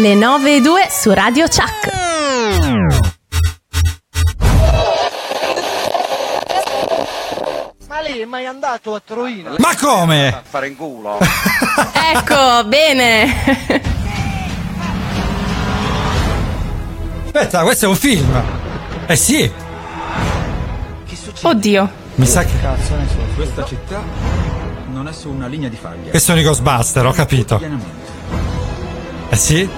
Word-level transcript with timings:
Le 0.00 0.14
9 0.14 0.56
e 0.56 0.60
2 0.62 0.88
su 0.88 1.12
Radio 1.12 1.44
Chuck. 1.46 1.92
Ma 7.86 8.00
lei 8.00 8.20
è 8.20 8.24
mai 8.24 8.46
andato 8.46 8.94
a 8.94 9.02
Troino? 9.04 9.56
Ma 9.58 9.76
come? 9.78 10.40
Fare 10.48 10.68
in 10.68 10.76
culo. 10.76 11.18
Ecco, 12.12 12.64
bene. 12.66 13.34
Aspetta, 17.26 17.62
questo 17.62 17.84
è 17.84 17.88
un 17.88 17.94
film. 17.94 18.42
Eh 19.06 19.16
sì, 19.16 19.52
Oddio. 21.42 21.90
mi 22.14 22.26
sa 22.26 22.42
che. 22.42 22.58
Cazzo 22.60 22.96
ne 22.96 23.06
so. 23.06 23.34
Questa 23.36 23.64
città 23.66 24.02
non 24.92 25.06
è 25.08 25.12
su 25.12 25.28
una 25.28 25.46
linea 25.46 25.68
di 25.68 25.76
faglia. 25.76 26.10
Che 26.10 26.18
sono 26.18 26.40
i 26.40 26.42
Ghostbuster, 26.42 27.04
ho 27.04 27.12
capito. 27.12 27.60
Eh 29.28 29.36
sì? 29.36 29.68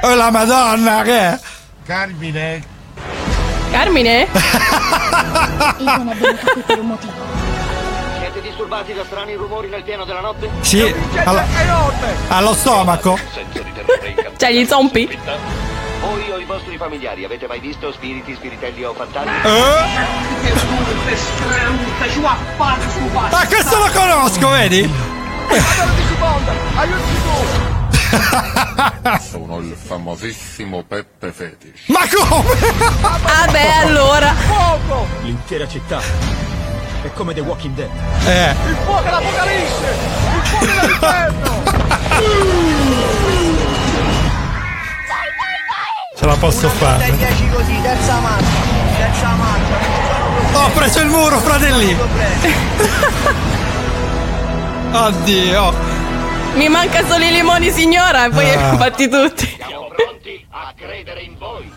Oh 0.00 0.14
la 0.14 0.30
madonna, 0.30 1.02
che 1.02 1.18
è? 1.18 1.40
Carmine? 1.84 2.62
Carmine? 3.70 4.28
Io 5.78 5.96
non 5.96 6.08
abbiamo 6.08 6.36
capito 6.36 6.60
per 6.66 6.78
un 6.78 6.86
motivo. 6.86 7.12
Siete 8.18 8.40
disturbati 8.40 8.94
da 8.94 9.04
strani 9.04 9.34
rumori 9.34 9.68
nel 9.68 9.82
pieno 9.82 10.04
della 10.04 10.20
notte? 10.20 10.48
Sì, 10.60 10.94
allo, 11.24 11.42
allo 12.28 12.54
stomaco. 12.54 13.18
Incantata. 13.52 14.36
Cioè, 14.36 14.52
gli 14.52 14.66
zombie? 14.66 15.18
Voi 16.00 16.30
o 16.30 16.38
i 16.38 16.44
vostri 16.44 16.76
familiari 16.76 17.24
avete 17.24 17.48
mai 17.48 17.58
visto 17.58 17.90
spiriti, 17.92 18.34
spiritelli 18.34 18.84
o 18.84 18.94
fantasmi? 18.94 19.32
Eh? 19.44 20.06
Ma 23.30 23.46
questo 23.46 23.78
lo 23.78 23.90
conosco, 23.92 24.48
vedi? 24.50 24.88
Sono 29.20 29.58
il 29.58 29.74
famosissimo 29.74 30.82
Peppe 30.84 31.32
Fetish. 31.32 31.88
Ma 31.88 32.00
come? 32.08 32.48
Ah 33.24 33.46
beh, 33.50 33.72
allora. 33.72 34.34
L'intera 35.22 35.66
città 35.68 36.00
è 37.02 37.12
come 37.12 37.34
The 37.34 37.40
Walking 37.40 37.74
Dead. 37.74 37.90
Eh, 38.26 38.50
Il 38.68 38.76
fuoco 38.84 39.02
dell'Apocalisse! 39.02 39.94
Il 40.34 40.40
fuoco 40.48 40.74
dell'inferno! 40.80 41.56
ce 46.16 46.26
la 46.26 46.34
posso 46.36 46.68
fare. 46.68 47.12
10 47.16 47.48
così, 47.50 47.80
terza 47.80 48.18
marcia. 48.18 48.46
Terza 48.96 49.28
marcia. 49.28 50.64
Ho 50.64 50.70
preso 50.70 51.00
il 51.00 51.08
muro, 51.08 51.38
fratelli. 51.38 51.96
Oddio. 54.92 56.07
Mi 56.54 56.68
manca 56.68 57.06
solo 57.06 57.24
i 57.24 57.30
limoni, 57.30 57.70
signora, 57.70 58.24
e 58.24 58.30
poi 58.30 58.50
Ah. 58.50 58.76
fatti 58.78 59.08
tutti. 59.08 59.46
Siamo 59.56 59.88
pronti 59.94 60.46
a 60.50 60.72
credere 60.76 61.22
in 61.22 61.36
voi. 61.38 61.70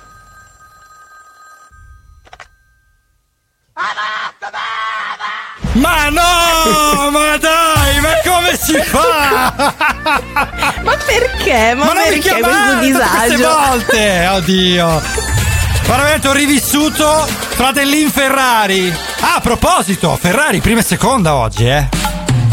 Ma 5.73 6.09
no, 6.09 7.09
ma 7.11 7.37
dai, 7.37 7.99
ma 8.01 8.09
come 8.25 8.57
si 8.57 8.73
fa? 8.83 9.53
Ma 10.83 10.97
perché? 11.05 11.73
Ma, 11.75 11.85
Ma 11.85 11.93
non 11.93 12.03
mi 12.03 12.19
perché 12.19 12.39
questo 12.41 12.77
chiamate 12.79 12.91
queste 12.91 13.37
volte! 13.37 14.27
Oddio! 14.35 15.01
Veramente 15.85 16.27
ho 16.27 16.33
rivissuto 16.33 17.25
Fratellin 17.27 18.09
Ferrari. 18.11 18.93
Ah, 19.21 19.35
a 19.35 19.39
proposito, 19.39 20.17
Ferrari 20.19 20.59
prima 20.59 20.81
e 20.81 20.83
seconda 20.83 21.35
oggi, 21.35 21.67
eh. 21.67 21.87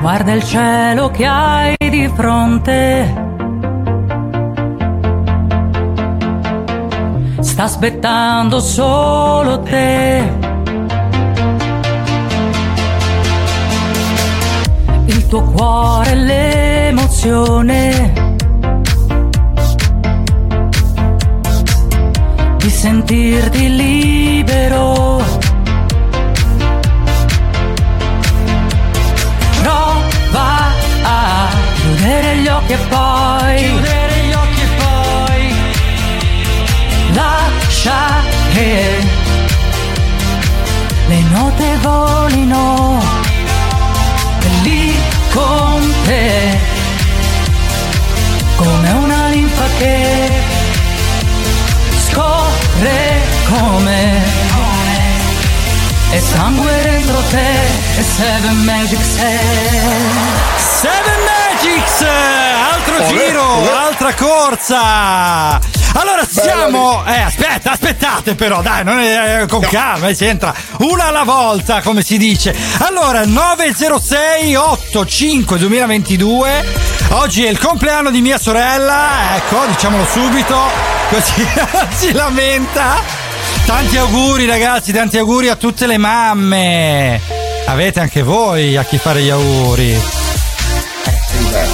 Guarda 0.00 0.32
il 0.32 0.42
cielo 0.42 1.10
che 1.10 1.26
hai 1.26 1.76
di 1.78 2.10
fronte. 2.14 3.28
Sta 7.40 7.64
aspettando 7.64 8.60
solo 8.60 9.60
te. 9.60 10.22
Il 15.04 15.26
tuo 15.26 15.42
cuore, 15.42 16.14
l'emozione. 16.14 18.12
Di 22.56 22.70
sentirti 22.70 23.76
libero. 23.76 25.49
Prova 30.30 30.72
a 31.02 31.48
chiudere 31.74 32.36
gli 32.36 32.46
occhi 32.46 32.72
e 32.72 32.76
poi 32.76 33.56
chiudere 33.56 34.14
gli 34.26 34.32
occhi 34.32 34.60
e 34.60 34.68
poi 34.78 35.54
lascia 37.14 38.22
che 38.52 39.06
le 41.08 41.20
note 41.32 41.76
volino 41.78 43.02
e 44.40 44.48
lì 44.62 44.94
con 45.32 45.94
te 46.04 46.58
come 48.54 48.90
una 48.92 49.28
linfa 49.28 49.66
che 49.78 50.30
scorre 52.06 53.20
come 53.48 54.49
e 56.12 56.20
sangue 56.20 56.82
dentro 56.82 57.22
te 57.30 57.98
e 57.98 58.02
Seven 58.02 58.64
Magic 58.64 58.98
sei 59.02 59.38
Seven 60.80 61.20
Magics! 61.24 62.04
Altro 62.72 62.94
Olè, 62.96 63.06
giro, 63.06 63.56
olè. 63.58 63.70
altra 63.70 64.14
corsa! 64.14 65.78
Allora 65.92 66.22
siamo. 66.28 67.04
Eh, 67.04 67.20
aspetta, 67.20 67.72
aspettate 67.72 68.34
però, 68.34 68.62
dai, 68.62 68.84
non 68.84 68.98
è, 68.98 69.42
eh, 69.42 69.46
con 69.46 69.60
calma, 69.60 70.08
eh, 70.08 70.14
si 70.14 70.24
entra 70.24 70.54
una 70.78 71.06
alla 71.06 71.24
volta, 71.24 71.82
come 71.82 72.02
si 72.02 72.16
dice. 72.16 72.54
Allora, 72.78 73.24
906 73.24 74.54
85 74.54 75.58
2022. 75.58 76.64
Oggi 77.10 77.44
è 77.44 77.50
il 77.50 77.58
compleanno 77.58 78.10
di 78.10 78.20
mia 78.20 78.38
sorella, 78.38 79.36
ecco, 79.36 79.66
diciamolo 79.66 80.06
subito, 80.06 80.58
così 81.10 81.46
si 81.96 82.12
lamenta. 82.12 83.19
Tanti 83.70 83.96
auguri 83.98 84.46
ragazzi, 84.46 84.90
tanti 84.92 85.16
auguri 85.16 85.48
a 85.48 85.54
tutte 85.54 85.86
le 85.86 85.96
mamme. 85.96 87.20
Avete 87.66 88.00
anche 88.00 88.20
voi 88.22 88.76
a 88.76 88.82
chi 88.82 88.98
fare 88.98 89.22
gli 89.22 89.30
auguri. 89.30 89.96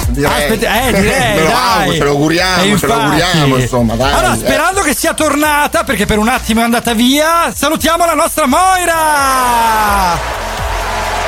Direi. 0.09 0.31
Aspetta, 0.31 0.87
eh, 0.87 0.93
direi, 0.93 1.47
dai. 1.47 1.95
ce 1.97 2.03
lo 2.03 2.11
auguriamo, 2.11 2.61
E 2.61 2.77
ce 2.77 2.85
lo 2.85 2.93
auguriamo, 2.93 3.43
infatti. 3.45 3.61
insomma, 3.63 3.95
dai. 3.95 4.13
Allora, 4.13 4.33
eh. 4.35 4.37
sperando 4.37 4.81
che 4.81 4.93
sia 4.93 5.15
tornata, 5.15 5.83
perché 5.83 6.05
per 6.05 6.19
un 6.19 6.27
attimo 6.27 6.61
è 6.61 6.63
andata 6.65 6.93
via, 6.93 7.51
salutiamo 7.53 8.05
la 8.05 8.13
nostra 8.13 8.45
Moira! 8.45 10.19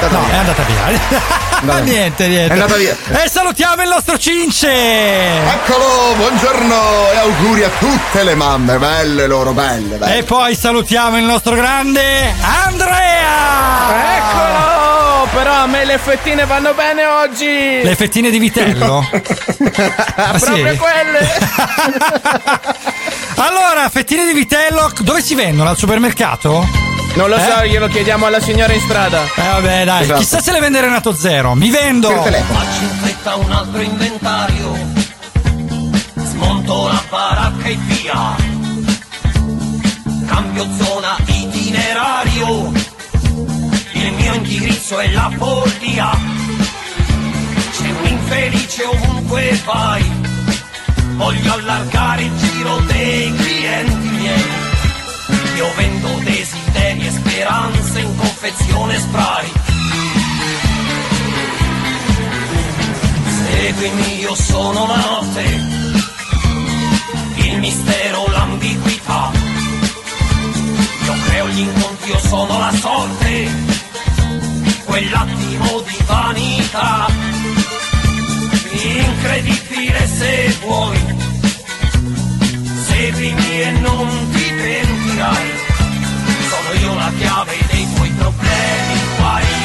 No, 0.07 0.30
è 0.30 0.36
andata 0.36 0.63
via. 0.63 1.48
Via. 1.62 1.80
niente, 1.80 2.28
niente. 2.28 2.54
È 2.54 2.58
andata 2.58 2.76
via. 2.76 2.96
E 3.24 3.30
salutiamo 3.30 3.84
il 3.84 3.90
nostro 3.90 4.18
Cince! 4.18 4.70
Eccolo, 4.70 6.16
buongiorno 6.16 7.12
e 7.12 7.18
auguri 7.18 7.64
a 7.64 7.70
tutte 7.80 8.24
le 8.24 8.36
mamme, 8.36 8.78
belle 8.78 9.28
loro, 9.28 9.52
belle, 9.54 9.98
belle. 9.98 10.18
E 10.18 10.24
poi 10.24 10.56
salutiamo 10.56 11.18
il 11.18 11.24
nostro 11.24 11.56
grande 11.56 12.34
Andrea! 12.42 14.18
Eccolo! 14.18 14.79
Però 15.39 15.53
a 15.53 15.68
me 15.68 15.86
le 15.86 15.97
fettine 15.97 16.44
vanno 16.45 16.74
bene 16.74 17.06
oggi! 17.06 17.81
Le 17.81 17.95
fettine 17.95 18.30
di 18.30 18.39
vitello? 18.39 19.07
Ah, 20.19 20.38
sì? 20.38 20.45
Proprio 20.47 20.75
quelle! 20.75 21.19
Allora, 23.36 23.88
fettine 23.89 24.25
di 24.25 24.33
vitello, 24.33 24.91
dove 25.00 25.21
si 25.21 25.36
vendono? 25.36 25.69
Al 25.69 25.77
supermercato? 25.77 26.68
Non 27.13 27.30
lo 27.30 27.38
Eh? 27.38 27.41
so, 27.41 27.65
glielo 27.65 27.88
chiediamo 27.88 28.25
alla 28.25 28.41
signora 28.41 28.74
in 28.74 28.81
strada. 28.81 29.24
Eh 29.24 29.47
vabbè, 29.50 29.86
dai, 29.86 30.01
Esatto. 30.03 30.19
chissà 30.19 30.41
se 30.41 30.51
le 30.51 30.59
vende 30.59 30.81
Renato 30.81 31.13
Zero. 31.15 31.56
Mi 31.56 31.69
vendo! 31.69 32.09
Faccio 32.09 32.81
in 32.81 32.89
fretta 33.01 33.36
un 33.36 33.50
altro 33.51 33.80
inventario. 33.80 34.77
Smonto 36.15 36.88
la 36.88 37.01
baracca 37.09 37.65
e 37.65 37.77
via. 37.83 38.36
Cambio 40.27 40.68
zona 40.83 41.15
itinerario. 41.27 42.71
Mio 44.30 44.38
indirizzo 44.38 45.00
è 45.00 45.10
la 45.10 45.31
follia. 45.36 46.12
C'è 47.72 47.90
un 47.90 48.20
felice 48.26 48.84
ovunque 48.84 49.60
vai. 49.66 50.04
Voglio 51.16 51.54
allargare 51.54 52.22
il 52.22 52.38
giro 52.38 52.78
dei 52.81 53.34
clienti 53.34 54.08
miei. 54.08 54.44
Io 55.56 55.74
vendo 55.76 56.10
desideri 56.24 57.08
e 57.08 57.12
speranze 57.12 58.00
in 58.02 58.16
confezione 58.18 59.00
spray. 59.00 59.52
Seguimi, 63.25 64.20
io 64.20 64.36
sono 64.36 64.86
la 64.86 64.98
notte, 64.98 65.44
il 67.36 67.58
mistero, 67.58 68.28
l'ambiguità. 68.28 69.32
Io 71.04 71.14
creo 71.25 71.48
gli 71.48 71.60
incontri, 71.60 72.12
io 72.12 72.20
sono 72.20 72.60
la 72.60 72.72
sorte, 72.80 73.79
quell'attimo 74.89 75.81
di 75.81 75.97
vanità. 76.06 77.07
Incredibile 78.71 80.07
se 80.07 80.57
vuoi, 80.62 81.00
seguimi 82.88 83.62
e 83.62 83.71
non 83.81 84.07
ti 84.31 84.51
pentirai. 84.57 85.51
Sono 86.50 86.80
io 86.81 86.95
la 86.95 87.12
chiave 87.18 87.57
dei 87.69 87.88
tuoi 87.94 88.09
problemi, 88.18 89.00
guarisco 89.18 89.59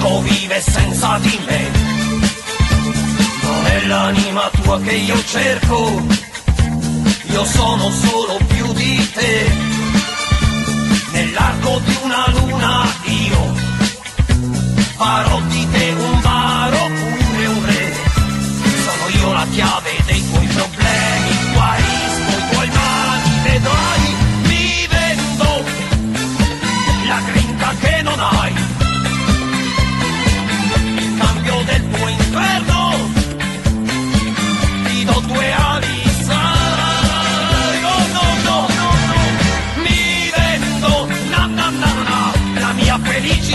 circo 0.00 0.20
vive 0.22 0.60
senza 0.60 1.18
di 1.20 1.38
me. 1.46 1.70
Non 3.42 3.66
è 3.66 3.86
l'anima 3.86 4.50
tua 4.62 4.80
che 4.80 4.92
io 4.92 5.22
cerco, 5.24 6.02
io 7.24 7.44
sono 7.44 7.90
solo 7.90 8.38
più 8.46 8.72
di 8.72 9.10
te. 9.12 9.52
Nell'arco 11.12 11.80
di 11.84 11.98
una 12.02 12.30
luna 12.30 12.86
io 13.04 13.54
farò 14.96 15.40
di 15.48 15.68
te 15.70 15.90
un 15.90 16.19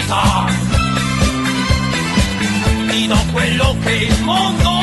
felicità. 0.05 0.45
Ti 2.89 3.07
do 3.07 3.17
quello 3.31 3.75
che 3.83 3.91
il 3.91 4.23
mondo 4.23 4.74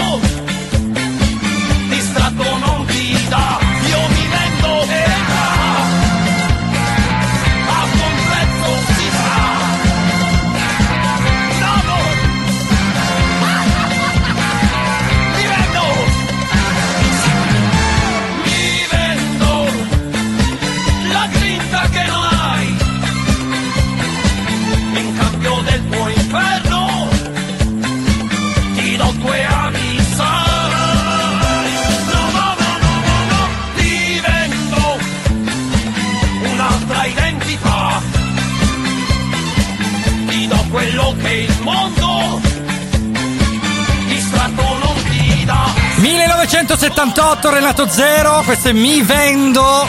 1978 46.82 47.50
Renato 47.54 47.88
Zero, 47.88 48.42
questo 48.44 48.70
è 48.70 48.72
Mi 48.72 49.02
Vendo 49.02 49.86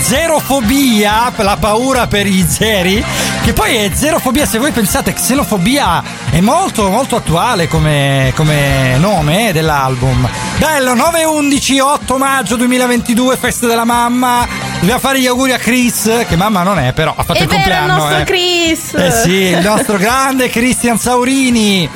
Zerofobia, 0.00 1.32
la 1.36 1.56
paura 1.56 2.08
per 2.08 2.26
i 2.26 2.44
zeri, 2.48 3.04
che 3.44 3.52
poi 3.52 3.76
è 3.76 3.92
zerofobia, 3.94 4.44
se 4.44 4.58
voi 4.58 4.72
pensate 4.72 5.12
xenofobia 5.12 6.02
è 6.30 6.40
molto 6.40 6.88
molto 6.88 7.14
attuale 7.14 7.68
come, 7.68 8.32
come 8.34 8.96
nome 8.98 9.50
eh, 9.50 9.52
dell'album. 9.52 10.28
Bello, 10.56 10.94
9-11, 10.94 11.80
8 11.80 12.18
maggio 12.18 12.56
2022, 12.56 13.36
festa 13.36 13.68
della 13.68 13.84
mamma, 13.84 14.44
dobbiamo 14.80 14.98
fare 14.98 15.20
gli 15.20 15.26
auguri 15.28 15.52
a 15.52 15.58
Chris, 15.58 16.24
che 16.28 16.34
mamma 16.34 16.64
non 16.64 16.80
è 16.80 16.92
però, 16.92 17.14
ha 17.16 17.22
fatto 17.22 17.38
È 17.38 17.42
il 17.42 17.48
vero, 17.48 17.60
il 17.60 17.66
compleanno. 17.68 18.02
nostro 18.02 18.18
eh. 18.18 18.24
Chris. 18.24 18.94
Eh 18.94 19.10
sì, 19.12 19.30
il 19.30 19.60
nostro 19.60 19.96
grande 19.96 20.48
Cristian 20.48 20.98
Saurini. 20.98 21.88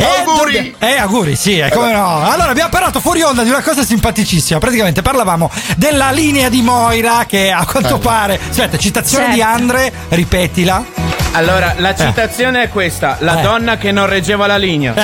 E 0.00 0.24
Auguri! 0.24 0.74
Eh, 0.78 0.96
auguri, 0.96 1.36
sì, 1.36 1.58
eh, 1.58 1.68
come 1.70 1.92
no. 1.92 2.22
Allora, 2.22 2.50
abbiamo 2.50 2.70
parlato 2.70 3.00
fuori 3.00 3.20
onda 3.20 3.42
di 3.42 3.50
una 3.50 3.60
cosa 3.62 3.84
simpaticissima. 3.84 4.58
Praticamente 4.58 5.02
parlavamo 5.02 5.50
della 5.76 6.10
linea 6.10 6.48
di 6.48 6.62
Moira 6.62 7.26
che 7.28 7.50
a 7.50 7.66
quanto 7.66 7.98
pare. 7.98 8.40
Aspetta, 8.48 8.78
citazione 8.78 9.28
di 9.30 9.36
Certo. 9.36 9.52
Andre, 9.52 9.92
ripetila. 10.08 11.09
Allora, 11.32 11.74
la 11.78 11.94
citazione 11.94 12.64
è 12.64 12.68
questa: 12.68 13.16
la 13.20 13.38
Eh. 13.38 13.42
donna 13.42 13.76
che 13.76 13.92
non 13.92 14.06
reggeva 14.06 14.46
la 14.46 14.56
linea. 14.56 14.94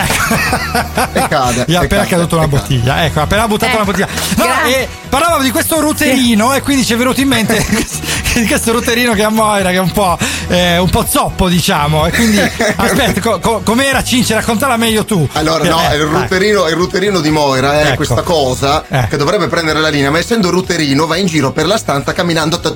E 1.12 1.28
cade. 1.28 1.64
Gli 1.66 1.74
ha 1.74 1.82
e 1.82 1.84
appena 1.84 2.02
cade, 2.02 2.14
caduto 2.16 2.36
una 2.36 2.48
bottiglia. 2.48 3.04
Ecco, 3.04 3.20
ha 3.20 3.22
appena 3.22 3.46
buttato 3.46 3.72
Ecco, 3.72 3.82
una 3.82 3.84
bottiglia. 3.84 4.08
No, 4.36 4.44
e 4.68 4.88
parlavamo 5.08 5.42
di 5.42 5.50
questo 5.50 5.80
ruterino 5.80 6.52
e 6.54 6.60
quindi 6.62 6.84
ci 6.84 6.94
è 6.94 6.96
venuto 6.96 7.20
in 7.20 7.28
mente 7.28 7.64
di 8.34 8.46
questo 8.46 8.72
ruterino 8.72 9.12
che 9.14 9.22
ha 9.22 9.28
Moira, 9.30 9.70
che 9.70 9.76
è 9.76 9.80
un 9.80 9.92
po', 9.92 10.18
eh, 10.48 10.78
un 10.78 10.90
po' 10.90 11.06
zoppo, 11.08 11.48
diciamo. 11.48 12.06
E 12.06 12.10
quindi, 12.10 12.38
aspetta, 12.40 13.20
co- 13.20 13.38
co- 13.38 13.60
com'era 13.64 14.02
Cinci? 14.02 14.32
Raccontala 14.34 14.76
meglio 14.76 15.04
tu. 15.04 15.26
Allora, 15.34 15.62
Che- 15.62 15.68
no, 15.68 15.80
eh, 15.90 15.94
il 15.96 16.02
ruterino, 16.02 16.66
il 16.68 16.74
ruterino 16.74 17.20
di 17.20 17.30
Moira 17.30 17.80
è 17.80 17.86
Ecco. 17.86 17.96
questa 17.96 18.22
cosa 18.22 18.84
Eh. 18.88 19.06
che 19.08 19.16
dovrebbe 19.16 19.46
prendere 19.46 19.78
la 19.80 19.88
linea, 19.88 20.10
ma 20.10 20.18
essendo 20.18 20.50
ruterino 20.50 21.06
va 21.06 21.16
in 21.16 21.26
giro 21.26 21.52
per 21.52 21.66
la 21.66 21.78
stanza 21.78 22.12
camminando. 22.12 22.60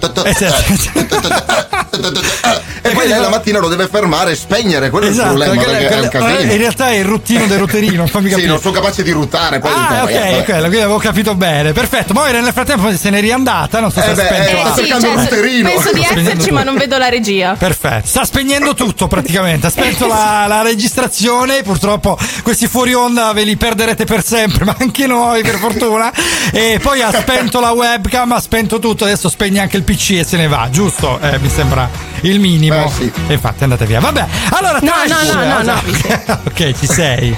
Eh, 1.93 1.99
sì. 2.03 2.79
E 2.83 2.91
poi 2.91 3.09
lei 3.09 3.21
la 3.21 3.29
mattina 3.29 3.59
lo 3.59 3.69
deve 3.69 3.89
fermare 3.89 4.33
e 4.33 4.35
spegnere, 4.37 4.91
quello 4.91 5.07
è 5.07 5.09
il 5.09 5.15
Esatto, 5.15 5.35
problema, 5.35 5.53
perché 5.63 5.89
è 5.89 6.01
un 6.01 6.09
quello- 6.09 6.27
casino. 6.27 6.53
in 6.53 6.59
realtà 6.59 6.89
è 6.91 6.95
il 6.95 7.05
ruttino 7.05 7.47
del 7.47 7.59
ruterino, 7.59 8.07
fammi 8.07 8.25
Sì, 8.27 8.31
capire. 8.31 8.49
non 8.49 8.61
sono 8.61 8.75
capace 8.75 9.03
di 9.03 9.11
ruttare, 9.11 9.59
poi 9.59 9.71
Ah, 9.75 10.03
ok, 10.05 10.11
eh, 10.11 10.39
è 10.39 10.45
quello, 10.45 10.61
quindi 10.61 10.79
avevo 10.79 10.99
capito 10.99 11.35
bene. 11.35 11.73
Perfetto. 11.73 12.13
Moira 12.15 12.41
nel 12.41 12.53
frattempo 12.53 12.95
se 12.97 13.11
n'è 13.11 13.21
riandata, 13.21 13.81
non 13.81 13.91
so 13.91 14.01
se 14.01 14.11
Eh 14.11 14.15
beh, 14.15 14.23
spento 14.25 14.41
eh, 14.41 14.83
sì, 14.85 14.89
cioè, 14.89 15.63
penso 15.63 15.93
di 15.93 16.03
esserci, 16.03 16.51
ma 16.51 16.63
non 16.63 16.77
vedo 16.77 16.97
la 16.97 17.09
regia. 17.09 17.55
Perfetto, 17.59 18.07
sta 18.07 18.25
spegnendo 18.25 18.75
tutto 18.75 19.07
praticamente. 19.09 19.67
Ha 19.67 19.71
spento 19.71 20.07
la, 20.07 20.45
la 20.49 20.63
registrazione. 20.63 21.63
Purtroppo 21.63 22.17
questi 22.43 22.67
fuori 22.67 22.95
onda 22.95 23.33
ve 23.33 23.43
li 23.45 23.57
perderete 23.57 24.05
per 24.05 24.25
sempre, 24.25 24.65
ma 24.65 24.75
anche 24.79 25.07
noi, 25.07 25.43
per 25.43 25.57
fortuna. 25.59 26.13
E 26.53 26.79
poi 26.83 27.03
ha 27.03 27.13
spento 27.13 27.61
la 27.61 27.71
webcam, 27.73 28.33
ha 28.33 28.41
spento 28.41 28.79
tutto. 28.79 29.05
Adesso 29.05 29.29
spegne 29.29 29.61
anche 29.61 29.77
il 29.77 29.83
PC 29.83 30.11
e 30.13 30.25
se 30.25 30.37
ne 30.37 30.49
va, 30.49 30.69
giusto? 30.71 31.19
Eh, 31.21 31.39
mi 31.39 31.49
sembra 31.51 31.80
il 32.23 32.41
minimo. 32.41 32.85
Beh, 32.85 32.91
sì. 32.91 33.13
E 33.29 33.33
infatti 33.35 33.63
andate 33.63 33.87
via. 33.87 34.01
Vabbè, 34.01 34.27
allora 34.51 34.79
No, 34.81 34.93
no, 35.07 35.33
no, 35.33 35.45
no, 35.45 35.63
no. 35.63 36.41
ok, 36.47 36.79
ci 36.79 36.87
sei. 36.87 37.37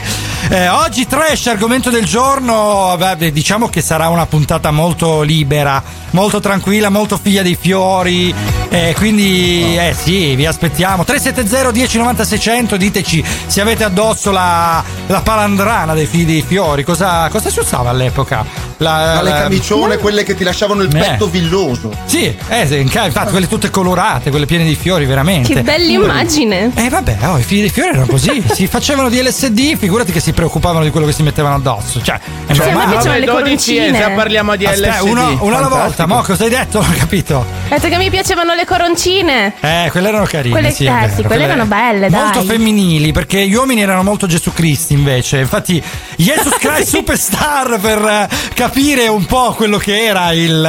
Eh, 0.49 0.69
oggi 0.69 1.07
trash, 1.07 1.47
argomento 1.47 1.89
del 1.89 2.05
giorno. 2.05 2.95
Vabbè, 2.99 3.33
diciamo 3.33 3.69
che 3.69 3.81
sarà 3.81 4.09
una 4.09 4.27
puntata 4.27 4.71
molto 4.71 5.23
libera, 5.23 5.83
molto 6.11 6.41
tranquilla, 6.41 6.91
molto 6.91 7.17
figlia 7.21 7.43
dei 7.43 7.57
fiori. 7.59 8.35
Eh, 8.69 8.95
quindi, 8.97 9.77
eh 9.79 9.95
sì, 9.99 10.35
vi 10.35 10.45
aspettiamo. 10.45 11.05
370 11.05 11.71
1090 11.73 12.25
600, 12.25 12.77
diteci 12.77 13.25
se 13.47 13.61
avete 13.61 13.85
addosso 13.85 14.31
la, 14.31 14.83
la 15.07 15.21
palandrana 15.23 15.95
dei 15.95 16.07
figli 16.07 16.27
dei 16.27 16.45
fiori. 16.47 16.85
Cosa, 16.85 17.29
cosa 17.29 17.49
si 17.49 17.59
usava 17.61 17.91
all'epoca? 17.91 18.45
La, 18.79 18.91
Ma 19.15 19.23
le 19.23 19.31
la- 19.31 19.37
camicione, 19.43 19.97
quelle 19.99 20.23
che 20.25 20.35
ti 20.35 20.43
lasciavano 20.45 20.83
il 20.83 20.95
Eh. 20.95 20.99
petto 20.99 21.29
villoso. 21.29 21.93
Sì, 22.05 22.35
eh, 22.49 22.67
sì, 22.67 22.79
infatti 22.81 23.31
quelle 23.31 23.47
tutte 23.49 23.71
colorate, 23.71 24.31
quelle 24.31 24.47
piene 24.47 24.65
di 24.65 24.75
fiori, 24.75 25.07
veramente. 25.07 25.55
Che 25.55 25.63
bella 25.63 25.91
immagine. 25.93 26.73
Eh 26.75 26.89
vabbè, 26.89 27.19
oh, 27.29 27.39
i 27.39 27.43
figli 27.43 27.63
di 27.63 27.69
fiori 27.71 27.91
erano 27.91 28.07
così, 28.07 28.43
si 28.53 28.67
facevano 28.67 29.09
di 29.09 29.23
LSD, 29.23 29.77
figurati 29.77 30.11
che 30.13 30.21
si 30.21 30.32
preoccupavano 30.33 30.85
di 30.85 30.91
quello 30.91 31.07
che 31.07 31.13
si 31.13 31.23
mettevano 31.23 31.55
addosso. 31.57 32.03
Cioè, 32.03 32.17
è 32.47 32.53
Sì, 32.53 32.61
a 32.61 32.65
me 32.65 32.71
normale. 32.73 32.91
piacevano 32.93 33.19
le 33.21 33.27
12 33.27 33.43
coroncine. 33.77 33.99
già 33.99 34.11
parliamo 34.11 34.57
di 34.57 34.67
Aspetta, 34.67 34.97
LSD. 34.99 35.07
uno, 35.09 35.39
uno 35.41 35.57
alla 35.57 35.69
volta, 35.69 36.07
mo 36.07 36.23
cosa 36.23 36.45
hai 36.45 36.51
detto? 36.51 36.81
Non 36.83 36.91
ho 36.91 36.95
capito. 36.99 37.37
Ho 37.37 37.45
detto 37.69 37.89
che 37.89 37.97
mi 37.97 38.11
piacevano 38.11 38.55
le 38.55 38.65
coroncine. 38.67 39.55
Eh, 39.61 39.89
quelle 39.91 40.09
erano 40.09 40.25
carine. 40.25 40.51
Quelle- 40.55 40.71
sì, 40.73 40.85
eh, 40.85 40.91
vero, 40.91 41.13
sì, 41.15 41.23
quelle 41.23 41.45
erano 41.45 41.65
belle, 41.67 42.09
dai. 42.11 42.21
Molto 42.23 42.43
femminili, 42.43 43.13
perché 43.13 43.47
gli 43.47 43.55
uomini 43.55 43.83
erano 43.83 44.03
molto 44.03 44.27
Gesù 44.27 44.53
Cristi 44.53 44.93
invece. 44.95 45.39
Infatti, 45.39 45.83
Jesus 46.17 46.55
Christ 46.59 46.89
Superstar 46.97 47.79
per 47.81 47.99
eh, 48.05 48.29
capire 48.55 49.09
un 49.09 49.25
po' 49.27 49.53
quello 49.57 49.79
che 49.79 50.05
era 50.05 50.33
il, 50.33 50.65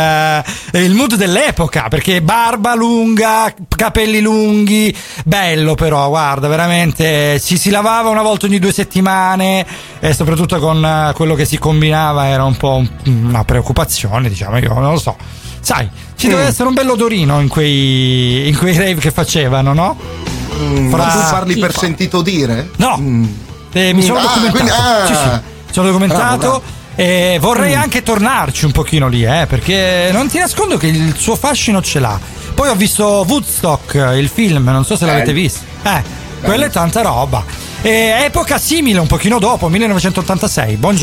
eh, 0.72 0.82
il 0.84 0.93
mood 0.93 1.15
dell'epoca. 1.15 1.88
Perché 1.89 2.22
barba 2.22 2.74
lunga, 2.75 3.53
capelli 3.75 4.22
lunghi, 4.22 4.96
bello 5.25 5.75
però, 5.75 6.08
guarda, 6.10 6.48
veramente. 6.48 7.39
Ci 7.41 7.58
si 7.58 7.70
lavava 7.70 8.10
una 8.10 8.22
volta 8.22 8.46
ogni 8.46 8.60
due 8.60 8.72
settimane 8.72 9.52
e 10.00 10.13
soprattutto 10.13 10.60
con 10.60 10.83
eh, 10.83 11.12
quello 11.13 11.36
che 11.36 11.45
si 11.45 11.57
combinava 11.57 12.27
era 12.27 12.43
un 12.43 12.55
po' 12.57 12.75
un- 12.75 12.89
una 13.27 13.43
preoccupazione, 13.43 14.29
diciamo, 14.29 14.57
io 14.57 14.74
non 14.74 14.91
lo 14.93 15.00
so. 15.00 15.15
Sai, 15.60 15.88
ci 16.15 16.27
deve 16.27 16.43
Mm. 16.43 16.48
essere 16.48 16.67
un 16.67 16.74
bel 16.74 16.89
odorino 16.89 17.39
in 17.39 17.48
quei, 17.48 18.48
in 18.50 18.57
quei 18.57 18.75
rave 18.77 18.95
che 18.95 19.12
facevano, 19.12 19.74
no? 19.74 19.98
Ma 20.57 20.98
tu 21.07 21.17
parli 21.31 21.57
per 21.57 21.75
sentito 21.75 22.22
dire? 22.22 22.69
No, 22.77 22.95
Eh, 23.75 23.91
mi 23.93 24.03
sono 24.03 24.19
Ah, 24.19 24.22
documentato. 24.22 24.51
quindi- 24.51 24.72
ah. 24.72 25.05
Sì, 25.07 25.13
sì, 25.15 25.74
sono 25.74 25.88
documentato. 25.88 26.22
Bravo, 26.22 26.38
bravo. 26.38 26.62
E 26.95 27.38
vorrei 27.41 27.74
anche 27.74 28.03
tornarci 28.03 28.65
un 28.65 28.72
pochino 28.72 29.07
lì, 29.07 29.24
eh, 29.24 29.48
perché 29.48 30.10
non 30.12 30.27
ti 30.27 30.38
nascondo 30.38 30.77
che 30.77 30.86
il 30.88 31.15
suo 31.17 31.36
fascino 31.36 31.81
ce 31.81 32.00
l'ha. 32.00 32.19
Poi 32.53 32.69
ho 32.69 32.75
visto 32.75 33.25
Woodstock, 33.27 33.95
il 34.15 34.29
film, 34.29 34.65
non 34.65 34.86
so 34.86 34.95
se 34.95 35.07
l'avete 35.07 35.33
visto. 35.33 35.62
Eh, 35.81 36.03
quella 36.43 36.65
è 36.65 36.69
tanta 36.69 37.01
roba. 37.01 37.43
E 37.85 38.23
epoca 38.23 38.57
simile, 38.57 38.99
un 38.99 39.07
pochino 39.07 39.39
dopo, 39.39 39.67
1986. 39.67 40.77
Bon 40.77 40.95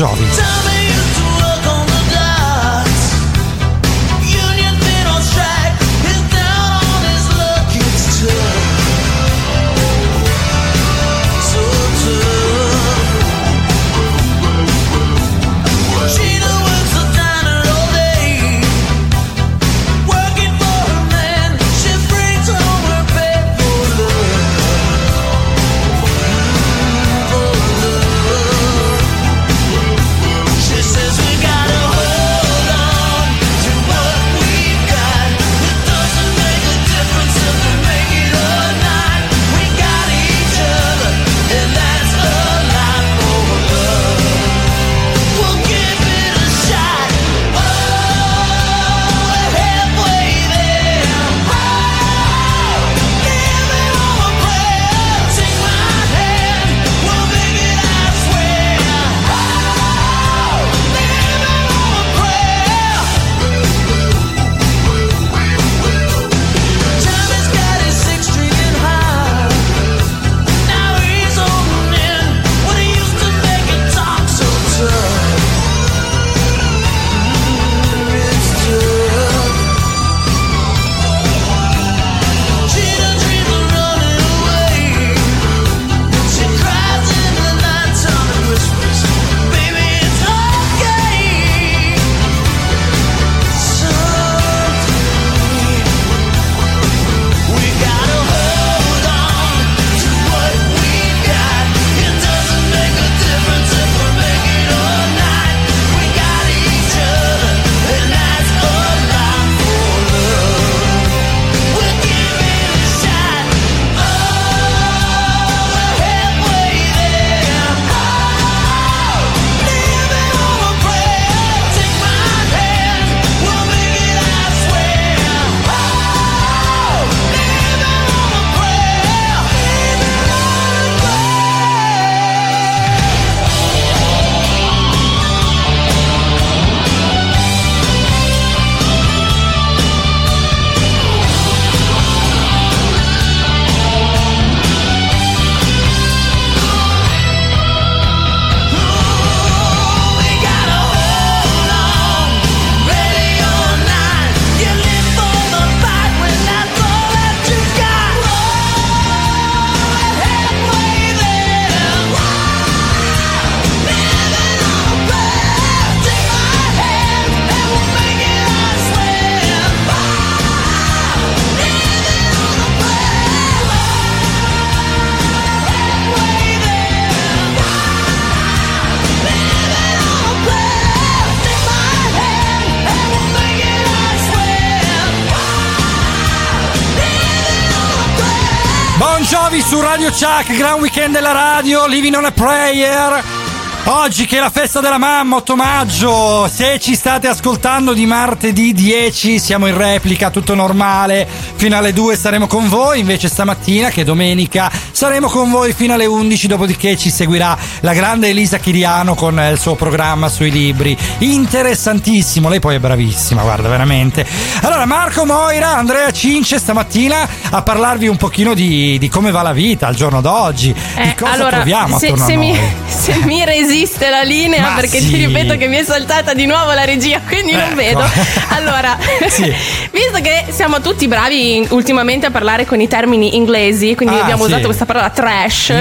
Bon 189.51 189.59
Jovi 189.59 189.61
su 189.61 189.81
Radio 189.81 190.09
Chuck, 190.11 190.55
gran 190.55 190.79
weekend 190.79 191.13
della 191.13 191.33
radio, 191.33 191.85
Living 191.85 192.15
on 192.15 192.23
a 192.23 192.31
Prayer. 192.31 193.40
Oggi 193.83 194.27
che 194.27 194.37
è 194.37 194.39
la 194.39 194.51
festa 194.51 194.79
della 194.79 194.99
mamma, 194.99 195.37
8 195.37 195.55
maggio, 195.55 196.47
se 196.47 196.79
ci 196.79 196.93
state 196.93 197.27
ascoltando 197.27 197.93
di 197.93 198.05
martedì 198.05 198.73
10 198.73 199.39
siamo 199.39 199.65
in 199.65 199.75
replica, 199.75 200.29
tutto 200.29 200.53
normale, 200.53 201.27
fino 201.55 201.75
alle 201.75 201.91
2 201.91 202.15
saremo 202.15 202.45
con 202.45 202.69
voi, 202.69 202.99
invece 202.99 203.27
stamattina 203.27 203.89
che 203.89 204.01
è 204.01 204.03
domenica 204.03 204.71
saremo 204.91 205.27
con 205.27 205.49
voi 205.49 205.73
fino 205.73 205.95
alle 205.95 206.05
11, 206.05 206.47
dopodiché 206.47 206.95
ci 206.95 207.09
seguirà 207.09 207.57
la 207.79 207.93
grande 207.93 208.29
Elisa 208.29 208.59
Chiriano 208.59 209.15
con 209.15 209.41
il 209.51 209.59
suo 209.59 209.73
programma 209.73 210.29
sui 210.29 210.51
libri, 210.51 210.95
interessantissimo, 211.17 212.49
lei 212.49 212.59
poi 212.59 212.75
è 212.75 212.79
bravissima, 212.79 213.41
guarda 213.41 213.67
veramente. 213.67 214.25
Allora 214.61 214.85
Marco 214.85 215.25
Moira, 215.25 215.75
Andrea 215.75 216.11
Cince 216.11 216.59
stamattina 216.59 217.27
a 217.49 217.61
parlarvi 217.63 218.07
un 218.07 218.17
pochino 218.17 218.53
di, 218.53 218.99
di 218.99 219.09
come 219.09 219.31
va 219.31 219.41
la 219.41 219.53
vita 219.53 219.87
al 219.87 219.95
giorno 219.95 220.21
d'oggi, 220.21 220.71
di 220.71 221.01
Eh, 221.01 221.15
cosa 221.15 221.31
allora, 221.31 221.57
troviamo 221.57 221.97
se, 221.97 222.05
attorno 222.05 222.25
se 222.25 222.33
a 222.33 222.37
mi, 222.37 222.51
noi. 222.51 222.71
se 222.87 223.15
mi 223.25 223.43
resiste 223.43 223.69
esiste 223.71 224.09
la 224.09 224.21
linea 224.21 224.61
Ma 224.61 224.73
perché 224.75 224.99
sì. 224.99 225.09
ti 225.09 225.25
ripeto 225.25 225.55
che 225.57 225.67
mi 225.67 225.77
è 225.77 225.83
saltata 225.83 226.33
di 226.33 226.45
nuovo 226.45 226.71
la 226.73 226.83
regia, 226.83 227.19
quindi 227.27 227.53
non 227.53 227.61
Ecco. 227.61 227.75
vedo. 227.75 228.03
Allora, 228.49 228.97
Sì. 229.29 229.43
visto 229.91 230.19
che 230.21 230.45
siamo 230.49 230.81
tutti 230.81 231.07
bravi 231.07 231.55
in- 231.57 231.67
ultimamente 231.69 232.25
a 232.25 232.31
parlare 232.31 232.65
con 232.65 232.79
i 232.81 232.87
termini 232.87 233.35
inglesi, 233.35 233.95
quindi 233.95 234.15
Ah, 234.15 234.21
abbiamo 234.21 234.43
sì. 234.43 234.51
usato 234.51 234.65
questa 234.65 234.85
parola 234.85 235.09
trash, 235.09 235.73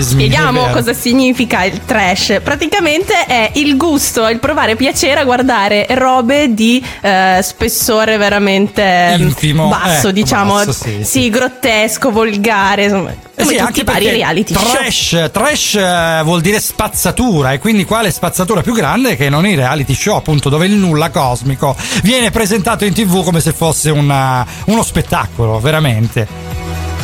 spieghiamo 0.00 0.68
cosa 0.70 0.92
significa 0.92 1.64
il 1.64 1.80
trash. 1.84 2.40
Praticamente 2.42 3.24
è 3.26 3.50
il 3.54 3.76
gusto, 3.76 4.28
il 4.28 4.38
provare 4.38 4.76
piacere 4.76 5.20
a 5.20 5.24
guardare 5.24 5.86
robe 5.90 6.52
di 6.54 6.84
eh, 7.00 7.40
spessore 7.42 8.16
veramente 8.16 8.82
ehm, 8.82 9.20
Infimo, 9.22 9.68
basso, 9.68 10.08
ecco, 10.08 10.10
diciamo, 10.12 10.54
basso, 10.54 10.86
sì, 11.02 11.30
grottesco, 11.30 12.10
volgare, 12.10 12.84
insomma, 12.84 13.10
Eh 13.10 13.16
come 13.42 13.52
sì, 13.54 13.58
anche 13.58 13.80
i 13.80 13.84
vari 13.84 14.10
reality 14.10 14.54
show. 14.54 14.62
trash, 14.72 15.30
trash 15.32 15.74
eh, 15.74 16.20
vuol 16.24 16.40
dire 16.40 16.60
spazzatura 16.60 17.52
e 17.52 17.58
quindi 17.58 17.84
quale 17.84 18.10
spazzatura 18.10 18.60
più 18.62 18.72
grande 18.74 19.16
che 19.16 19.28
non 19.28 19.46
i 19.46 19.54
reality 19.54 19.94
show 19.94 20.16
appunto 20.16 20.48
dove 20.48 20.66
il 20.66 20.72
nulla 20.72 21.10
cosmico 21.10 21.76
viene 22.02 22.30
presentato 22.30 22.84
in 22.84 22.92
tv 22.92 23.22
come 23.24 23.40
se 23.40 23.52
fosse 23.52 23.90
una- 23.90 24.46
uno 24.66 24.82
spettacolo 24.82 25.58
veramente 25.60 26.26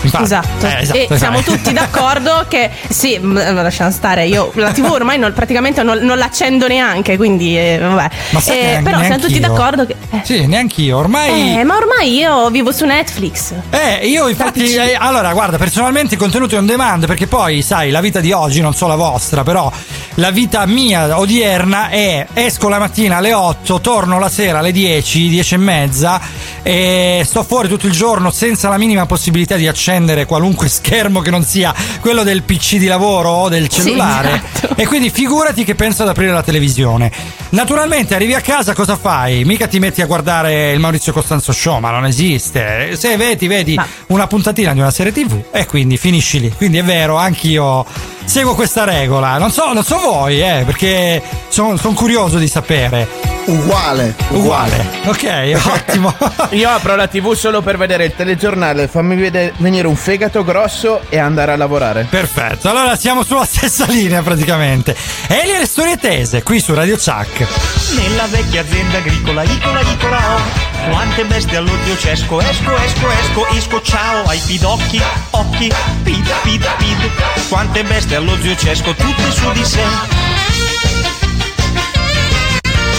Infatti, 0.07 0.25
Esatto. 0.25 0.67
eh, 0.67 0.77
esatto, 0.81 0.99
e 0.99 1.03
esatto. 1.03 1.17
siamo 1.19 1.41
tutti 1.43 1.73
d'accordo 1.73 2.45
che 2.49 2.71
sì, 2.89 3.19
lasciamo 3.23 3.91
stare. 3.91 4.27
Io 4.27 4.51
la 4.55 4.71
TV 4.73 4.85
ormai 4.91 5.19
non- 5.19 5.33
praticamente 5.33 5.83
non, 5.83 5.99
non 5.99 6.17
l'accendo 6.19 6.67
neanche, 6.69 7.17
quindi 7.17 7.57
eh, 7.59 7.79
vabbè. 7.81 8.09
Ma 8.31 8.41
sai 8.41 8.59
Eh, 8.59 8.81
però 8.83 8.99
siamo 9.01 9.17
tutti 9.19 9.39
neanch'io. 9.39 9.49
d'accordo 9.49 9.87
che. 9.87 9.97
eh. 10.11 10.21
Sì, 10.25 10.47
neanch'io. 10.47 10.97
Ormai 10.99 11.59
Eh, 11.59 11.65
ma 11.65 11.77
ormai 11.77 12.17
io 12.17 12.49
vivo 12.51 12.73
su 12.73 12.85
Netflix. 12.85 13.53
Eh, 13.71 14.07
io 14.07 14.29
infatti, 14.29 14.75
eh, 14.75 14.97
allora 14.99 15.33
guarda, 15.33 15.57
personalmente 15.59 16.17
contenuti 16.17 16.55
on 16.55 16.67
demand, 16.67 17.07
perché 17.07 17.27
poi 17.27 17.63
sai, 17.63 17.91
la 17.91 18.01
vita 18.01 18.21
di 18.21 18.33
oggi, 18.33 18.61
non 18.61 18.75
so 18.75 18.87
la 18.87 18.97
vostra, 18.97 19.43
però 19.43 19.71
la 20.19 20.31
vita 20.31 20.65
mia 20.67 21.19
odierna 21.19 21.89
è 21.91 22.27
esco 22.33 22.69
la 22.69 22.79
mattina 22.79 23.19
alle 23.19 23.33
8, 23.35 23.81
torno 23.81 24.19
la 24.19 24.29
sera 24.31 24.59
alle 24.61 24.73
10, 24.73 25.29
10 25.29 25.55
e 25.55 25.59
mezza 25.59 26.21
e 26.63 27.23
sto 27.25 27.43
fuori 27.45 27.69
tutto 27.69 27.87
il 27.87 27.93
giorno 27.93 28.31
senza 28.31 28.69
la 28.71 28.79
minima 28.79 29.05
possibilità 29.07 29.57
di 29.57 29.69
accendere 29.69 30.25
qualunque 30.25 30.69
schermo 30.71 31.21
che 31.21 31.31
non 31.31 31.45
sia 31.45 31.75
quello 32.01 32.23
del 32.23 32.43
PC 32.43 32.77
di 32.77 32.87
lavoro 32.87 33.29
o 33.31 33.49
del 33.51 33.71
Sì, 33.71 33.83
cellulare. 33.83 34.43
esatto. 34.55 34.75
E 34.81 34.87
quindi 34.87 35.11
figurati 35.11 35.65
che 35.65 35.75
penso 35.75 36.03
ad 36.03 36.09
aprire 36.09 36.33
la 36.33 36.43
televisione. 36.43 37.11
Naturalmente 37.51 38.15
arrivi 38.15 38.35
a 38.35 38.41
casa, 38.41 38.73
cosa 38.75 38.97
fai? 38.97 39.45
Mica 39.45 39.67
ti 39.67 39.79
metti 39.79 40.01
a 40.03 40.07
guardare 40.07 40.73
il 40.73 40.81
Maurizio 40.81 41.13
Costanzo 41.13 41.53
Show, 41.53 41.79
ma 41.79 41.91
non 41.91 42.05
esiste. 42.07 42.97
Se 42.97 43.17
vedi, 43.17 43.47
vedi 43.47 43.75
Ma- 43.75 43.87
una 44.09 44.27
puntatina 44.27 44.73
di 44.73 44.81
una 44.81 44.91
serie 44.91 45.13
TV 45.13 45.45
e 45.53 45.67
quindi 45.67 45.97
finisci 45.99 46.41
lì. 46.41 46.51
Quindi 46.57 46.79
è 46.79 46.85
vero, 46.85 47.17
anch'io 47.17 47.85
seguo 48.27 48.55
questa 48.55 48.85
regola. 48.85 49.39
Non 49.39 49.51
so, 49.51 49.73
non 49.73 49.83
so 49.83 49.99
voi, 49.99 50.41
eh, 50.41 50.63
perché 50.65 51.23
sono 51.49 51.77
curioso 51.95 52.39
di 52.39 52.49
sapere. 52.49 53.09
Uguale. 53.47 54.15
Uguale. 54.31 54.87
Ok, 55.05 55.61
ottimo. 55.65 56.15
Io 56.51 56.69
apro 56.69 56.97
la 56.97 57.07
TV 57.07 57.33
solo 57.35 57.63
per 57.63 57.79
vedere 57.79 58.05
il 58.05 58.15
telegiornale, 58.15 58.89
fammi 58.89 59.15
vedere, 59.17 59.53
venire 59.59 59.87
un 59.87 59.97
fegato 59.97 60.43
grosso 60.45 61.01
e 61.09 61.19
andare 61.19 61.53
a 61.53 61.57
lavorare. 61.57 62.07
Perfetto, 62.11 62.69
allora 62.69 62.97
siamo 62.97 63.23
sulla 63.23 63.45
stessa 63.47 63.87
linea 63.87 64.23
praticamente. 64.23 64.97
Eli 65.29 65.55
e 65.55 65.59
le 65.59 65.67
storie 65.67 65.97
tese, 65.97 66.43
qui 66.43 66.61
su 66.61 66.75
Radio 66.75 66.97
Chuck. 66.97 67.47
Nella 67.95 68.27
vecchia 68.27 68.63
azienda 68.63 68.99
agricola, 68.99 69.43
icola, 69.45 69.81
icola, 69.81 70.19
oh. 70.35 70.76
Quante 70.91 71.25
bestie 71.25 71.57
all'odio 71.57 71.97
cesco, 71.97 72.41
esco, 72.41 72.77
esco, 72.77 73.11
esco, 73.11 73.47
isco, 73.53 73.83
ciao, 73.83 74.25
ai 74.27 74.41
pidocchi, 74.45 75.03
occhi, 75.31 75.73
pid, 76.03 76.31
pid, 76.43 76.67
pid. 76.77 77.11
Quante 77.49 77.83
bestie 77.85 78.17
all'odio 78.17 78.55
cesco, 78.57 78.95
tutte 78.95 79.33
su 79.33 79.51
di 79.53 79.65
sé. 79.65 79.83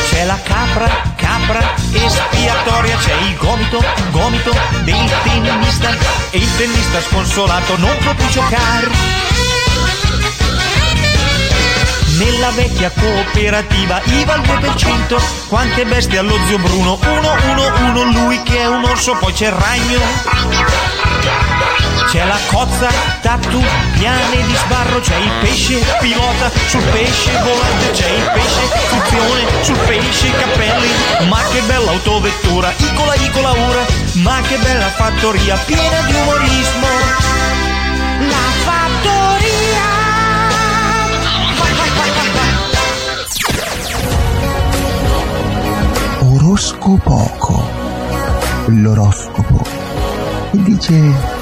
C'è 0.10 0.26
la 0.26 0.40
capra, 0.42 1.14
capra 1.16 1.76
espiatoria, 1.94 2.98
c'è 2.98 3.14
il 3.14 3.36
gomito, 3.38 3.84
gomito 4.12 4.52
del 4.84 5.12
tennista 5.24 5.90
e 6.32 6.38
il 6.38 6.56
tennista 6.58 7.02
sconsolato 7.02 7.78
non 7.78 7.96
può 8.00 8.14
più 8.14 8.28
giocare. 8.30 9.57
Nella 12.18 12.50
vecchia 12.50 12.92
cooperativa 12.92 14.02
IVA 14.04 14.34
al 14.34 14.42
2%, 14.42 15.48
quante 15.48 15.86
bestie 15.86 16.18
allo 16.18 16.36
zio 16.48 16.58
Bruno, 16.58 16.98
uno, 17.00 17.36
uno, 17.52 17.90
uno, 17.90 18.04
lui 18.12 18.42
che 18.42 18.58
è 18.58 18.68
un 18.68 18.84
orso, 18.86 19.16
poi 19.20 19.32
c'è 19.34 19.46
il 19.46 19.52
ragno. 19.52 20.00
C'è 22.10 22.26
la 22.26 22.40
cozza, 22.48 22.90
tatu, 23.22 23.64
piane 24.00 24.44
di 24.48 24.56
sbarro, 24.56 25.00
c'è 25.00 25.16
il 25.16 25.32
pesce 25.42 25.78
pilota, 26.00 26.50
sul 26.68 26.82
pesce 26.86 27.32
volante 27.44 27.92
c'è 27.92 28.10
il 28.10 28.32
pesce 28.34 28.62
funzione, 28.88 29.64
sul 29.64 29.78
pesce 29.86 30.32
cappelli, 30.32 30.90
ma 31.28 31.44
che 31.52 31.62
bella 31.68 31.92
autovettura, 31.92 32.74
icola 32.78 33.14
icola 33.14 33.52
ora, 33.52 33.86
ma 34.14 34.42
che 34.42 34.58
bella 34.58 34.88
fattoria 34.90 35.56
piena 35.66 36.02
di 36.02 36.14
umorismo. 36.14 37.47
Oroscopoco. 46.58 47.70
L'oroscopo 48.66 49.62
mi 50.54 50.64
dice 50.64 51.37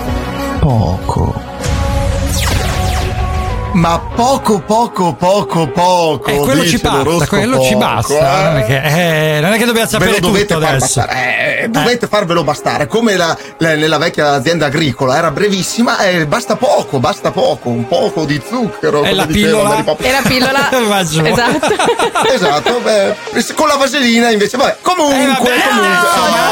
Ma 3.75 3.99
poco, 4.15 4.61
poco, 4.61 5.13
poco, 5.15 5.67
poco. 5.67 6.29
Eh, 6.29 6.37
quello 6.37 6.65
ci 6.65 6.77
basta, 6.77 7.27
quello 7.27 7.61
ci 7.61 7.73
poco, 7.73 7.85
basta. 7.85 8.13
eh. 8.13 8.43
Non, 8.43 8.57
è 8.59 8.65
che, 8.65 9.35
eh, 9.37 9.39
non 9.41 9.51
è 9.51 9.57
che 9.57 9.65
dobbiamo 9.65 9.87
sapere 9.89 10.11
lo 10.11 10.19
dovete 10.19 10.45
tutto 10.53 10.59
far 10.61 10.69
adesso. 10.75 10.99
bastare, 11.01 11.59
eh, 11.63 11.67
dovete 11.67 12.07
farvelo 12.07 12.43
bastare. 12.45 12.87
Come 12.87 13.17
la- 13.17 13.37
la- 13.57 13.75
nella 13.75 13.97
vecchia 13.97 14.31
azienda 14.31 14.67
agricola 14.67 15.17
era 15.17 15.29
brevissima, 15.29 15.99
eh, 16.05 16.25
basta 16.25 16.55
poco, 16.55 16.99
basta 16.99 17.31
poco, 17.31 17.67
un 17.67 17.85
poco 17.85 18.23
di 18.23 18.41
zucchero. 18.47 19.03
E 19.03 19.13
la 19.13 19.25
pillola? 19.25 19.83
E 19.97 20.11
la 20.11 20.21
pillola. 20.25 20.71
Esatto. 20.71 21.73
Esatto, 22.35 22.79
beh, 22.81 23.15
con 23.55 23.67
la 23.67 23.75
vaselina 23.75 24.29
invece, 24.29 24.55
vabbè, 24.57 24.77
comunque, 24.81 25.15
Eh, 25.23 25.27
vabbè, 25.27 25.37
comunque, 25.37 25.53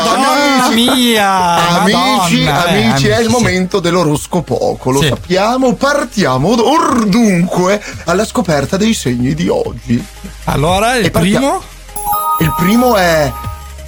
Madonna 0.04 0.70
mia, 0.74 1.80
Amici, 1.80 2.44
Madonna, 2.44 2.66
eh, 2.68 2.84
amici, 2.86 3.08
è 3.08 3.20
il 3.20 3.30
momento 3.30 3.80
dell'oroscopoco, 3.80 4.92
lo 4.92 5.02
Sì. 5.02 5.08
sappiamo, 5.08 5.74
partiamo 5.74 6.50
or 6.50 7.06
dunque 7.14 7.80
alla 8.06 8.26
scoperta 8.26 8.76
dei 8.76 8.94
segni 8.96 9.36
di 9.36 9.48
oggi. 9.48 10.04
Allora, 10.46 10.96
il 10.96 11.12
primo? 11.12 11.62
Il 12.40 12.54
primo 12.58 12.96
è 12.96 13.32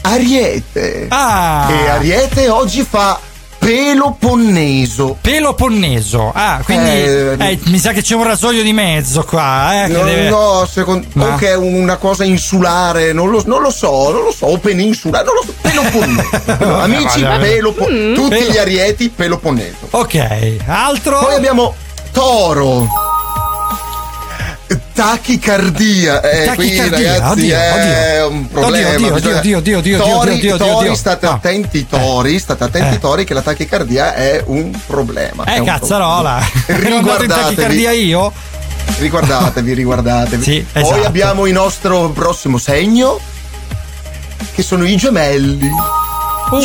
Ariete. 0.01 1.07
Ah, 1.09 1.67
E 1.71 1.89
Ariete 1.89 2.47
oggi 2.49 2.85
fa 2.87 3.19
Peloponneso. 3.57 5.17
Peloponneso. 5.19 6.31
Ah, 6.35 6.61
quindi 6.63 6.87
Eh, 6.87 7.35
eh, 7.39 7.59
mi 7.65 7.79
sa 7.79 7.91
che 7.93 8.03
c'è 8.03 8.13
un 8.13 8.23
rasoio 8.23 8.61
di 8.61 8.71
mezzo 8.73 9.23
qua. 9.23 9.85
Eh, 9.85 9.87
No, 9.87 10.03
deve- 10.03 10.29
no, 10.29 10.67
secondo 10.71 11.07
No. 11.13 11.25
o 11.25 11.35
che 11.35 11.49
è 11.49 11.55
una 11.55 11.95
cosa 11.97 12.23
insulare, 12.23 13.11
non 13.11 13.31
lo, 13.31 13.41
non 13.47 13.61
lo 13.63 13.71
so, 13.71 14.11
non 14.11 14.23
lo 14.23 14.31
so, 14.31 14.45
o 14.45 14.57
peninsulare, 14.59 15.25
non 15.25 15.33
lo 15.33 15.41
so, 15.43 15.53
Peloponneso. 15.61 16.77
Amici, 16.81 17.21
vabbè. 17.23 17.39
Pelopo- 17.39 17.87
Mm. 17.89 18.13
tutti 18.13 18.29
Pelo- 18.35 18.51
gli 18.51 18.57
arieti 18.57 19.09
Peloponneso. 19.09 19.87
Ok, 19.89 20.57
altro? 20.67 21.19
Poi 21.19 21.33
abbiamo 21.33 21.73
Toro. 22.11 22.87
Tachicardia, 24.95 26.21
eh, 26.21 26.45
qui 26.55 26.67
Tachicardia, 26.77 27.11
ragazzi 27.11 27.31
oddio, 27.31 27.55
è 27.57 28.23
oddio. 28.23 28.29
un 28.29 28.47
problema. 28.47 28.87
Oddio, 28.93 28.95
oddio, 29.07 29.13
bisogna- 29.13 29.37
oddio, 29.39 29.57
oddio, 29.57 29.77
oddio, 29.79 29.97
tori, 29.97 30.09
oddio, 30.09 30.31
oddio, 30.31 30.53
oddio, 30.53 30.57
tori, 30.57 30.77
oddio. 30.87 30.95
state 30.95 31.25
Ah. 31.25 31.31
attenti, 31.33 31.85
tori, 31.87 32.39
state 32.39 32.63
attenti, 32.63 32.95
Eh. 32.95 32.99
tori, 32.99 33.23
che 33.25 33.33
la 33.33 33.41
tachicardia 33.41 34.13
è 34.15 34.41
un 34.45 34.71
problema. 34.87 35.43
è 35.43 35.55
Eh, 35.55 35.59
un 35.59 35.65
cazzarola. 35.65 36.41
problema. 36.65 36.95
Andato 36.97 37.23
in 37.23 37.29
tachicardia 37.29 37.91
io? 37.91 38.31
riguardatevi, 38.99 39.73
riguardatevi. 39.83 40.43
Sì, 40.43 40.65
Poi 40.71 40.81
esatto. 40.81 41.03
abbiamo 41.05 41.45
il 41.45 41.53
nostro 41.53 42.09
prossimo 42.11 42.57
segno, 42.57 43.19
che 44.53 44.63
sono 44.63 44.85
i 44.85 44.95
gemelli. 44.95 45.69
Uh, 46.51 46.55
I 46.57 46.61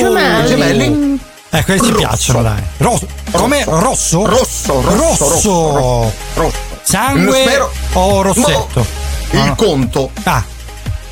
gemelli 0.47 1.19
Eh, 1.53 1.64
quelli 1.64 1.81
ci 1.81 1.87
Rosso. 1.90 1.99
piacciono, 1.99 2.43
dai. 2.43 2.62
Rosso. 2.77 3.09
Come? 3.33 3.64
Rosso? 3.66 4.25
Rosso, 4.25 4.81
rosso, 4.81 4.83
rosso, 4.83 5.29
rosso, 5.29 6.12
rosso. 6.35 6.69
Sangue 6.83 7.40
Spero- 7.43 7.73
o 7.95 8.23
rossetto? 8.23 8.85
Il 9.31 9.38
No, 9.38 9.45
no. 9.47 9.55
conto. 9.55 10.11
Ah. 10.25 10.43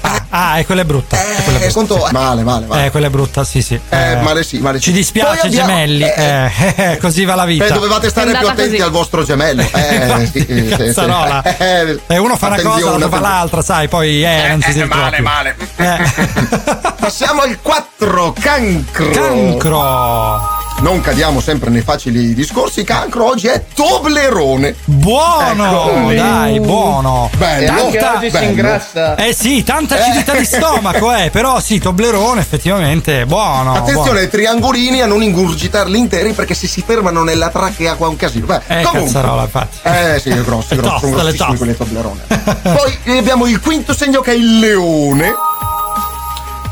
Ah, 0.01 0.25
ah, 0.31 0.59
e 0.61 0.65
quella 0.65 0.83
è 0.83 0.85
brutta. 0.85 1.17
è 1.21 1.43
quella 1.43 1.59
è 1.59 1.63
Eh, 1.63 1.71
brutta. 1.73 1.95
conto 1.97 2.09
male, 2.13 2.43
male, 2.45 2.67
male. 2.67 2.87
Eh, 2.87 2.91
quella 2.91 3.09
è 3.09 3.11
brutta, 3.11 3.43
sì, 3.45 3.61
sì. 3.63 3.79
Eh, 3.89 4.17
male 4.23 4.43
sì, 4.45 4.59
male 4.59 4.79
sì. 4.79 4.85
Ci 4.85 4.93
dispiace, 4.93 5.47
abbiamo- 5.49 5.69
gemelli. 5.69 6.03
eh, 6.05 6.51
Eh, 6.77 6.93
eh, 6.93 6.97
così 6.99 7.25
va 7.25 7.35
la 7.35 7.45
vita. 7.45 7.65
Beh, 7.67 7.73
dovevate 7.73 8.09
stare 8.09 8.31
più 8.31 8.47
attenti 8.49 8.71
così. 8.71 8.83
al 8.83 8.91
vostro 8.91 9.25
gemello. 9.25 9.63
Eh, 9.75 10.29
sì, 10.33 10.45
sì, 10.47 10.69
sì. 10.71 10.77
Cazzarola. 10.77 11.43
Eh, 11.43 12.01
E 12.07 12.17
uno 12.19 12.37
fa 12.37 12.47
una 12.47 12.57
cosa, 12.57 12.69
attenzione, 12.69 12.99
l'altro 13.01 13.09
fa 13.09 13.21
l'altra, 13.21 13.63
sai, 13.63 13.89
poi 13.89 14.25
eh, 14.25 14.49
non 14.49 14.63
si 14.63 14.73
ritrova 14.81 15.11
più. 15.11 15.23
male. 15.23 15.57
Eh. 15.77 16.93
Passiamo 16.99 17.43
al 17.43 17.59
4, 17.61 18.35
cancro. 18.39 19.11
Cancro. 19.11 20.58
Non 20.81 21.01
cadiamo 21.01 21.41
sempre 21.41 21.71
nei 21.71 21.83
facili 21.83 22.35
discorsi, 22.35 22.85
cancro 22.85 23.27
oggi 23.27 23.49
è 23.49 23.65
Toblerone. 23.75 24.77
Buono, 24.85 26.09
Ecco. 26.09 26.13
dai, 26.15 26.61
buono. 26.61 27.31
Bello. 27.37 27.73
Anche 27.73 27.99
oggi 27.99 28.27
si 28.27 28.31
bello. 28.31 28.51
ingrassa. 28.51 29.15
Eh 29.17 29.35
sì, 29.35 29.65
tanta 29.65 29.99
acidità 29.99 30.35
di 30.35 30.45
stomaco, 30.45 31.13
eh, 31.15 31.31
però 31.33 31.59
sì, 31.61 31.79
Toblerone 31.79 32.41
effettivamente 32.41 33.23
è 33.23 33.25
buono. 33.25 33.75
Attenzione 33.75 34.21
ai 34.21 34.29
triangolini 34.29 35.01
a 35.01 35.07
non 35.07 35.23
ingurgitarli 35.23 35.99
interi 35.99 36.33
perché 36.33 36.55
se 36.55 36.69
si 36.69 36.83
fermano 36.87 37.25
nella 37.25 37.49
trachea 37.49 37.95
qua 37.95 38.07
è 38.07 38.11
un 38.11 38.17
casino. 38.17 38.47
Beh, 38.47 38.61
buono. 38.67 38.81
Eh, 38.81 38.85
comunque. 38.85 39.13
cazzarola, 39.13 39.43
infatti. 39.43 39.79
Eh 39.83 40.21
sì, 40.21 40.29
è 40.31 40.43
grosso, 40.43 40.75
è 40.75 40.77
grosso, 40.79 40.99
sono 40.99 41.13
toste, 41.13 41.17
le 41.17 41.37
grossissimi 41.37 41.57
quelli 41.57 41.77
Toblerone. 41.77 42.21
Poi 42.63 42.99
eh, 43.05 43.19
abbiamo 43.19 43.47
il 43.47 43.61
quinto 43.61 43.93
segno 43.93 44.21
che 44.21 44.31
è 44.31 44.35
il 44.35 44.59
leone. 44.61 45.35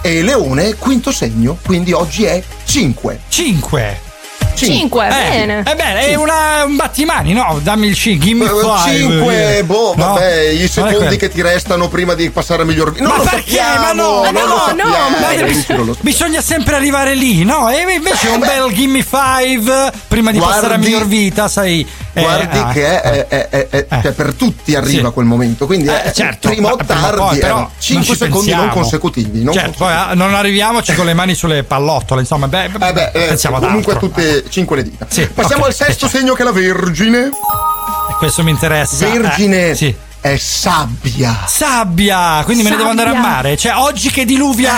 E 0.06 0.22
leone 0.22 0.68
è 0.68 0.76
quinto 0.76 1.10
segno, 1.10 1.58
quindi 1.64 1.92
oggi 1.92 2.22
è 2.22 2.40
5. 2.64 3.20
5. 3.28 4.00
Cinque, 4.54 5.08
bene. 5.08 5.64
Eh 5.66 5.74
beh, 5.74 6.06
è 6.06 6.14
una, 6.14 6.64
un 6.64 6.76
battimani, 6.76 7.32
no? 7.32 7.58
Dammi 7.60 7.88
il 7.88 7.94
5, 7.96 8.24
gimme 8.24 8.46
5, 8.46 9.64
boh, 9.64 9.94
No, 9.96 10.14
vabbè, 10.14 10.48
i 10.48 10.68
secondi 10.68 11.16
che 11.16 11.28
ti 11.28 11.42
restano 11.42 11.88
prima 11.88 12.14
di 12.14 12.30
passare 12.30 12.62
a 12.62 12.64
miglior 12.64 12.92
vita. 12.92 13.08
Ma 13.08 13.18
perché? 13.18 13.50
sappiamo, 13.50 13.80
Ma 13.80 13.92
no, 13.92 14.22
ma 14.22 14.30
lo 14.30 14.46
no, 14.46 14.62
sappiamo, 14.64 14.90
no, 15.18 15.54
sappiamo. 15.56 15.96
Bisogna 16.00 16.40
sempre 16.40 16.76
arrivare 16.76 17.14
lì, 17.14 17.42
no? 17.44 17.68
E 17.68 17.80
invece 17.92 18.28
un 18.28 18.38
bel 18.38 18.72
gimme 18.72 19.04
5 19.04 19.92
prima 20.06 20.30
di 20.30 20.38
passare 20.38 20.58
a 20.58 20.68
Guardi- 20.68 20.84
miglior 20.86 21.06
vita, 21.06 21.48
sai. 21.48 21.86
Eh, 22.16 22.22
Guardi 22.22 22.58
ah. 22.58 22.68
che 22.72 23.00
è, 23.02 23.26
è- 23.28 23.48
è- 23.48 23.68
è- 23.68 23.86
cioè, 24.02 24.12
per 24.12 24.32
tutti 24.34 24.74
arriva 24.74 25.08
Sì. 25.08 25.14
quel 25.14 25.26
momento, 25.26 25.66
quindi 25.66 25.88
Eh, 25.88 26.02
è 26.04 26.12
certo, 26.12 26.48
prima 26.48 26.72
o 26.72 26.76
tardi, 26.76 27.16
poi, 27.16 27.38
però 27.38 27.46
erano 27.46 27.60
non 27.60 27.70
5 27.78 28.04
ci 28.04 28.16
secondi 28.16 28.50
non 28.50 28.58
pensiamo. 28.60 28.72
consecutivi. 28.72 29.42
Non 29.44 29.52
certo, 29.54 29.74
poi 29.78 29.92
ah, 29.92 30.14
non 30.14 30.34
arriviamoci 30.34 30.94
con 30.94 31.04
le 31.06 31.14
mani 31.14 31.34
sulle 31.34 31.62
pallottole, 31.64 32.20
insomma, 32.22 32.48
beh, 32.48 32.64
Eh 32.64 32.92
beh, 32.92 33.10
eh, 33.12 33.26
pensiamo 33.28 33.56
ad 33.56 33.62
comunque 33.64 33.92
altro. 33.92 34.08
tutte 34.08 34.44
5 34.48 34.76
le 34.76 34.82
dita. 34.82 35.06
Sì, 35.08 35.26
Passiamo 35.28 35.62
ok, 35.62 35.68
al 35.68 35.74
sesto 35.74 36.06
eh, 36.06 36.08
segno 36.08 36.34
che 36.34 36.42
è 36.42 36.44
la 36.44 36.52
Vergine. 36.52 37.26
Eh, 37.26 38.14
Questo 38.18 38.42
mi 38.42 38.50
interessa. 38.50 39.06
Vergine 39.08 39.70
Eh, 39.70 39.74
sì. 39.74 39.94
È 40.32 40.36
sabbia. 40.36 41.44
Sabbia, 41.46 42.42
quindi 42.44 42.62
me 42.62 42.70
ne 42.70 42.76
devo 42.76 42.88
andare 42.88 43.10
a 43.10 43.12
Sabbia. 43.14 43.28
mare. 43.28 43.56
Cioè, 43.56 43.74
oggi 43.76 44.10
che 44.10 44.24
diluvia, 44.24 44.72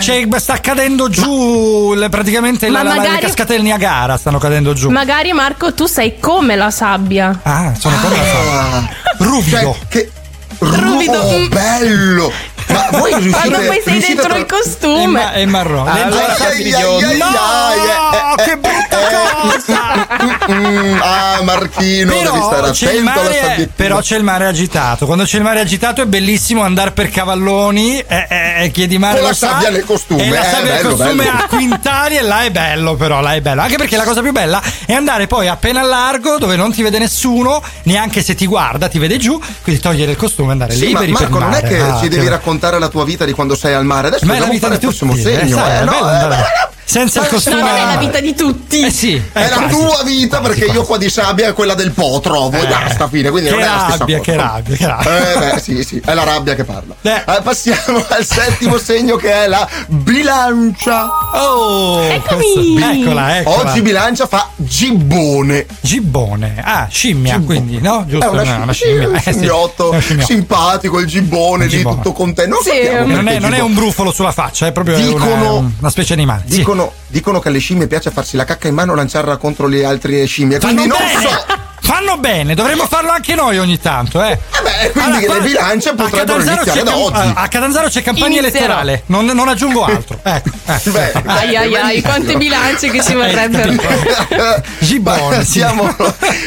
cioè, 0.00 0.26
sta 0.38 0.58
cadendo 0.60 1.08
giù 1.08 1.92
le- 1.94 2.08
praticamente 2.08 2.68
Ma 2.68 2.82
la- 2.82 2.88
la- 2.90 2.94
le 2.94 3.00
magari- 3.08 3.20
cascate 3.20 3.54
del 3.54 3.62
Niagara 3.62 4.16
stanno 4.16 4.38
cadendo 4.38 4.72
giù. 4.72 4.90
Magari 4.90 5.32
Marco 5.32 5.74
tu 5.74 5.86
sei 5.86 6.18
come 6.20 6.56
la 6.56 6.70
sabbia. 6.70 7.40
Ah, 7.42 7.72
sono 7.78 7.96
come 8.00 8.16
la 8.16 8.24
sabbia. 8.24 8.60
Ah, 8.60 8.88
Ruvido. 9.18 9.56
cioè, 9.58 9.76
che 9.88 10.10
Ruvido. 10.58 11.18
Oh, 11.20 11.48
bello! 11.48 12.32
Ma 12.68 12.88
voi 12.98 13.14
riuscite 13.14 13.48
Quando 13.48 13.66
poi 13.66 13.80
sei 13.84 14.00
dentro 14.00 14.32
a 14.32 14.36
il 14.38 14.44
tra- 14.46 14.56
È, 14.56 14.60
costume. 14.62 15.06
ma- 15.06 15.32
è 15.32 15.44
marrone. 15.46 16.02
Allora 16.02 16.34
ai, 16.38 16.70
no, 16.70 16.78
ai, 16.78 17.78
eh, 17.78 18.42
eh, 18.42 18.44
che 18.44 18.56
brutta 18.56 18.98
cosa! 18.98 20.06
Mm, 20.52 20.98
ah, 21.00 21.42
Marchino, 21.42 22.12
devi 22.12 22.26
stare 22.26 22.60
Però 22.60 22.70
c'è, 22.72 22.92
il 22.92 22.98
attento 22.98 23.10
alla 23.10 23.22
mare, 23.22 23.34
sabbiettina. 23.40 23.72
però 23.76 24.00
c'è 24.00 24.16
il 24.16 24.22
mare 24.24 24.46
agitato. 24.46 25.06
Quando 25.06 25.24
c'è 25.24 25.36
il 25.38 25.42
mare 25.42 25.60
agitato 25.60 26.02
è 26.02 26.06
bellissimo 26.06 26.62
andare 26.62 26.90
per 26.92 27.10
cavalloni. 27.10 27.98
E, 28.00 28.26
e, 28.28 28.64
e 28.64 28.70
chi 28.70 28.82
è 28.82 28.86
di 28.86 28.98
mare 28.98 29.18
Con 29.18 29.28
la 29.28 29.34
sa, 29.34 29.48
sabbia 29.50 29.70
nel 29.70 29.84
costume, 29.84 30.24
E 30.24 30.30
la 30.30 30.40
eh, 30.40 30.44
sabbia 30.50 30.72
nel 30.74 30.82
bello, 30.82 30.96
costume 30.96 31.24
bello. 31.24 31.38
a 31.38 31.46
quintali 31.48 32.16
e 32.16 32.22
là 32.22 32.42
è 32.44 32.50
bello, 32.50 32.94
però 32.96 33.20
là 33.20 33.34
è 33.34 33.40
bello. 33.40 33.60
Anche 33.62 33.76
perché 33.76 33.96
la 33.96 34.04
cosa 34.04 34.20
più 34.22 34.32
bella 34.32 34.62
è 34.86 34.92
andare 34.92 35.26
poi 35.26 35.48
appena 35.48 35.80
al 35.80 35.88
largo 35.88 36.38
dove 36.38 36.56
non 36.56 36.72
ti 36.72 36.82
vede 36.82 36.98
nessuno, 36.98 37.62
neanche 37.84 38.22
se 38.22 38.34
ti 38.34 38.46
guarda, 38.46 38.88
ti 38.88 38.98
vede 38.98 39.16
giù. 39.18 39.40
Quindi 39.62 39.80
togliere 39.80 40.12
il 40.12 40.16
costume 40.16 40.48
e 40.48 40.52
andare 40.52 40.74
Sì, 40.74 40.92
ma 40.92 41.00
liberi 41.00 41.12
Marco, 41.12 41.28
per 41.28 41.36
il 41.38 41.44
non 41.44 41.54
è 41.54 41.62
che 41.62 41.80
Ah, 41.80 41.98
ci 42.00 42.08
devi 42.08 42.24
bello. 42.24 42.30
Raccontare 42.56 42.78
la 42.78 42.88
tua 42.88 43.04
vita 43.04 43.24
di 43.24 43.32
quando 43.32 43.54
sei 43.54 43.74
al 43.74 43.84
mare. 43.84 44.08
Adesso 44.08 44.26
Ma 44.26 44.34
è 44.34 44.38
la 44.38 44.46
vita 44.46 44.68
di 44.68 44.74
il 44.74 44.80
prossimo 44.80 45.14
tutti, 45.14 45.28
eh, 45.28 45.36
segno. 45.36 45.56
sai, 45.56 45.70
eh, 45.70 45.80
è 45.80 45.84
no, 45.84 45.92
bello 45.92 46.24
eh, 46.24 46.28
beh, 46.28 46.68
Senza 46.88 47.22
il 47.22 47.26
costume. 47.28 47.60
non 47.62 47.68
è 47.68 47.84
la 47.84 47.96
vita 47.96 48.20
di 48.20 48.34
tutti. 48.34 48.80
Eh 48.82 48.90
sì, 48.90 49.20
È 49.32 49.48
la 49.48 49.56
quasi. 49.56 49.74
tua 49.74 50.02
vita 50.04 50.38
perché 50.40 50.66
io 50.66 50.84
qua 50.84 50.96
di 50.96 51.10
sabbia 51.10 51.48
è 51.48 51.52
quella 51.52 51.74
del 51.74 51.90
po, 51.90 52.20
trovo, 52.22 52.56
e 52.56 52.60
Eh, 52.60 52.66
basta, 52.68 53.08
fine. 53.08 53.30
Quindi 53.30 53.50
che 53.50 53.56
non 53.56 53.64
è 53.64 53.66
la 53.68 53.78
stessa 53.80 53.96
rabbia, 53.98 54.18
cosa. 54.18 54.30
che 54.30 54.36
rabbia, 54.36 54.76
che 54.76 54.86
rabbia. 54.86 55.32
Eh 55.34 55.38
beh, 55.54 55.60
sì, 55.60 55.82
sì, 55.82 56.00
è 56.04 56.14
la 56.14 56.22
rabbia 56.24 56.54
che 56.54 56.62
parla. 56.64 56.94
Eh. 57.02 57.10
Eh, 57.26 57.40
passiamo 57.42 58.04
al 58.08 58.24
settimo 58.24 58.78
segno 58.78 59.16
che 59.16 59.32
è 59.32 59.48
la 59.48 59.68
bilancia. 59.88 61.08
Oh, 61.32 62.00
Eccomi. 62.02 62.42
questo- 62.42 62.90
eccola, 62.92 63.38
eccola. 63.38 63.56
Oggi 63.70 63.82
bilancia 63.82 64.26
fa 64.26 64.48
gibbone. 64.56 65.66
Gibbone. 65.80 66.60
Ah, 66.64 66.86
scimmia, 66.90 67.32
Gibbone. 67.34 67.58
quindi, 67.60 67.80
no? 67.80 68.04
Giusto, 68.06 68.26
È 68.26 68.28
una, 68.28 68.42
no, 68.56 68.62
una 68.62 68.72
scimmia, 68.72 68.94
scimmia. 69.02 69.08
un 69.08 69.14
Eh, 69.16 69.20
sì. 69.20 69.30
scimmiotto 69.32 69.90
un 69.90 70.00
scimmiotto. 70.00 70.32
simpatico, 70.32 70.98
il 71.00 71.06
gibbone 71.06 71.64
Un 71.64 71.70
lì 71.70 71.76
gibbone. 71.76 71.96
tutto 71.96 72.12
contento. 72.12 72.54
Non 72.54 72.62
Sì, 72.62 72.70
Non 73.12 73.28
è, 73.28 73.34
il 73.34 73.40
non 73.40 73.54
è 73.54 73.60
un 73.60 73.74
brufolo 73.74 74.12
sulla 74.12 74.32
faccia, 74.32 74.66
è 74.66 74.72
proprio 74.72 74.96
Dicono- 74.96 75.56
una, 75.58 75.72
una 75.80 75.90
specie 75.90 76.12
animale. 76.12 76.44
Sì. 76.48 76.56
Dicono, 76.76 76.92
dicono 77.06 77.40
che 77.40 77.48
alle 77.48 77.58
scimmie 77.58 77.86
piace 77.86 78.10
farsi 78.10 78.36
la 78.36 78.44
cacca 78.44 78.68
in 78.68 78.74
mano 78.74 78.92
e 78.92 78.96
lanciarla 78.96 79.38
contro 79.38 79.66
le 79.66 79.84
altre 79.86 80.26
scimmie. 80.26 80.60
Fanno 80.60 80.74
Quindi 80.82 80.88
non 80.90 80.98
bene! 80.98 81.20
so. 81.26 81.64
Fanno 81.86 82.16
bene, 82.18 82.54
dovremmo 82.56 82.84
farlo 82.88 83.10
anche 83.12 83.36
noi 83.36 83.58
ogni 83.58 83.78
tanto, 83.80 84.20
eh. 84.20 84.36
Vabbè, 84.50 84.90
quindi 84.90 85.24
Allora, 85.24 85.34
le 85.38 85.40
bilance 85.46 85.88
a 85.90 85.94
potrebbero 85.94 86.42
iniziare 86.42 86.70
c'è 86.72 86.82
da 86.82 86.90
cam- 86.90 87.00
oggi. 87.00 87.32
A 87.34 87.48
Catanzaro 87.48 87.88
c'è 87.88 88.02
campagna 88.02 88.40
Inizierò. 88.40 88.56
elettorale, 88.80 89.02
non, 89.06 89.24
non 89.24 89.46
aggiungo 89.48 89.84
altro. 89.84 90.18
Ecco, 90.20 90.48
eh. 90.64 90.80
Beh, 90.90 91.12
Ai 91.26 91.54
ai 91.54 91.56
ai, 91.56 91.70
benissimo. 91.70 92.02
quante 92.02 92.36
bilance 92.36 92.90
che 92.90 93.02
ci 93.04 93.14
vorrebbero. 93.14 93.72
Gibbone, 94.80 95.44
sì. 95.44 95.60
Passiamo, 95.60 95.96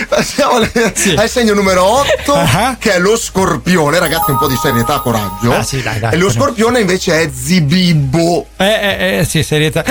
passiamo 0.10 0.56
alle- 0.56 0.92
Sì. 0.94 1.14
al 1.16 1.30
segno 1.30 1.54
numero 1.54 1.86
8 1.86 2.34
Ah. 2.34 2.76
che 2.78 2.96
è 2.96 3.00
lo 3.00 3.16
scorpione. 3.18 3.98
Ragazzi, 3.98 4.32
un 4.32 4.38
po' 4.38 4.48
di 4.48 4.58
serietà, 4.62 5.00
coraggio. 5.00 5.54
Ah, 5.56 5.64
sì, 5.64 5.82
dai, 5.82 6.00
dai. 6.00 6.14
e 6.14 6.18
lo 6.18 6.30
scorpione 6.30 6.82
invece 6.82 7.22
è 7.22 7.30
zibibbo. 7.34 8.48
Eh, 8.58 8.66
eh, 8.66 9.18
eh, 9.20 9.26
sì, 9.26 9.42
serietà. 9.42 9.84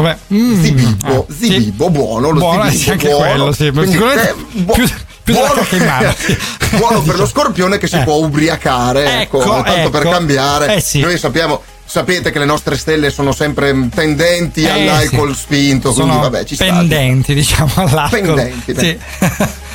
Come? 0.00 0.18
Mm. 0.32 0.62
Zibibbo, 0.62 1.26
Ah, 1.28 1.32
sì. 1.32 1.46
zibibbo, 1.46 1.90
buono. 1.90 2.30
Lo 2.30 2.38
Buono, 2.38 2.62
zibibbo, 2.64 2.82
sì, 2.82 2.90
anche 2.90 3.08
buono. 3.08 3.24
quello, 3.28 3.52
sì. 3.52 3.70
Quindi, 3.70 3.90
Sicuramente 3.92 4.28
eh, 4.30 4.34
bu- 4.62 4.72
più, 4.72 4.88
più 5.22 5.34
buono- 5.34 5.52
cacca 5.52 5.76
in 5.76 5.84
mano. 5.84 6.14
sì. 6.16 6.38
buono 6.76 7.02
per 7.02 7.16
lo 7.16 7.26
scorpione 7.26 7.78
che 7.78 7.86
si 7.86 7.96
Eh. 7.96 8.02
può 8.04 8.14
ubriacare. 8.16 9.20
Ecco, 9.22 9.40
Ecco, 9.42 9.62
tanto 9.62 9.90
per 9.90 10.00
ecco. 10.02 10.10
cambiare. 10.10 10.74
Eh, 10.76 10.80
sì. 10.80 11.00
Noi 11.00 11.18
sappiamo. 11.18 11.62
Sapete 11.90 12.30
che 12.30 12.38
le 12.38 12.44
nostre 12.44 12.78
stelle 12.78 13.10
sono 13.10 13.32
sempre 13.32 13.74
mm, 13.74 13.88
tendenti 13.88 14.62
Eh, 14.62 14.70
all'alcol 14.70 15.34
sì. 15.34 15.40
spinto, 15.40 15.92
Sono 15.92 16.04
quindi 16.06 16.22
vabbè, 16.22 16.44
ci 16.44 16.54
sta. 16.54 16.64
pendenti, 16.66 17.34
diciamo, 17.34 17.68
all'alcol. 17.74 18.20
Pendenti, 18.20 18.74
Sì. 18.78 18.98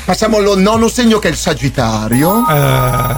Passiamo 0.05 0.37
al 0.37 0.57
nono 0.59 0.87
segno 0.87 1.19
che 1.19 1.27
è 1.27 1.31
il 1.31 1.35
Sagittario. 1.37 2.45
Eh, 2.49 3.15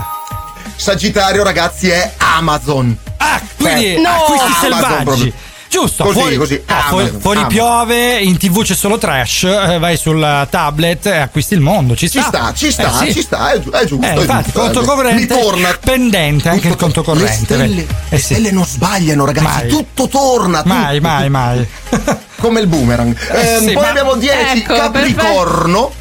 Sagittario, 0.75 1.43
ragazzi, 1.43 1.89
è 1.89 2.13
Amazon. 2.17 2.95
Ah, 3.17 3.39
quindi 3.55 3.95
Eh, 3.95 3.99
No! 3.99 4.09
acquisti 4.09 4.45
Amazon 4.45 4.61
selvaggi. 4.61 5.03
proprio. 5.03 5.33
Giusto, 5.79 6.03
Così, 6.05 6.19
fuori, 6.19 6.35
così, 6.37 6.63
ah, 6.65 6.81
fuori, 6.87 7.03
Amazon, 7.03 7.21
fuori 7.21 7.37
Amazon. 7.39 7.55
piove, 7.57 8.19
in 8.19 8.37
tv 8.37 8.63
c'è 8.63 8.73
solo 8.73 8.97
trash, 8.97 9.43
eh, 9.43 9.77
vai 9.77 9.95
sul 9.95 10.47
tablet 10.49 11.05
e 11.05 11.17
acquisti 11.17 11.53
il 11.53 11.59
mondo, 11.61 11.95
ci 11.95 12.09
Ci 12.09 12.17
sta. 12.19 12.27
sta, 12.29 12.53
ci 12.55 12.71
sta, 12.71 13.01
Eh, 13.03 13.05
sì. 13.07 13.13
ci 13.13 13.21
sta, 13.21 13.51
è, 13.51 13.59
giu- 13.59 13.71
è 13.73 13.85
giusto. 13.85 14.03
Eh, 14.05 14.09
è 14.13 14.17
infatti, 14.19 14.43
giusto, 14.45 14.59
conto 14.59 14.81
eh. 14.81 14.85
corrente, 14.85 15.35
Mi 15.35 15.41
torna. 15.41 15.77
pendente 15.79 16.49
anche 16.49 16.67
il 16.69 16.75
conto 16.75 17.03
corrente. 17.03 17.29
Le 17.29 17.35
stelle? 17.67 17.81
Eh, 17.81 17.87
le 18.09 18.17
sì. 18.17 18.23
stelle 18.23 18.49
non 18.51 18.65
sbagliano, 18.65 19.23
ragazzi. 19.25 19.45
Mai. 19.45 19.67
Tutto 19.67 20.07
torna. 20.07 20.63
Mai, 20.65 20.97
tutto, 20.97 21.07
mai, 21.09 21.29
mai. 21.29 21.67
Come 22.41 22.59
il 22.61 22.67
boomerang. 22.67 23.15
Eh, 23.31 23.39
Ehm, 23.39 23.59
sì, 23.67 23.73
poi 23.73 23.83
ma- 23.83 23.89
abbiamo 23.89 24.15
10 24.15 24.57
Ecco, 24.63 24.73
Capricorno. 24.73 25.91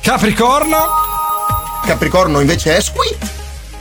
Capricorno? 0.00 0.78
Capricorno 1.84 2.40
invece 2.40 2.74
è 2.76 2.80
Squid. 2.80 3.16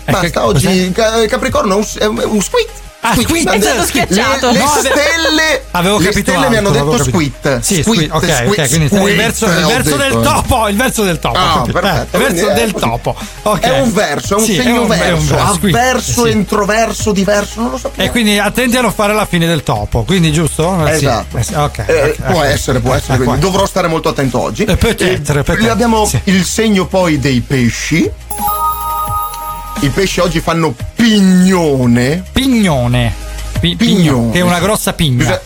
Eh, 0.05 0.11
Basta, 0.11 0.45
oggi 0.45 0.91
Ca- 0.91 1.25
Capricorno 1.27 1.79
è 1.97 2.05
un, 2.05 2.19
è 2.19 2.23
un 2.25 2.41
squid. 2.41 2.67
Ah, 3.07 3.15
squid. 3.21 3.49
È 3.49 3.61
stato 3.61 3.83
schiacciato. 3.85 4.47
Le, 4.47 4.53
le 4.53 4.59
No, 4.59 4.67
stelle, 4.79 5.63
Avevo 5.71 5.97
le 5.99 6.05
capito 6.05 6.31
stelle 6.31 6.49
mi 6.49 6.55
hanno 6.57 6.69
detto 6.71 7.03
squid. 7.03 7.59
Sì, 7.59 7.81
squid, 7.83 8.09
ok, 8.11 8.23
squid, 8.33 8.59
ok, 8.59 8.67
quindi 8.69 8.87
squid, 8.87 9.07
il 9.07 9.15
verso, 9.15 9.45
il 9.45 9.65
verso 9.65 9.95
del 9.95 10.11
eh. 10.11 10.21
topo, 10.21 10.67
il 10.67 10.75
verso 10.75 11.03
del 11.03 11.19
topo. 11.19 11.37
Ah, 11.37 11.61
perfetto, 11.71 12.17
Eh, 12.17 12.19
il 12.19 12.23
verso 12.33 12.49
è 12.49 12.53
del 12.53 12.71
così. 12.71 12.85
topo. 12.85 13.15
Ok. 13.43 13.59
È 13.59 13.79
un 13.79 13.93
verso, 13.93 14.35
è 14.35 14.39
un 14.39 14.45
Sì, 14.45 14.55
segno 14.55 14.81
un- 14.83 14.91
è 14.91 15.11
un 15.11 15.25
verso. 15.27 15.53
squid. 15.53 15.75
Avverso, 15.75 16.25
sì. 16.25 16.31
introverso, 16.31 17.11
diverso, 17.11 17.61
non 17.61 17.71
lo 17.71 17.77
so. 17.77 17.91
E 17.95 18.09
quindi 18.09 18.39
attenti 18.39 18.77
a 18.77 18.81
non 18.81 18.91
fare 18.91 19.13
la 19.13 19.25
fine 19.25 19.45
del 19.45 19.63
topo, 19.63 20.03
quindi 20.03 20.31
giusto? 20.31 20.85
Esatto. 20.87 21.37
Eh, 21.37 21.43
sì, 21.43 21.53
Eh, 21.85 22.15
può 22.29 22.41
essere, 22.41 22.79
può 22.79 22.93
essere. 22.93 23.17
Quindi 23.17 23.39
dovrò 23.39 23.65
stare 23.65 23.87
molto 23.87 24.09
attento 24.09 24.41
oggi. 24.41 24.65
Abbiamo 25.69 26.09
il 26.25 26.43
segno 26.45 26.85
poi 26.87 27.19
dei 27.19 27.41
pesci. 27.41 28.09
I 29.85 29.89
pesci 29.89 30.19
oggi 30.19 30.39
fanno 30.39 30.73
pignone. 30.95 32.23
Pignone. 32.31 33.13
Pi- 33.59 33.75
Pignone. 33.75 34.01
pigno, 34.01 34.29
che 34.31 34.39
è 34.39 34.41
una 34.41 34.59
grossa 34.59 34.93
pigna. 34.93 35.39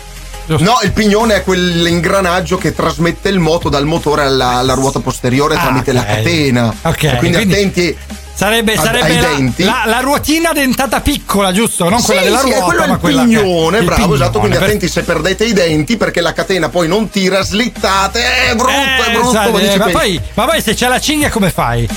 Bisogna- 0.45 0.71
No, 0.71 0.80
il 0.82 0.93
pignone 0.93 1.36
è 1.36 1.43
quell'ingranaggio 1.43 2.58
che 2.58 2.73
trasmette 2.73 3.28
il 3.28 3.38
moto 3.39 3.67
dal 3.67 3.86
motore 3.86 4.21
alla, 4.23 4.52
alla 4.54 4.73
ruota 4.75 4.99
posteriore 4.99 5.56
Ah, 5.56 5.60
tramite 5.60 5.91
la 5.91 5.99
ok. 6.02 6.06
catena. 6.08 6.73
Ok, 6.84 7.17
quindi, 7.17 7.36
quindi 7.38 7.54
attenti. 7.54 7.97
Sarebbe, 8.34 8.73
Ad- 8.75 8.86
sarebbe 8.86 9.19
la, 9.19 9.65
la- 9.65 9.84
la 9.86 9.99
ruotina 9.99 10.54
dentata 10.54 11.02
piccola, 11.02 11.52
giusto? 11.52 11.89
Non 11.89 12.02
quella 12.02 12.21
sì, 12.21 12.25
della 12.28 12.39
sì, 12.39 12.45
ruota, 12.45 12.63
quello 12.63 12.84
è 12.84 12.88
ma 12.88 12.93
il 12.93 12.99
quella 13.02 13.23
pignone, 13.23 13.71
che- 13.78 13.84
il 13.84 13.89
bravo, 13.89 14.13
esatto. 14.15 14.15
pignone, 14.15 14.39
Quindi 14.39 14.58
per- 14.58 14.63
attenti 14.67 14.88
se 14.88 15.04
perdete 15.04 15.43
i 15.45 15.52
denti 15.54 15.97
perché 15.97 16.21
la 16.21 16.32
catena 16.32 16.69
poi 16.69 16.88
non 16.88 17.10
tira, 17.10 17.41
slittate. 17.43 18.21
È 18.49 18.56
brutto, 18.56 18.71
Eh, 18.71 19.06
è 19.06 19.12
brutto. 19.12 19.32
sai, 19.32 19.52
ma 19.52 19.60
eh, 19.60 19.78
ma, 19.78 19.89
poi, 19.89 20.21
ma 20.36 20.45
poi 20.45 20.62
se 20.62 20.73
c'è 20.75 20.88
la 20.88 20.99
cinghia 21.02 21.30
come 21.30 21.49
fai? 21.52 21.89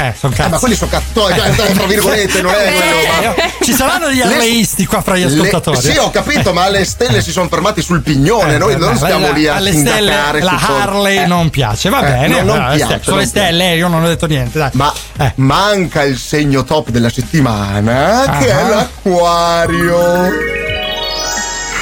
Eh, 0.00 0.14
sono 0.16 0.32
cazzi. 0.32 0.48
Eh, 0.48 0.50
ma 0.52 0.58
quelli 0.58 0.74
sono 0.76 0.90
cattoni, 0.90 1.34
cioè, 1.36 1.50
tra 1.74 1.86
virgolette, 1.86 2.40
non 2.40 2.52
è 2.54 2.72
quello. 2.72 3.34
Eh, 3.34 3.52
Ci 3.64 3.72
saranno 3.72 4.08
Le- 4.08 4.22
arleisti 4.22 4.86
qua 4.86 5.02
fra 5.02 5.16
gli 5.16 5.24
Le- 5.24 5.32
ascoltatori. 5.34 5.80
sì, 5.80 5.96
ho 5.96 6.10
capito, 6.10 6.52
ma 6.52 6.68
le 6.68 6.84
stelle 6.84 7.20
si 7.20 7.32
sono 7.32 7.48
fermati 7.48 7.82
sul 7.82 8.00
pignone. 8.02 8.54
Eh, 8.54 8.58
Noi 8.58 8.76
non 8.78 8.96
stiamo 8.96 9.30
lì 9.32 9.46
a 9.48 9.56
alle 9.56 9.72
stelle 9.72 10.12
la 10.40 10.58
Harley 10.80 11.18
Eh. 11.18 11.26
non 11.26 11.50
piace 11.50 11.88
va 11.88 11.98
Eh, 12.00 12.10
bene 12.10 12.42
no, 12.42 12.54
non 12.54 12.72
piace, 12.76 13.00
sono 13.02 13.16
non 13.16 13.18
le 13.18 13.26
stelle 13.26 13.74
io 13.74 13.88
non 13.88 14.04
ho 14.04 14.06
detto 14.06 14.26
niente 14.26 14.58
dai 14.58 14.70
Ma 14.74 14.92
manca 15.36 16.04
il 16.04 16.16
segno 16.18 16.62
top 16.64 16.90
della 16.90 17.10
settimana, 17.10 18.36
che 18.38 18.52
Ah. 18.52 18.58
è 18.60 18.68
l'acquario. 18.68 20.24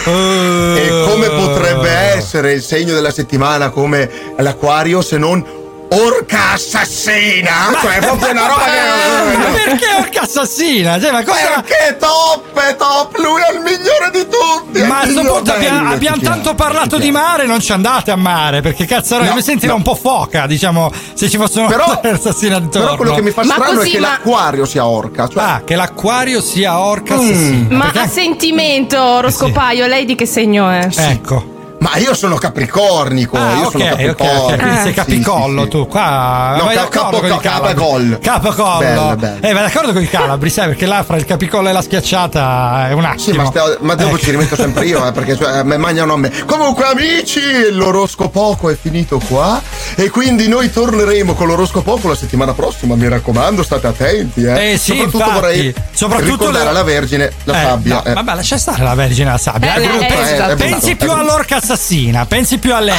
Eh. 0.05 0.85
E 0.87 1.05
come 1.09 1.29
potrebbe 1.31 1.91
essere 1.91 2.53
il 2.53 2.63
segno 2.63 2.95
della 2.95 3.11
settimana 3.11 3.71
come 3.71 4.09
l'acquario 4.39 5.03
se 5.03 5.19
non 5.19 5.45
orca 5.89 6.53
assassina? 6.55 7.77
Cioè, 7.81 7.97
è 7.97 7.99
proprio 8.01 8.31
una 8.31 8.47
roba 8.47 8.65
ma 9.39 9.45
che. 9.55 9.63
perché 9.65 9.87
orca 9.99 10.21
assassina 10.23 11.01
cioè, 11.01 11.13
ma 11.13 11.23
cosa 11.25 11.63
Perché 11.67 11.97
top, 11.99 12.59
è 12.61 12.77
top, 12.77 13.17
lui 13.19 13.41
è 13.41 13.53
il 13.55 13.61
migliore 13.61 14.11
di 14.13 14.27
tutti. 14.29 14.83
ma 14.85 14.99
a 14.99 15.03
è 15.03 15.05
il 15.07 15.11
sto 15.13 15.21
miglior 15.21 15.37
punto 15.37 15.53
abbiamo, 15.53 15.91
abbiamo 15.91 16.17
tanto 16.21 16.55
parlato 16.55 16.99
di 16.99 17.11
mare 17.11 17.47
non 17.47 17.61
ci 17.61 17.73
andate 17.73 18.11
a 18.11 18.17
mare 18.17 18.61
perché 18.61 18.85
cazzo 18.85 19.19
No, 19.23 19.35
mi 19.35 19.43
sentirà 19.43 19.73
no. 19.73 19.79
un 19.79 19.83
po' 19.85 19.95
foca 19.95 20.47
diciamo 20.47 20.91
se 21.15 21.29
ci 21.31 21.37
fosse 21.37 21.61
una 21.61 21.69
Però- 21.69 22.01
assassina 22.13 22.57
intorno 22.57 22.85
Però 22.87 22.97
quello 22.97 23.15
che 23.15 23.23
mi 23.23 23.31
fa 23.31 23.45
Ma 23.45 23.55
strano 23.55 23.75
così, 23.79 23.89
è 23.89 23.93
che 23.93 23.99
ma- 24.01 24.09
l'acquario 24.09 24.65
sia 24.67 24.87
orca. 24.87 25.29
Cioè, 25.29 25.43
ah 25.43 25.63
che 25.65 25.75
l'acquario 25.77 26.41
sia 26.41 26.79
orca 26.81 27.15
Mm. 27.17 27.19
assassina 27.19 27.77
Ma 27.77 27.85
Perché- 27.85 27.99
a 28.01 28.09
sentimento, 28.09 29.03
oroscopaio, 29.03 29.87
lei 29.87 30.05
di 30.05 30.15
che 30.15 30.27
segno 30.27 30.69
è? 30.69 30.89
ecco 30.95 31.55
Ma 31.79 31.97
io 31.99 32.15
sono 32.15 32.37
capricornico. 32.37 33.37
Ah, 33.37 33.55
io 33.59 33.65
ok, 33.67 33.71
sono 33.71 33.85
ok, 33.85 33.91
capricorno. 33.91 34.41
ok, 34.43 34.57
quindi 34.59 34.79
sei 34.81 34.93
capicollo 34.95 35.59
sì, 35.61 35.65
sì. 35.65 35.71
tu. 35.71 35.87
Qua 35.87 36.55
No, 36.57 36.65
vai 36.65 36.75
ca- 36.75 36.81
d'accordo 36.83 37.11
capo- 37.11 37.19
con 37.19 37.27
i 37.27 37.31
capo- 37.41 38.49
calabri. 38.51 38.85
Bello, 38.85 39.17
bello. 39.17 39.47
Eh, 39.47 39.53
vai 39.53 39.63
d'accordo 39.63 39.93
con 39.93 40.03
i 40.03 40.09
calabri, 40.09 40.51
sai, 40.51 40.67
perché 40.69 40.87
là 40.87 41.03
fra 41.05 41.17
il 41.17 41.25
capicollo 41.25 41.69
e 41.69 41.73
la 41.73 41.83
schiacciata 41.83 42.89
è 42.89 42.93
un 42.93 43.05
attimo. 43.05 43.23
Sì, 43.23 43.33
ma, 43.33 43.45
stia- 43.47 43.77
ma 43.81 43.95
dopo 43.95 44.09
Ecco. 44.17 44.19
ci 44.19 44.31
rimetto 44.31 44.57
sempre 44.57 44.87
io, 44.87 45.07
eh, 45.07 45.13
perché 45.13 45.37
cioè, 45.37 45.63
me 45.63 45.77
mangiano 45.77 46.15
a 46.15 46.17
me. 46.17 46.33
Comunque, 46.47 46.85
amici, 46.87 47.41
l'oroscopoco 47.71 48.71
è 48.71 48.77
finito 48.81 49.21
qua. 49.27 49.61
E 49.95 50.11
quindi 50.11 50.49
noi 50.49 50.71
torneremo 50.71 51.35
con 51.35 51.47
l'oroscopoco 51.47 52.09
la 52.09 52.17
settimana 52.17 52.53
prossima. 52.55 52.95
Mi 52.95 53.09
raccomando, 53.09 53.63
state 53.63 53.87
attenti. 53.87 54.43
Eh, 54.45 54.73
Eh, 54.73 54.79
sì, 54.79 54.93
soprattutto 54.97 55.17
infatti. 55.19 55.35
vorrei 55.41 55.75
Soprattutto 55.93 56.31
ricordare 56.33 56.65
le- 56.65 56.71
alla 56.71 56.83
Vergine 56.83 57.33
la 57.45 57.61
Eh, 57.61 57.65
sabbia. 57.65 57.95
no, 57.95 58.05
eh. 58.05 58.13
Vabbè, 58.15 58.35
lascia 58.35 58.59
stare 58.59 58.83
la 58.83 58.95
Vergine 58.95 59.29
e 59.29 59.33
la 59.33 59.39
sabbia. 59.39 59.75
Eh, 59.75 59.83
è 59.83 59.87
brutta, 59.89 60.07
eh, 60.07 60.19
eh. 60.29 60.33
esatto. 60.35 60.55
Pensi 60.57 60.91
è 60.93 60.97
più 60.97 61.11
all'orca 61.11 61.61
assassina, 61.67 62.25
pensi 62.27 62.59
più 62.59 62.73
a 62.73 62.79
lei. 62.79 62.97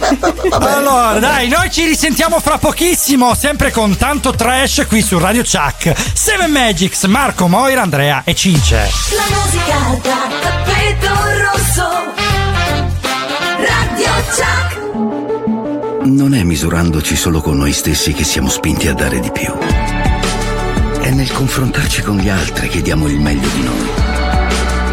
allora, 0.50 1.18
dai, 1.18 1.48
noi 1.48 1.70
ci 1.70 1.84
risentiamo 1.84 2.40
fra 2.40 2.56
pochissimo, 2.56 3.34
sempre 3.34 3.70
con 3.70 3.96
tanto 3.98 4.32
trash 4.32 4.86
qui 4.88 5.02
su 5.02 5.18
Radio 5.18 5.42
Chuck. 5.42 5.92
Seven 6.14 6.50
Magics, 6.50 7.04
Marco, 7.04 7.46
Moira, 7.46 7.82
Andrea 7.82 8.22
e 8.24 8.34
Cince. 8.34 8.88
La 9.14 9.36
musica 9.36 10.00
da 10.02 10.28
tappeto 10.40 11.14
rosso. 11.52 11.88
Radio 13.58 14.10
Chuck. 14.34 16.04
Non 16.06 16.34
è 16.34 16.42
misurandoci 16.42 17.16
solo 17.16 17.42
con 17.42 17.58
noi 17.58 17.72
stessi 17.72 18.14
che 18.14 18.24
siamo 18.24 18.48
spinti 18.48 18.88
a 18.88 18.94
dare 18.94 19.20
di 19.20 19.30
più. 19.30 19.52
È 21.00 21.10
nel 21.10 21.30
confrontarci 21.30 22.00
con 22.00 22.16
gli 22.16 22.30
altri 22.30 22.68
che 22.68 22.80
diamo 22.80 23.08
il 23.08 23.20
meglio 23.20 23.48
di 23.48 23.62
noi. 23.62 23.90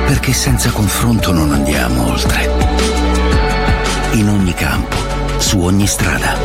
Perché 0.07 0.33
senza 0.33 0.69
confronto 0.71 1.31
non 1.31 1.53
andiamo 1.53 2.11
oltre. 2.11 2.62
In 4.13 4.29
ogni 4.29 4.53
campo, 4.53 4.95
su 5.37 5.59
ogni 5.59 5.87
strada. 5.87 6.35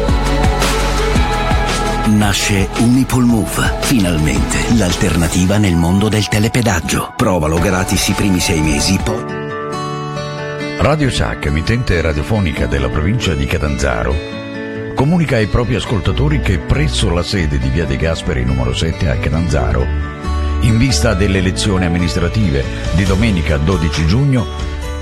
Nasce 2.06 2.68
Unipolmove, 2.78 3.74
finalmente 3.80 4.74
l'alternativa 4.76 5.58
nel 5.58 5.76
mondo 5.76 6.08
del 6.08 6.28
telepedaggio. 6.28 7.12
Provalo 7.14 7.58
gratis 7.58 8.08
i 8.08 8.12
primi 8.12 8.40
sei 8.40 8.60
mesi, 8.60 8.98
poi... 9.04 9.22
Radio 10.78 11.10
Shack, 11.10 11.44
emittente 11.46 12.00
radiofonica 12.00 12.66
della 12.66 12.88
provincia 12.88 13.34
di 13.34 13.44
Catanzaro, 13.44 14.14
comunica 14.94 15.36
ai 15.36 15.48
propri 15.48 15.74
ascoltatori 15.74 16.40
che 16.40 16.58
presso 16.58 17.10
la 17.10 17.22
sede 17.22 17.58
di 17.58 17.68
Via 17.68 17.84
De 17.84 17.96
Gasperi 17.96 18.44
numero 18.44 18.72
7 18.72 19.10
a 19.10 19.16
Catanzaro, 19.16 19.84
in 20.60 20.78
vista 20.78 21.12
delle 21.12 21.38
elezioni 21.38 21.84
amministrative 21.84 22.64
di 22.94 23.04
domenica 23.04 23.58
12 23.58 24.06
giugno, 24.06 24.46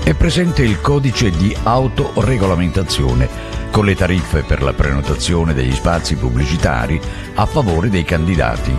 è 0.07 0.13
presente 0.13 0.63
il 0.63 0.79
codice 0.79 1.31
di 1.31 1.53
autoregolamentazione 1.63 3.27
con 3.71 3.83
le 3.83 3.93
tariffe 3.93 4.43
per 4.43 4.63
la 4.63 4.71
prenotazione 4.71 5.53
degli 5.53 5.73
spazi 5.73 6.15
pubblicitari 6.15 6.97
a 7.33 7.45
favore 7.45 7.89
dei 7.89 8.05
candidati. 8.05 8.73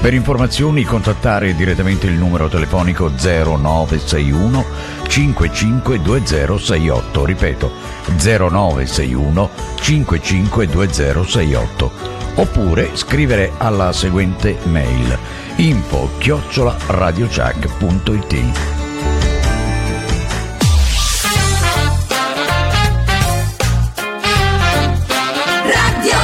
Per 0.00 0.14
informazioni 0.14 0.84
contattare 0.84 1.54
direttamente 1.54 2.06
il 2.06 2.14
numero 2.14 2.48
telefonico 2.48 3.10
0961 3.10 4.64
552068, 5.08 7.24
ripeto 7.26 7.70
0961 8.16 9.50
552068, 9.74 11.90
oppure 12.36 12.92
scrivere 12.94 13.52
alla 13.58 13.92
seguente 13.92 14.56
mail 14.64 15.18
info 15.56 16.08
chiocciola 16.16 16.74
radiochuck.it. 16.86 18.81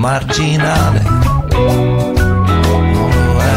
marginale. 0.00 1.02
Non 1.02 2.14
lo 3.26 3.38
è. 3.38 3.54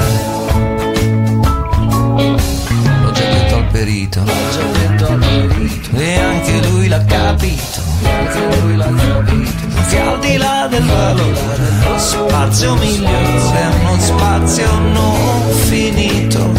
L'ho 3.02 3.12
già 3.12 3.24
detto 3.24 3.56
al 3.56 3.66
perito. 3.72 4.20
L'ho 4.20 4.50
già 4.52 4.64
detto 4.78 5.06
al 5.06 5.20
perito. 5.20 5.96
E 5.96 6.20
anche 6.20 6.68
lui 6.68 6.88
l'ha 6.90 7.04
capito. 7.06 7.82
Anche 8.04 8.60
lui 8.62 8.76
l'ha 8.76 8.92
capito. 8.94 9.72
Che 9.90 10.00
al 10.00 10.20
di 10.20 10.38
là 10.38 10.68
del 10.70 10.84
valore 10.84 11.56
dello 11.56 11.98
spazio 11.98 12.76
migliore 12.76 13.54
è 13.54 13.68
uno 13.80 14.00
spazio 14.00 14.80
non 14.80 15.50
finito. 15.68 16.52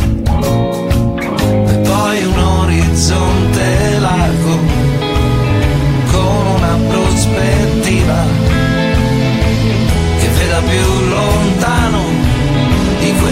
E 1.67 1.77
poi 1.79 2.25
un 2.25 2.39
orizzonte 2.39 3.44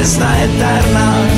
di 0.03 0.09
questa 0.09 0.43
eterna 0.43 1.32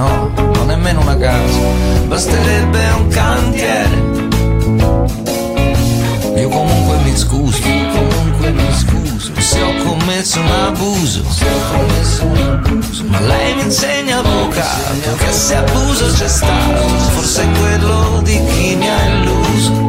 no, 0.00 0.32
non 0.54 0.66
nemmeno 0.66 1.00
una 1.00 1.16
casa, 1.16 1.58
basterebbe 2.06 2.90
un 2.96 3.08
cantiere. 3.08 4.18
Io 6.36 6.48
comunque 6.48 6.96
mi 7.04 7.16
scuso, 7.16 7.60
comunque 7.62 8.50
mi 8.50 8.72
scuso, 8.72 9.32
se 9.38 9.60
ho 9.60 9.74
commesso 9.84 10.40
un 10.40 10.50
abuso, 10.50 11.22
se 11.30 11.44
ho 11.44 11.76
commesso 11.76 12.24
un 12.24 12.36
abuso. 12.36 13.04
Ma 13.08 13.20
lei 13.20 13.54
mi 13.54 13.62
insegna 13.62 14.18
avvocato 14.18 15.16
che 15.18 15.32
se 15.32 15.56
abuso 15.56 16.06
c'è 16.12 16.28
stato, 16.28 16.88
forse 17.14 17.42
è 17.42 17.58
quello 17.58 18.20
di 18.22 18.40
chi 18.46 18.76
mi 18.76 18.88
ha 18.88 19.04
illuso 19.06 19.79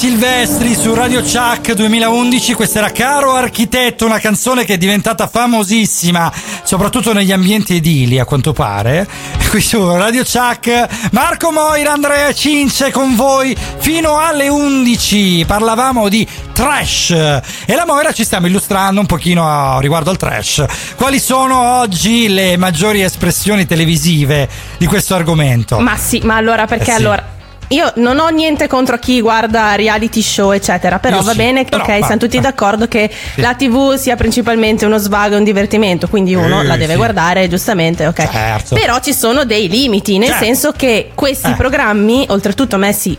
Silvestri 0.00 0.74
su 0.74 0.94
Radio 0.94 1.20
Chuck 1.20 1.74
2011, 1.74 2.54
questa 2.54 2.78
era 2.78 2.90
Caro 2.90 3.34
Architetto, 3.34 4.06
una 4.06 4.18
canzone 4.18 4.64
che 4.64 4.72
è 4.72 4.78
diventata 4.78 5.26
famosissima, 5.26 6.32
soprattutto 6.62 7.12
negli 7.12 7.32
ambienti 7.32 7.76
edili 7.76 8.18
a 8.18 8.24
quanto 8.24 8.54
pare. 8.54 9.06
Qui 9.50 9.60
su 9.60 9.78
Radio 9.94 10.22
Chuck, 10.24 11.10
Marco 11.12 11.52
Moira, 11.52 11.92
Andrea 11.92 12.32
Cince 12.32 12.90
con 12.90 13.14
voi 13.14 13.54
fino 13.76 14.16
alle 14.18 14.48
11. 14.48 15.44
Parlavamo 15.46 16.08
di 16.08 16.26
trash 16.54 17.10
e 17.10 17.74
la 17.74 17.84
Moira 17.84 18.12
ci 18.12 18.24
stiamo 18.24 18.46
illustrando 18.46 19.00
un 19.00 19.06
pochino 19.06 19.46
a- 19.46 19.80
riguardo 19.80 20.08
al 20.08 20.16
trash. 20.16 20.64
Quali 20.96 21.20
sono 21.20 21.78
oggi 21.78 22.28
le 22.28 22.56
maggiori 22.56 23.02
espressioni 23.02 23.66
televisive 23.66 24.48
di 24.78 24.86
questo 24.86 25.14
argomento? 25.14 25.78
Ma 25.78 25.98
sì, 25.98 26.20
ma 26.24 26.36
allora 26.36 26.64
perché 26.64 26.90
Eh 26.90 26.94
sì. 26.94 27.00
allora 27.00 27.38
io 27.72 27.92
non 27.96 28.18
ho 28.18 28.28
niente 28.28 28.66
contro 28.66 28.98
chi 28.98 29.20
guarda 29.20 29.74
reality 29.76 30.22
show, 30.22 30.50
eccetera. 30.50 30.98
Però 30.98 31.18
Io 31.18 31.22
va 31.22 31.30
sì, 31.32 31.36
bene, 31.36 31.64
però, 31.64 31.82
ok, 31.82 31.98
va- 32.00 32.06
siamo 32.06 32.20
tutti 32.20 32.40
d'accordo 32.40 32.88
che 32.88 33.08
la 33.36 33.54
TV 33.54 33.94
sia 33.94 34.16
principalmente 34.16 34.84
uno 34.86 34.98
svago 34.98 35.34
e 35.34 35.38
un 35.38 35.44
divertimento, 35.44 36.08
quindi 36.08 36.34
uno 36.34 36.60
Eh, 36.62 36.64
la 36.64 36.76
deve 36.76 36.92
sì. 36.92 36.98
guardare, 36.98 37.48
giustamente, 37.48 38.06
ok. 38.06 38.28
Certo. 38.30 38.74
Però 38.74 38.98
ci 39.00 39.12
sono 39.14 39.44
dei 39.44 39.68
limiti, 39.68 40.18
nel 40.18 40.28
Certo. 40.30 40.44
senso 40.44 40.72
che 40.72 41.10
questi 41.14 41.50
Eh. 41.50 41.54
programmi, 41.54 42.26
oltretutto 42.28 42.76
messi 42.76 43.16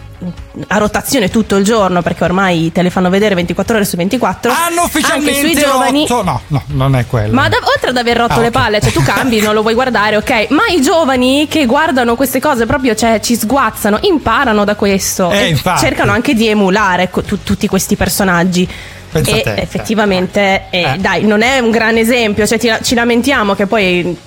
a 0.68 0.78
rotazione 0.78 1.30
tutto 1.30 1.56
il 1.56 1.64
giorno, 1.64 2.02
perché 2.02 2.24
ormai 2.24 2.72
te 2.72 2.82
le 2.82 2.90
fanno 2.90 3.10
vedere 3.10 3.34
24 3.36 3.76
ore 3.76 3.86
su 3.86 3.96
24, 3.98 4.52
Hanno 4.52 4.82
anche 4.82 4.98
ufficialmente 4.98 5.40
sui 5.40 5.56
giovani. 5.56 6.06
rotto- 6.08 6.24
No, 6.24 6.42
no, 6.48 6.64
non 6.68 6.96
è 6.96 7.06
quello. 7.08 7.34
Ma 7.34 7.50
da- 7.50 7.58
oltre 7.58 7.90
ad 7.90 7.98
aver 7.98 8.18
rotto 8.18 8.34
Ah, 8.34 8.40
le 8.42 8.48
ok. 8.48 8.52
palle, 8.54 8.80
cioè 8.82 8.92
tu 8.92 9.02
cambi, 9.04 9.42
non 9.42 9.54
lo 9.54 9.62
vuoi 9.62 9.74
guardare, 9.74 10.18
ok? 10.18 10.48
Ma 10.50 10.68
i 10.72 10.82
giovani 10.82 11.48
che 11.50 11.66
guardano 11.66 12.16
queste 12.16 12.40
cose 12.40 12.66
proprio, 12.66 12.94
cioè, 12.96 13.20
ci 13.20 13.36
sguazzano, 13.36 13.98
imparano 14.02 14.64
da 14.64 14.76
questo 14.76 15.30
Eh, 15.32 15.38
e 15.44 15.48
infatti. 15.50 15.80
cercano 15.86 16.12
anche 16.12 16.34
di 16.34 16.48
emulare 16.48 17.10
tu- 17.10 17.44
tutti 17.44 17.68
questi 17.68 17.96
personaggi. 17.96 18.68
Pensa 19.12 19.32
e 19.36 19.42
te. 19.42 19.56
effettivamente, 19.56 20.68
eh, 20.70 20.82
Eh. 20.94 20.98
dai, 20.98 21.26
non 21.26 21.42
è 21.42 21.60
un 21.60 21.70
gran 21.70 21.98
esempio, 21.98 22.48
cioè 22.48 22.58
ti- 22.58 22.72
ci 22.82 22.96
lamentiamo 22.96 23.56
che 23.56 23.66
poi. 23.68 24.18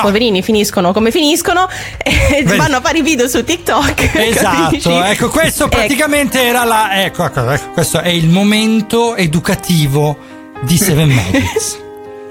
Poverini 0.00 0.42
finiscono 0.42 0.92
come 0.92 1.10
finiscono 1.10 1.68
e 2.02 2.42
Vedi. 2.44 2.56
vanno 2.56 2.76
a 2.76 2.80
fare 2.80 2.98
i 2.98 3.02
video 3.02 3.28
su 3.28 3.44
TikTok. 3.44 4.10
Esatto, 4.16 4.62
capisci? 4.64 4.90
ecco, 4.90 5.28
questo 5.28 5.64
Ecco. 5.66 5.76
praticamente 5.76 6.42
era 6.42 6.64
la. 6.64 7.04
Ecco, 7.04 7.24
ecco, 7.24 7.50
ecco, 7.50 7.70
questo 7.72 8.00
è 8.00 8.08
il 8.08 8.28
momento 8.28 9.14
educativo 9.16 10.16
di 10.62 10.76
Seven 10.78 11.08
Magics. 11.14 11.78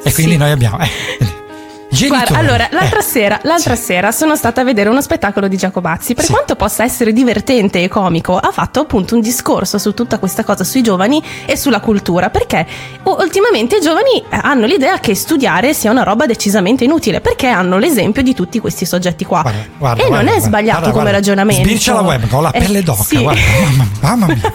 E 0.03 0.11
quindi 0.13 0.37
noi 0.37 0.51
abbiamo. 0.51 0.79
eh, 0.79 0.89
genitori, 1.91 2.25
Guarda, 2.31 2.37
allora, 2.37 2.67
l'altra, 2.71 2.99
eh, 2.99 3.03
sera, 3.03 3.39
l'altra 3.43 3.75
sera 3.75 4.11
sono 4.11 4.35
stata 4.35 4.61
a 4.61 4.63
vedere 4.63 4.89
uno 4.89 5.01
spettacolo 5.01 5.47
di 5.47 5.57
Giacobazzi. 5.57 6.13
Per 6.15 6.25
quanto 6.27 6.55
possa 6.55 6.83
essere 6.83 7.13
divertente 7.13 7.83
e 7.83 7.87
comico, 7.87 8.37
ha 8.37 8.51
fatto 8.51 8.79
appunto 8.79 9.15
un 9.15 9.21
discorso 9.21 9.77
su 9.77 9.93
tutta 9.93 10.17
questa 10.17 10.43
cosa, 10.43 10.63
sui 10.63 10.81
giovani 10.81 11.21
e 11.45 11.55
sulla 11.57 11.79
cultura. 11.79 12.29
Perché 12.29 12.65
ultimamente 13.03 13.77
i 13.77 13.81
giovani 13.81 14.17
eh, 14.29 14.39
hanno 14.41 14.65
l'idea 14.65 14.99
che 14.99 15.13
studiare 15.15 15.73
sia 15.73 15.91
una 15.91 16.03
roba 16.03 16.25
decisamente 16.25 16.83
inutile, 16.85 17.21
perché 17.21 17.47
hanno 17.47 17.77
l'esempio 17.77 18.21
di 18.21 18.33
tutti 18.33 18.59
questi 18.59 18.85
soggetti 18.85 19.25
qua. 19.25 19.41
guarda, 19.77 20.01
e 20.01 20.09
non 20.09 20.21
guarda, 20.23 20.33
è 20.33 20.39
sbagliato 20.39 20.79
guarda, 20.79 20.91
come 20.91 20.93
guarda. 21.03 21.11
ragionamento. 21.11 21.63
Sbircia 21.63 21.93
la 21.93 22.01
web, 22.01 22.27
ho 22.31 22.41
la 22.41 22.51
Eh, 22.51 22.59
pelle 22.59 22.83
d'oca, 22.83 23.03
sì. 23.03 23.21
guarda, 23.21 23.41
mamma, 23.61 23.87
mamma 24.01 24.25
mia. 24.27 24.51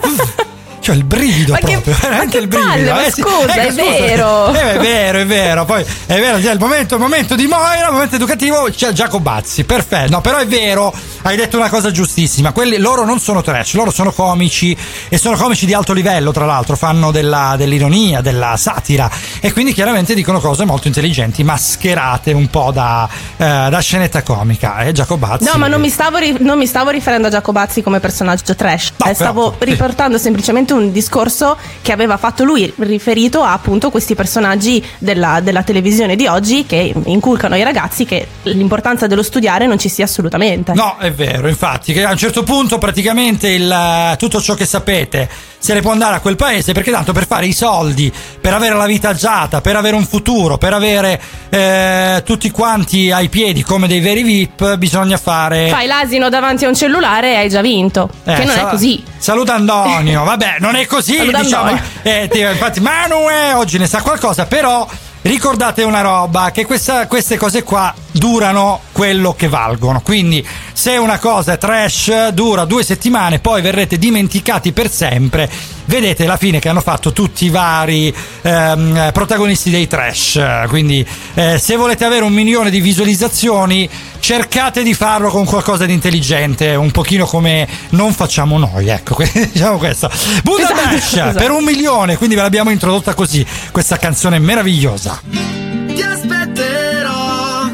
Cioè 0.87 0.95
il 0.95 1.03
brivido 1.03 1.51
Ma 1.51 1.57
che- 1.57 1.65
proprio, 1.81 1.95
veramente 1.99 2.37
che 2.37 2.43
il 2.43 2.47
brivido. 2.47 2.69
palle, 2.71 2.91
ma 2.93 3.05
eh, 3.05 3.11
sì. 3.11 3.21
scusa, 3.21 3.53
è 3.55 3.71
vero. 3.73 4.53
Eh, 4.53 4.71
è 4.75 4.79
vero, 4.79 5.19
è 5.19 5.25
vero. 5.25 5.65
Poi 5.65 5.83
è 6.05 6.17
vero, 6.17 6.37
c'è 6.39 6.53
il 6.53 6.59
momento, 6.59 6.95
il 6.95 7.01
momento 7.01 7.35
di 7.35 7.45
Moira, 7.45 7.87
il 7.87 7.91
momento 7.91 8.15
educativo, 8.15 8.69
c'è 8.73 8.93
Giacobazzi. 8.93 9.65
Perfetto. 9.65 10.11
No, 10.11 10.21
però 10.21 10.37
è 10.37 10.47
vero, 10.47 10.93
hai 11.23 11.35
detto 11.35 11.57
una 11.57 11.67
cosa 11.67 11.91
giustissima. 11.91 12.53
Quelli, 12.53 12.77
loro 12.77 13.03
non 13.03 13.19
sono 13.19 13.41
trash, 13.41 13.73
loro 13.73 13.91
sono 13.91 14.13
comici 14.13 14.77
e 15.09 15.17
sono 15.17 15.35
comici 15.35 15.65
di 15.65 15.73
alto 15.73 15.91
livello, 15.91 16.31
tra 16.31 16.45
l'altro, 16.45 16.77
fanno 16.77 17.11
della- 17.11 17.55
dell'ironia, 17.57 18.21
della 18.21 18.55
satira 18.55 19.11
e 19.41 19.51
quindi 19.51 19.73
chiaramente 19.73 20.13
dicono 20.13 20.39
cose 20.39 20.63
molto 20.63 20.87
intelligenti, 20.87 21.43
mascherate 21.43 22.31
un 22.31 22.47
po' 22.49 22.71
da, 22.71 23.09
eh, 23.35 23.67
da 23.69 23.79
scenetta 23.81 24.21
comica. 24.23 24.79
E 24.83 24.93
Giacobazzi. 24.93 25.43
No, 25.43 25.57
ma 25.57 25.67
non 25.67 25.81
mi, 25.81 25.89
stavo 25.89 26.17
non 26.39 26.57
mi 26.57 26.65
stavo 26.65 26.91
riferendo 26.91 27.27
a 27.27 27.29
Giacobazzi 27.29 27.81
come 27.81 27.99
personaggio 27.99 28.55
trash. 28.55 28.93
Eh, 29.05 29.13
stavo 29.13 29.51
però, 29.51 29.57
sì. 29.65 29.69
riportando 29.71 30.17
semplicemente 30.17 30.71
un 30.73 30.76
discorso 30.91 31.57
che 31.81 31.91
aveva 31.91 32.17
fatto 32.17 32.43
lui 32.43 32.71
riferito 32.77 33.41
a 33.41 33.53
appunto 33.53 33.89
questi 33.89 34.15
personaggi 34.15 34.83
della, 34.97 35.39
della 35.41 35.63
televisione 35.63 36.15
di 36.15 36.27
oggi 36.27 36.65
che 36.65 36.93
inculcano 37.05 37.55
ai 37.55 37.63
ragazzi 37.63 38.05
che 38.05 38.27
l'importanza 38.43 39.07
dello 39.07 39.23
studiare 39.23 39.67
non 39.67 39.77
ci 39.77 39.89
sia 39.89 40.05
assolutamente. 40.05 40.73
No, 40.73 40.97
è 40.99 41.11
vero, 41.11 41.47
infatti, 41.47 41.93
che 41.93 42.03
a 42.03 42.11
un 42.11 42.17
certo 42.17 42.43
punto 42.43 42.77
praticamente 42.77 43.49
il, 43.49 44.15
tutto 44.17 44.41
ciò 44.41 44.53
che 44.53 44.65
sapete 44.65 45.29
se 45.67 45.73
ne 45.73 45.81
può 45.81 45.91
andare 45.91 46.15
a 46.15 46.19
quel 46.21 46.37
paese 46.37 46.71
perché 46.71 46.91
tanto 46.91 47.11
per 47.11 47.27
fare 47.27 47.45
i 47.45 47.51
soldi, 47.51 48.09
per 48.39 48.53
avere 48.53 48.73
la 48.73 48.85
vita 48.85 49.09
agiata, 49.09 49.59
per 49.59 49.75
avere 49.75 49.97
un 49.97 50.05
futuro, 50.05 50.57
per 50.57 50.71
avere 50.71 51.19
eh, 51.49 52.23
tutti 52.25 52.49
quanti 52.51 53.11
ai 53.11 53.27
piedi 53.27 53.63
come 53.63 53.85
dei 53.85 53.99
veri 53.99 54.23
VIP, 54.23 54.77
bisogna 54.77 55.17
fare... 55.17 55.67
Fai 55.67 55.85
l'asino 55.85 56.29
davanti 56.29 56.63
a 56.63 56.69
un 56.69 56.73
cellulare 56.73 57.33
e 57.33 57.35
hai 57.35 57.49
già 57.49 57.59
vinto. 57.59 58.09
Eh, 58.23 58.33
che 58.35 58.45
non 58.45 58.55
sal- 58.55 58.67
è 58.67 58.69
così. 58.69 59.03
Saluta 59.17 59.55
Antonio, 59.55 60.23
vabbè, 60.25 60.55
non 60.59 60.77
è 60.77 60.85
così, 60.85 61.19
diciamo. 61.19 61.77
Eh, 62.01 62.29
ti- 62.31 62.39
infatti, 62.39 62.79
Manu 62.79 63.27
eh, 63.29 63.51
oggi 63.51 63.77
ne 63.77 63.87
sa 63.87 64.01
qualcosa, 64.01 64.45
però 64.45 64.87
ricordate 65.27 65.83
una 65.83 66.01
roba, 66.01 66.51
che 66.51 66.65
questa- 66.65 67.05
queste 67.07 67.37
cose 67.37 67.63
qua 67.63 67.93
durano 68.11 68.81
quello 68.91 69.33
che 69.35 69.47
valgono. 69.47 70.01
Quindi, 70.01 70.45
se 70.73 70.97
una 70.97 71.19
cosa 71.19 71.53
è 71.53 71.57
trash, 71.57 72.29
dura 72.29 72.65
due 72.65 72.83
settimane, 72.83 73.39
poi 73.39 73.61
verrete 73.61 73.97
dimenticati 73.97 74.71
per 74.71 74.89
sempre. 74.89 75.49
Vedete 75.87 76.25
la 76.25 76.35
fine 76.35 76.59
che 76.59 76.67
hanno 76.67 76.81
fatto 76.81 77.13
tutti 77.13 77.45
i 77.45 77.49
vari 77.49 78.13
ehm, 78.41 79.11
protagonisti 79.13 79.69
dei 79.69 79.87
trash. 79.87 80.39
Quindi, 80.67 81.05
eh, 81.33 81.57
se 81.57 81.77
volete 81.77 82.03
avere 82.03 82.25
un 82.25 82.33
milione 82.33 82.69
di 82.69 82.81
visualizzazioni, 82.81 83.89
cercate 84.19 84.83
di 84.83 84.93
farlo 84.93 85.29
con 85.29 85.45
qualcosa 85.45 85.85
di 85.85 85.93
intelligente, 85.93 86.75
un 86.75 86.91
pochino 86.91 87.25
come 87.25 87.65
non 87.91 88.11
facciamo 88.11 88.57
noi. 88.57 88.89
Ecco, 88.89 89.15
diciamo 89.51 89.77
questo. 89.77 90.11
Buddha 90.43 90.63
Esatto, 90.63 90.89
Bash 90.89 91.13
esatto. 91.13 91.37
per 91.37 91.51
un 91.51 91.63
milione, 91.63 92.17
quindi 92.17 92.35
ve 92.35 92.41
l'abbiamo 92.41 92.69
introdotta 92.69 93.13
così, 93.13 93.45
questa 93.71 93.97
canzone 93.97 94.39
meravigliosa. 94.39 95.21
Ti 95.29 96.01
aspetterò 96.01 97.69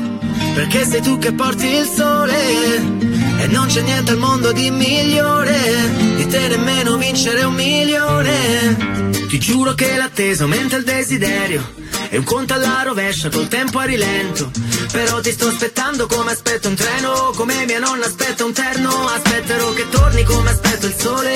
perché 0.53 0.85
sei 0.85 1.01
tu 1.01 1.17
che 1.17 1.33
porti 1.33 1.65
il 1.65 1.89
sole 1.95 3.02
e 3.43 3.47
non 3.47 3.67
c'è 3.67 3.81
niente 3.81 4.11
al 4.11 4.19
mondo 4.19 4.53
di 4.53 4.71
migliore 4.71 5.91
di 6.15 6.25
te 6.27 6.47
nemmeno 6.47 6.95
vincere 6.95 7.43
un 7.43 7.53
milione. 7.53 9.11
Ti 9.27 9.37
giuro 9.37 9.73
che 9.73 9.97
l'attesa 9.97 10.43
aumenta 10.43 10.77
il 10.77 10.85
desiderio 10.85 11.73
e 12.09 12.17
un 12.17 12.23
conto 12.23 12.53
alla 12.53 12.83
rovescia 12.83 13.29
col 13.29 13.49
tempo 13.49 13.79
a 13.79 13.83
rilento. 13.83 14.49
Però 14.93 15.19
ti 15.19 15.31
sto 15.31 15.47
aspettando 15.47 16.07
come 16.07 16.31
aspetto 16.31 16.69
un 16.69 16.75
treno, 16.75 17.33
come 17.35 17.65
mia 17.65 17.79
nonna 17.79 18.05
aspetta 18.05 18.45
un 18.45 18.53
terno. 18.53 19.07
Aspetterò 19.07 19.73
che 19.73 19.89
torni 19.89 20.23
come 20.23 20.49
aspetto 20.49 20.85
il 20.85 20.95
sole, 20.97 21.33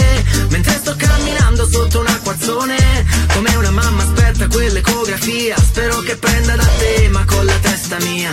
mentre 0.50 0.78
sto 0.80 0.96
camminando 0.96 1.68
sotto 1.68 2.00
un 2.00 2.08
acquazzone. 2.08 3.06
Come 3.34 3.56
una 3.56 3.72
mamma 3.72 4.04
aspetta 4.04 4.48
quell'ecografia. 4.48 5.58
Spero 5.58 6.00
che 6.00 6.16
prenda 6.16 6.56
da 6.56 6.68
te, 6.78 7.10
ma 7.10 7.26
con 7.26 7.44
la 7.44 7.58
testa 7.60 7.98
mia. 8.00 8.32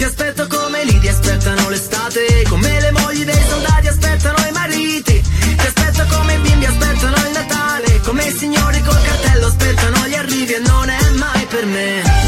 Ti 0.00 0.06
aspetto 0.06 0.46
come 0.46 0.82
lì 0.84 0.98
ti 0.98 1.08
aspettano 1.08 1.68
l'estate, 1.68 2.44
come 2.48 2.80
le 2.80 2.90
mogli 2.90 3.22
dei 3.22 3.44
soldati 3.50 3.86
aspettano 3.86 4.38
i 4.48 4.50
mariti. 4.50 5.20
Ti 5.20 5.66
aspetto 5.66 6.06
come 6.16 6.32
i 6.32 6.38
bimbi 6.38 6.64
aspettano 6.64 7.16
il 7.16 7.32
Natale, 7.34 8.00
come 8.00 8.24
i 8.24 8.32
signori 8.34 8.80
col 8.80 9.02
cartello 9.02 9.46
aspettano 9.48 10.06
gli 10.06 10.14
arrivi 10.14 10.54
e 10.54 10.58
non 10.60 10.88
è 10.88 11.10
mai 11.18 11.44
per 11.50 11.66
me. 11.66 12.19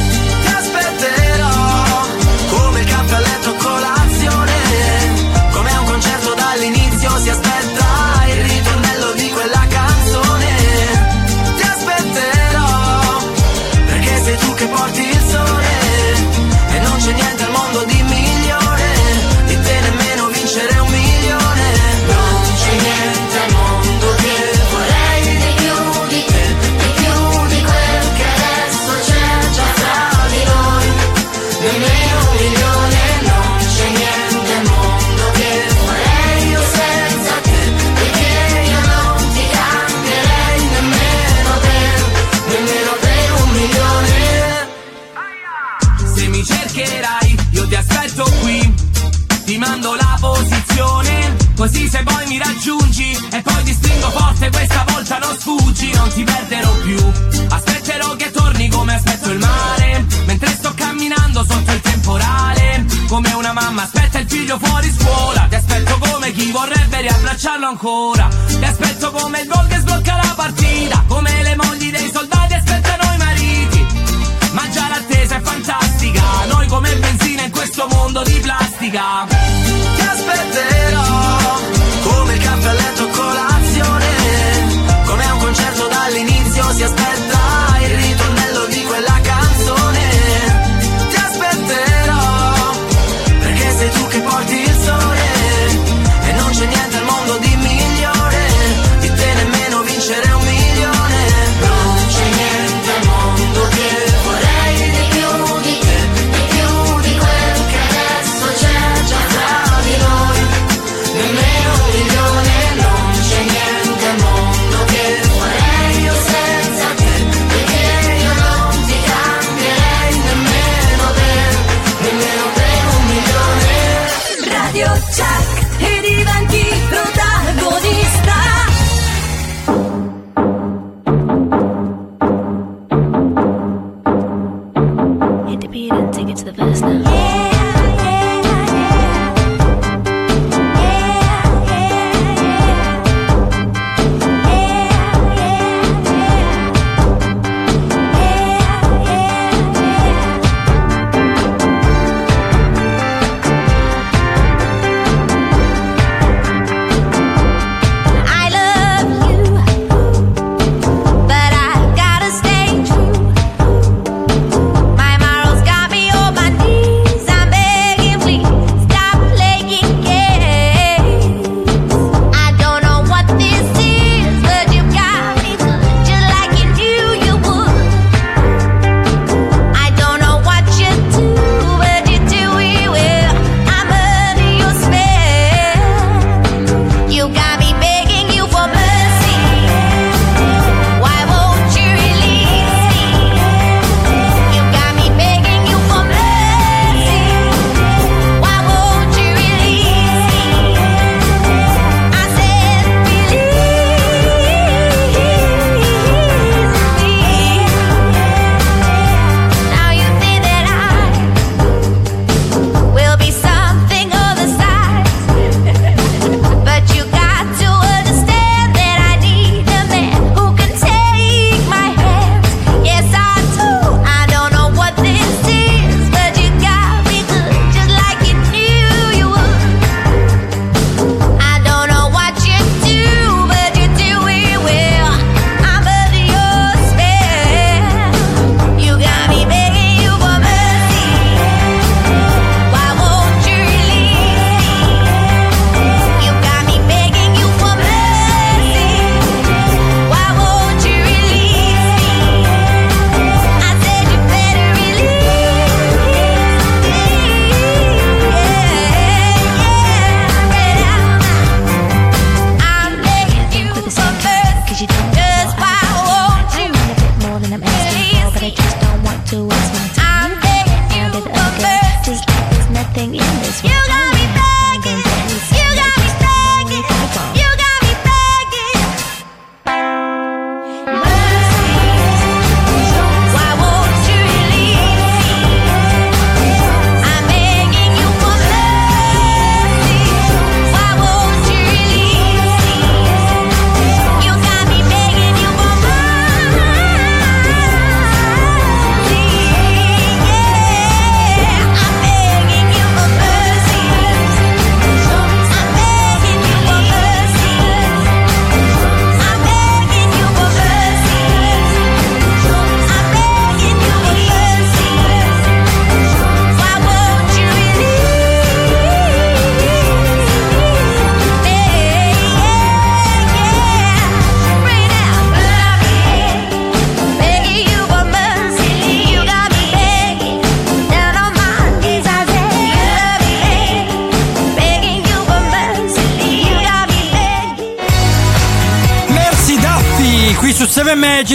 Ancora. 67.73 68.41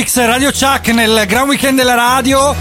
7 0.07 0.17
Magics, 0.17 0.25
Radio 0.25 0.51
Chuck 0.51 0.87
nel 0.89 1.25
Gran 1.27 1.47
Weekend 1.47 1.77
della 1.77 1.93
radio. 1.93 2.55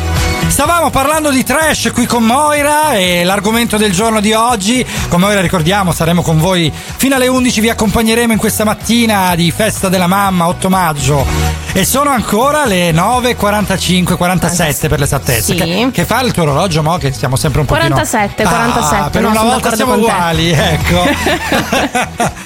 Stavamo 0.48 0.90
parlando 0.90 1.30
di 1.30 1.44
trash 1.44 1.90
qui 1.92 2.06
con 2.06 2.24
Moira 2.24 2.94
e 2.94 3.24
l'argomento 3.24 3.76
del 3.76 3.92
giorno 3.92 4.20
di 4.20 4.32
oggi, 4.32 4.84
con 5.08 5.20
Moira 5.20 5.40
ricordiamo 5.40 5.92
saremo 5.92 6.22
con 6.22 6.38
voi 6.38 6.72
fino 6.72 7.14
alle 7.14 7.28
11, 7.28 7.60
vi 7.60 7.68
accompagneremo 7.68 8.32
in 8.32 8.38
questa 8.38 8.64
mattina 8.64 9.34
di 9.34 9.50
festa 9.50 9.88
della 9.88 10.06
mamma 10.06 10.46
8 10.48 10.68
maggio 10.68 11.26
e 11.72 11.84
sono 11.84 12.10
ancora 12.10 12.64
le 12.64 12.92
9.45, 12.92 14.16
47 14.16 14.88
per 14.88 15.00
l'esattezza. 15.00 15.52
Sì. 15.52 15.56
Che, 15.56 15.88
che 15.92 16.04
fa 16.04 16.20
il 16.20 16.32
tuo 16.32 16.42
orologio 16.44 16.82
Mo 16.82 16.96
che 16.96 17.12
siamo 17.12 17.36
sempre 17.36 17.60
un 17.60 17.66
po' 17.66 17.74
47, 17.74 18.42
47, 18.44 19.10
per 19.10 19.22
no, 19.22 19.30
una 19.30 19.42
volta 19.42 19.74
siamo 19.74 19.94
te. 19.94 20.00
uguali, 20.00 20.50
ecco. 20.50 22.44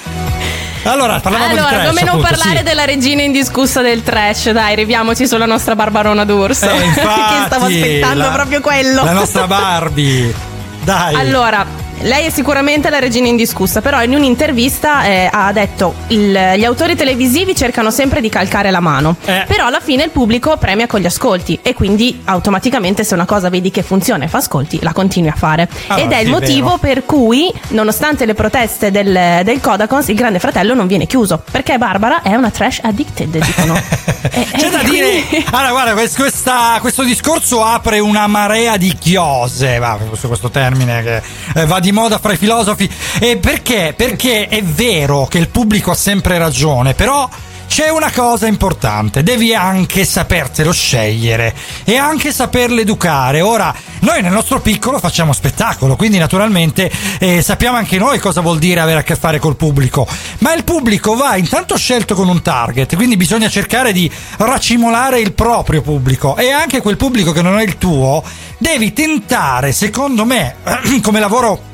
Allora, 0.83 1.19
parlavamo 1.19 1.51
allora, 1.51 1.67
di 1.69 1.75
trash, 1.75 1.87
come 1.87 2.01
non 2.01 2.09
appunto, 2.09 2.27
parlare 2.29 2.57
sì. 2.57 2.63
della 2.63 2.85
regina 2.85 3.21
indiscussa 3.21 3.81
del 3.81 4.03
trash? 4.03 4.49
Dai, 4.51 4.75
riviamoci 4.75 5.27
sulla 5.27 5.45
nostra 5.45 5.75
Barbarona 5.75 6.25
d'Urso. 6.25 6.69
Eh, 6.69 6.77
che 6.79 6.83
infatti, 6.85 7.45
stavo 7.45 7.65
aspettando 7.65 8.23
la- 8.23 8.31
proprio 8.31 8.61
quello. 8.61 9.03
La 9.03 9.11
nostra 9.11 9.47
Barbie. 9.47 10.33
Dai. 10.83 11.13
Allora, 11.13 11.65
lei 12.03 12.25
è 12.25 12.29
sicuramente 12.29 12.89
la 12.89 12.99
regina 12.99 13.27
indiscussa, 13.27 13.81
però 13.81 14.01
in 14.03 14.13
un'intervista 14.13 15.03
eh, 15.05 15.29
ha 15.31 15.51
detto 15.51 15.93
il- 16.07 16.53
gli 16.57 16.63
autori 16.63 16.95
televisivi 16.95 17.55
cercano 17.55 17.91
sempre 17.91 18.21
di 18.21 18.29
calcare 18.29 18.71
la 18.71 18.79
mano, 18.79 19.15
Eh. 19.25 19.43
però 19.47 19.67
alla 19.67 19.79
fine 19.79 20.03
il 20.03 20.09
pubblico 20.09 20.57
premia 20.57 20.87
con 20.87 20.99
gli 20.99 21.05
ascolti 21.05 21.59
e 21.61 21.73
quindi 21.73 22.21
automaticamente 22.25 23.03
se 23.03 23.13
una 23.13 23.25
cosa 23.25 23.49
vedi 23.49 23.71
che 23.71 23.83
funziona 23.83 24.25
e 24.25 24.27
fa 24.27 24.37
ascolti 24.39 24.79
la 24.81 24.93
continui 24.93 25.29
a 25.29 25.35
fare. 25.35 25.67
Allora, 25.87 26.05
Ed 26.05 26.11
è 26.11 26.15
sì, 26.17 26.21
il 26.21 26.27
è 26.27 26.29
motivo 26.31 26.67
vero. 26.67 26.77
per 26.79 27.05
cui, 27.05 27.51
nonostante 27.69 28.25
le 28.25 28.33
proteste 28.33 28.91
del, 28.91 29.41
del 29.43 29.59
Codacons, 29.59 30.07
il 30.09 30.15
Grande 30.15 30.39
Fratello 30.39 30.73
non 30.73 30.87
viene 30.87 31.05
chiuso, 31.05 31.41
perché 31.51 31.77
Barbara 31.77 32.21
è 32.21 32.33
una 32.35 32.49
trash 32.49 32.79
addicted, 32.83 33.37
dicono. 33.37 33.79
E- 34.33 34.47
C'è 34.55 34.67
e 34.67 34.69
da 34.69 34.83
dire, 34.83 35.09
quindi- 35.27 35.45
allora 35.51 35.71
guarda, 35.71 35.93
quest- 35.93 36.15
questa- 36.15 36.77
questo 36.79 37.03
discorso 37.03 37.63
apre 37.65 37.99
una 37.99 38.27
marea 38.27 38.77
di 38.77 38.95
chiose, 38.97 39.77
va, 39.79 39.97
questo, 40.07 40.27
questo 40.27 40.49
termine 40.49 41.01
che 41.03 41.21
eh, 41.55 41.65
va 41.65 41.79
di 41.79 41.90
moda 41.91 42.19
fra 42.19 42.33
i 42.33 42.37
filosofi. 42.37 42.89
E 43.19 43.37
perché? 43.37 43.93
Perché 43.95 44.47
è 44.47 44.63
vero 44.63 45.25
che 45.25 45.37
il 45.37 45.49
pubblico 45.49 45.91
ha 45.91 45.95
sempre 45.95 46.37
ragione, 46.37 46.93
però 46.93 47.29
c'è 47.71 47.87
una 47.87 48.11
cosa 48.11 48.47
importante, 48.47 49.23
devi 49.23 49.55
anche 49.55 50.03
sapertelo 50.03 50.73
scegliere 50.73 51.55
e 51.85 51.95
anche 51.95 52.33
saperlo 52.33 52.81
educare. 52.81 53.39
Ora, 53.39 53.73
noi 53.99 54.21
nel 54.21 54.33
nostro 54.33 54.59
piccolo 54.59 54.99
facciamo 54.99 55.31
spettacolo, 55.31 55.95
quindi 55.95 56.17
naturalmente 56.17 56.91
eh, 57.17 57.41
sappiamo 57.41 57.77
anche 57.77 57.97
noi 57.97 58.19
cosa 58.19 58.41
vuol 58.41 58.59
dire 58.59 58.81
avere 58.81 58.99
a 58.99 59.03
che 59.03 59.15
fare 59.15 59.39
col 59.39 59.55
pubblico, 59.55 60.05
ma 60.39 60.53
il 60.53 60.65
pubblico 60.65 61.15
va 61.15 61.37
intanto 61.37 61.77
scelto 61.77 62.13
con 62.13 62.27
un 62.27 62.41
target, 62.41 62.93
quindi 62.97 63.15
bisogna 63.15 63.47
cercare 63.47 63.93
di 63.93 64.11
racimolare 64.35 65.21
il 65.21 65.31
proprio 65.31 65.81
pubblico 65.81 66.35
e 66.35 66.51
anche 66.51 66.81
quel 66.81 66.97
pubblico 66.97 67.31
che 67.31 67.41
non 67.41 67.57
è 67.57 67.63
il 67.63 67.77
tuo, 67.77 68.21
devi 68.57 68.91
tentare, 68.91 69.71
secondo 69.71 70.25
me, 70.25 70.55
come 71.01 71.21
lavoro 71.21 71.69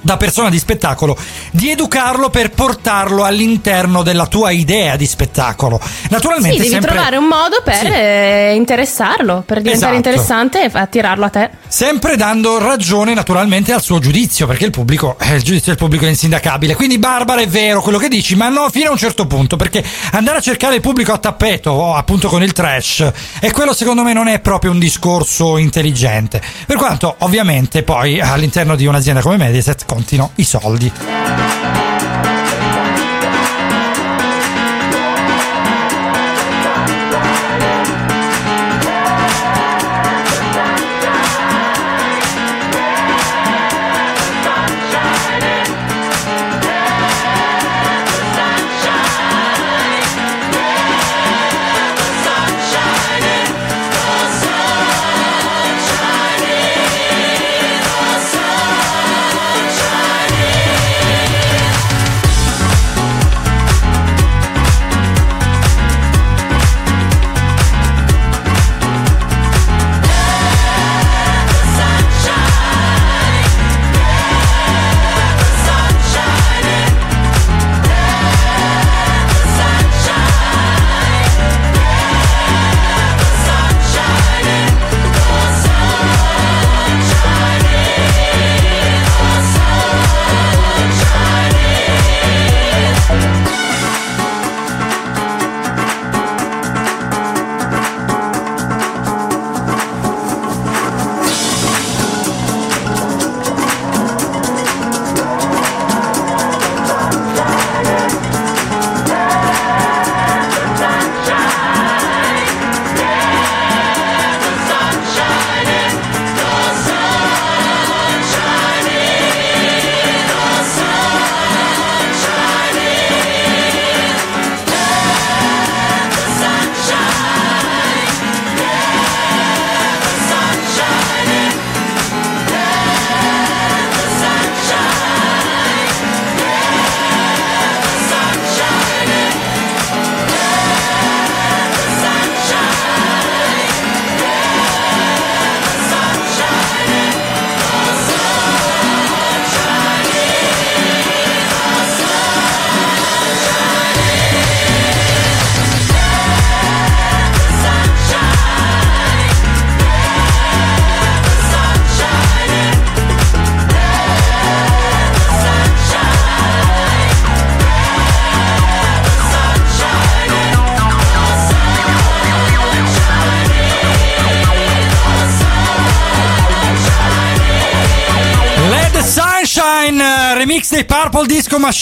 da 0.00 0.16
persona 0.16 0.50
di 0.50 0.58
spettacolo, 0.58 1.16
di 1.50 1.70
educarlo 1.70 2.30
per 2.30 2.50
portarlo 2.50 3.24
all'interno 3.24 4.02
della 4.02 4.26
tua 4.26 4.50
idea 4.50 4.96
di 4.96 5.06
spettacolo. 5.06 5.80
Naturalmente 6.10 6.56
Sì, 6.56 6.58
devi 6.58 6.70
sempre- 6.70 6.92
trovare 6.92 7.16
un 7.16 7.26
modo 7.26 7.60
per 7.64 7.74
Sì. 7.74 7.86
eh, 7.86 8.54
interessarlo, 8.56 9.42
per 9.44 9.60
diventare 9.60 9.92
Esatto. 9.94 10.08
interessante 10.08 10.64
e 10.64 10.70
attirarlo 10.72 11.24
a 11.24 11.28
te. 11.28 11.50
Sempre 11.68 12.16
dando 12.16 12.58
ragione 12.58 13.14
naturalmente 13.14 13.72
al 13.72 13.82
suo 13.82 13.98
giudizio, 13.98 14.46
perché 14.46 14.64
il 14.64 14.70
pubblico, 14.70 15.16
eh, 15.20 15.36
il 15.36 15.42
giudizio 15.42 15.72
del 15.72 15.76
pubblico 15.76 16.04
è 16.06 16.08
insindacabile. 16.08 16.74
Quindi 16.74 16.98
Barbara 16.98 17.40
è 17.40 17.46
vero 17.46 17.80
quello 17.80 17.98
che 17.98 18.08
dici, 18.08 18.34
ma 18.34 18.48
no, 18.48 18.68
fino 18.70 18.88
a 18.88 18.92
un 18.92 18.98
certo 18.98 19.26
punto, 19.26 19.56
perché 19.56 19.84
andare 20.12 20.38
a 20.38 20.40
cercare 20.40 20.74
il 20.76 20.80
pubblico 20.80 21.12
a 21.12 21.18
tappeto, 21.18 21.70
o 21.70 21.94
appunto 21.94 22.28
con 22.28 22.42
il 22.42 22.52
trash, 22.52 23.10
e 23.40 23.52
quello 23.52 23.72
secondo 23.72 24.02
me 24.02 24.12
non 24.12 24.28
è 24.28 24.40
proprio 24.40 24.70
un 24.72 24.78
discorso 24.78 25.56
intelligente. 25.58 26.40
Per 26.66 26.76
quanto 26.76 27.14
ovviamente 27.18 27.82
poi 27.82 28.20
all'interno 28.20 28.74
di 28.76 28.86
un'azienda 28.86 29.20
come 29.20 29.36
Mediaset 29.36 29.84
contino 29.90 30.30
i 30.36 30.44
soldi. 30.44 30.92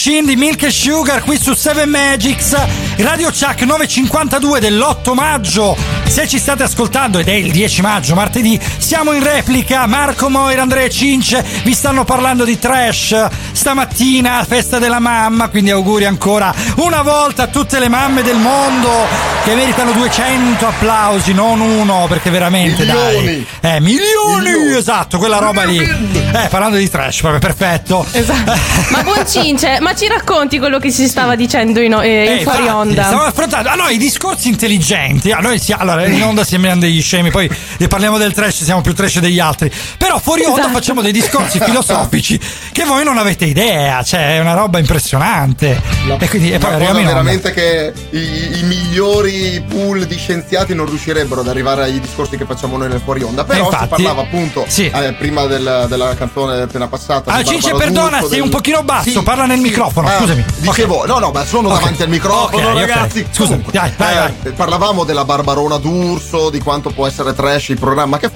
Machine 0.01 0.25
di 0.25 0.37
Milk 0.37 0.63
and 0.63 0.71
Sugar 0.71 1.21
qui 1.23 1.37
su 1.37 1.53
7 1.53 1.85
Magics, 1.85 2.55
Radio 2.99 3.31
Chuck 3.31 3.63
952 3.63 4.61
dell'8 4.61 5.13
maggio. 5.13 5.75
Se 6.07 6.25
ci 6.25 6.39
state 6.39 6.63
ascoltando 6.63 7.19
ed 7.19 7.27
è 7.27 7.33
il 7.33 7.51
10 7.51 7.81
maggio, 7.81 8.15
martedì, 8.15 8.57
siamo 8.77 9.11
in 9.11 9.21
replica. 9.21 9.85
Marco 9.87 10.29
Moira, 10.29 10.61
Andrea 10.61 10.87
Cince 10.87 11.45
vi 11.65 11.73
stanno 11.73 12.05
parlando 12.05 12.45
di 12.45 12.57
trash 12.57 13.27
stamattina, 13.59 14.45
festa 14.47 14.79
della 14.79 14.99
mamma, 14.99 15.49
quindi 15.49 15.69
auguri 15.69 16.05
ancora 16.05 16.53
una 16.77 17.01
volta 17.01 17.43
a 17.43 17.47
tutte 17.47 17.77
le 17.77 17.89
mamme 17.89 18.23
del 18.23 18.37
mondo 18.37 18.89
che 19.43 19.53
meritano 19.53 19.91
200 19.91 20.65
applausi, 20.65 21.33
non 21.33 21.59
uno, 21.59 22.05
perché 22.07 22.29
veramente 22.29 22.85
Milioni. 22.85 23.45
dai. 23.59 23.75
Eh, 23.75 23.79
milioni, 23.81 24.77
esatto, 24.77 25.17
quella 25.17 25.39
roba 25.39 25.63
lì. 25.65 25.77
Eh, 25.77 26.47
parlando 26.49 26.77
di 26.77 26.89
trash, 26.89 27.19
proprio 27.19 27.41
perfetto. 27.41 28.05
Esatto. 28.11 28.53
Ma 28.91 29.03
buon 29.03 29.27
Cince, 29.27 29.79
ma 29.81 29.93
ci 29.93 30.07
racconti 30.07 30.57
quello 30.57 30.79
che 30.79 30.89
si 30.89 31.09
stava 31.09 31.35
dicendo 31.35 31.81
in, 31.81 31.91
eh, 32.01 32.23
in 32.23 32.31
Eh, 32.37 32.41
fuori 32.43 32.59
infatti, 32.59 32.69
onda? 32.69 33.03
Stiamo 33.03 33.23
affrontando 33.23 33.69
allora 33.69 33.89
i 33.89 33.97
discorsi 33.97 34.47
intelligenti. 34.47 35.31
A 35.31 35.39
noi 35.39 35.59
si- 35.59 35.73
allora, 35.73 36.05
in 36.07 36.23
onda 36.23 36.45
sembriamo 36.45 36.79
degli 36.79 37.01
scemi, 37.01 37.29
poi 37.29 37.49
ne 37.79 37.87
parliamo 37.87 38.17
del 38.17 38.33
trash, 38.33 38.63
siamo 38.63 38.81
più 38.81 38.93
trash 38.93 39.19
degli 39.19 39.39
altri. 39.39 39.71
Però 39.97 40.19
fuori 40.19 40.43
onda 40.43 40.59
Esatto. 40.59 40.73
facciamo 40.73 41.01
dei 41.01 41.11
discorsi 41.11 41.59
filosofici 41.63 42.39
che 42.71 42.83
voi 42.85 43.03
non 43.03 43.17
avete 43.17 43.45
idea, 43.45 44.03
cioè 44.03 44.35
è 44.35 44.39
una 44.39 44.53
roba 44.53 44.79
impressionante. 44.79 45.81
e 46.19 46.29
quindi 46.29 46.51
e 46.51 46.57
poi 46.59 46.73
arriviamo 46.73 46.99
onda. 46.99 47.09
veramente 47.11 47.51
che 47.51 47.93
i, 48.11 48.59
i 48.59 48.63
migliori 48.63 49.63
pool 49.67 50.05
di 50.05 50.17
scienziati 50.17 50.73
non 50.75 50.85
riuscirebbero 50.85 51.41
ad 51.41 51.47
arrivare 51.47 51.83
ai 51.83 51.99
discorsi 51.99 52.37
che 52.37 52.45
facciamo 52.45 52.77
noi 52.77 52.89
nel 52.89 53.01
fuori 53.03 53.23
onda. 53.23 53.43
Però 53.43 53.59
Eh, 53.63 53.65
infatti, 53.65 53.83
si 53.83 53.89
parlava 53.89 54.21
appunto 54.21 54.65
sì. 54.67 54.85
eh, 54.93 55.13
prima 55.13 55.45
del- 55.45 55.85
della 55.87 56.13
canzone 56.15 56.61
appena 56.61 56.87
passata. 56.87 57.31
Ah, 57.31 57.43
Cince, 57.43 57.71
perdona, 57.73 58.17
D'Urso, 58.19 58.27
sei 58.33 58.39
un 58.41 58.49
pochino 58.49 58.83
basso, 58.83 59.09
Sì, 59.09 59.23
parla 59.23 59.45
nel 59.45 59.57
sì. 59.57 59.63
microfono, 59.63 60.07
Ah, 60.07 60.17
scusami. 60.17 60.45
Dicevo, 60.57 61.05
no, 61.05 61.19
no, 61.19 61.31
ma 61.31 61.45
sono 61.45 61.69
Ok. 61.69 61.79
davanti 61.79 62.01
al 62.03 62.09
microfono, 62.09 62.67
Ok, 62.69 62.73
ok. 62.73 62.79
ragazzi. 62.79 63.25
Scusami, 63.31 63.63
Comunque, 63.63 63.71
dai, 63.71 63.93
vai, 63.97 64.13
eh, 64.13 64.33
vai. 64.43 64.51
Parlavamo 64.53 65.03
della 65.03 65.23
Barbarona 65.25 65.77
d'Urso, 65.77 66.49
di 66.49 66.59
quanto 66.59 66.89
può 66.91 67.07
essere 67.07 67.33
trash 67.33 67.68
il 67.73 67.79
programma 67.79 68.17
che 68.17 68.29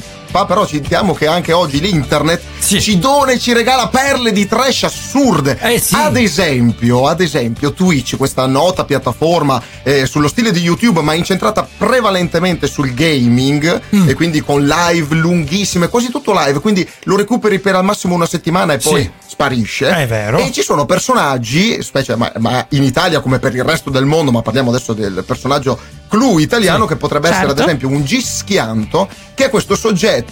però 0.45 0.65
sentiamo 0.65 1.13
che 1.13 1.27
anche 1.27 1.53
oggi 1.53 1.79
l'internet 1.79 2.41
ci 2.59 2.97
dona 2.99 3.31
e 3.31 3.39
ci 3.39 3.53
regala 3.53 3.87
perle 3.87 4.31
di 4.31 4.47
trash 4.47 4.83
assurde. 4.83 5.57
Eh, 5.61 5.81
Ad 5.91 6.17
esempio, 6.17 7.07
ad 7.07 7.21
esempio, 7.21 7.71
Twitch, 7.73 8.17
questa 8.17 8.45
nota 8.47 8.83
piattaforma 8.83 9.61
eh, 9.83 10.05
sullo 10.07 10.27
stile 10.27 10.51
di 10.51 10.59
YouTube, 10.61 11.01
ma 11.01 11.13
incentrata 11.13 11.67
prevalentemente 11.77 12.67
sul 12.67 12.93
gaming 12.93 13.81
Mm. 13.95 14.09
e 14.09 14.13
quindi 14.15 14.41
con 14.41 14.65
live 14.65 15.13
lunghissime, 15.15 15.87
quasi 15.87 16.09
tutto 16.09 16.33
live, 16.33 16.59
quindi 16.59 16.87
lo 17.03 17.15
recuperi 17.15 17.59
per 17.59 17.75
al 17.75 17.83
massimo 17.83 18.15
una 18.15 18.25
settimana 18.25 18.73
e 18.73 18.77
poi 18.77 19.01
Sì. 19.03 19.11
sparisce. 19.27 19.87
È 19.89 20.07
vero. 20.07 20.37
E 20.39 20.51
ci 20.51 20.61
sono 20.63 20.85
personaggi, 20.85 21.81
specie 21.83 22.15
ma, 22.15 22.31
ma 22.39 22.65
in 22.69 22.83
Italia 22.83 23.19
come 23.19 23.39
per 23.39 23.53
il 23.55 23.63
resto 23.63 23.89
del 23.89 24.05
mondo, 24.05 24.31
ma 24.31 24.41
parliamo 24.41 24.69
adesso 24.71 24.93
del 24.93 25.23
personaggio 25.25 25.77
clou 26.07 26.37
italiano 26.39 26.85
che 26.85 26.95
potrebbe 26.95 27.27
essere 27.29 27.43
ad 27.49 27.55
Certo. 27.57 27.63
esempio 27.63 27.87
un 27.89 28.03
Gischianto, 28.03 29.07
che 29.33 29.45
è 29.45 29.49
questo 29.49 29.75
soggetto 29.75 30.22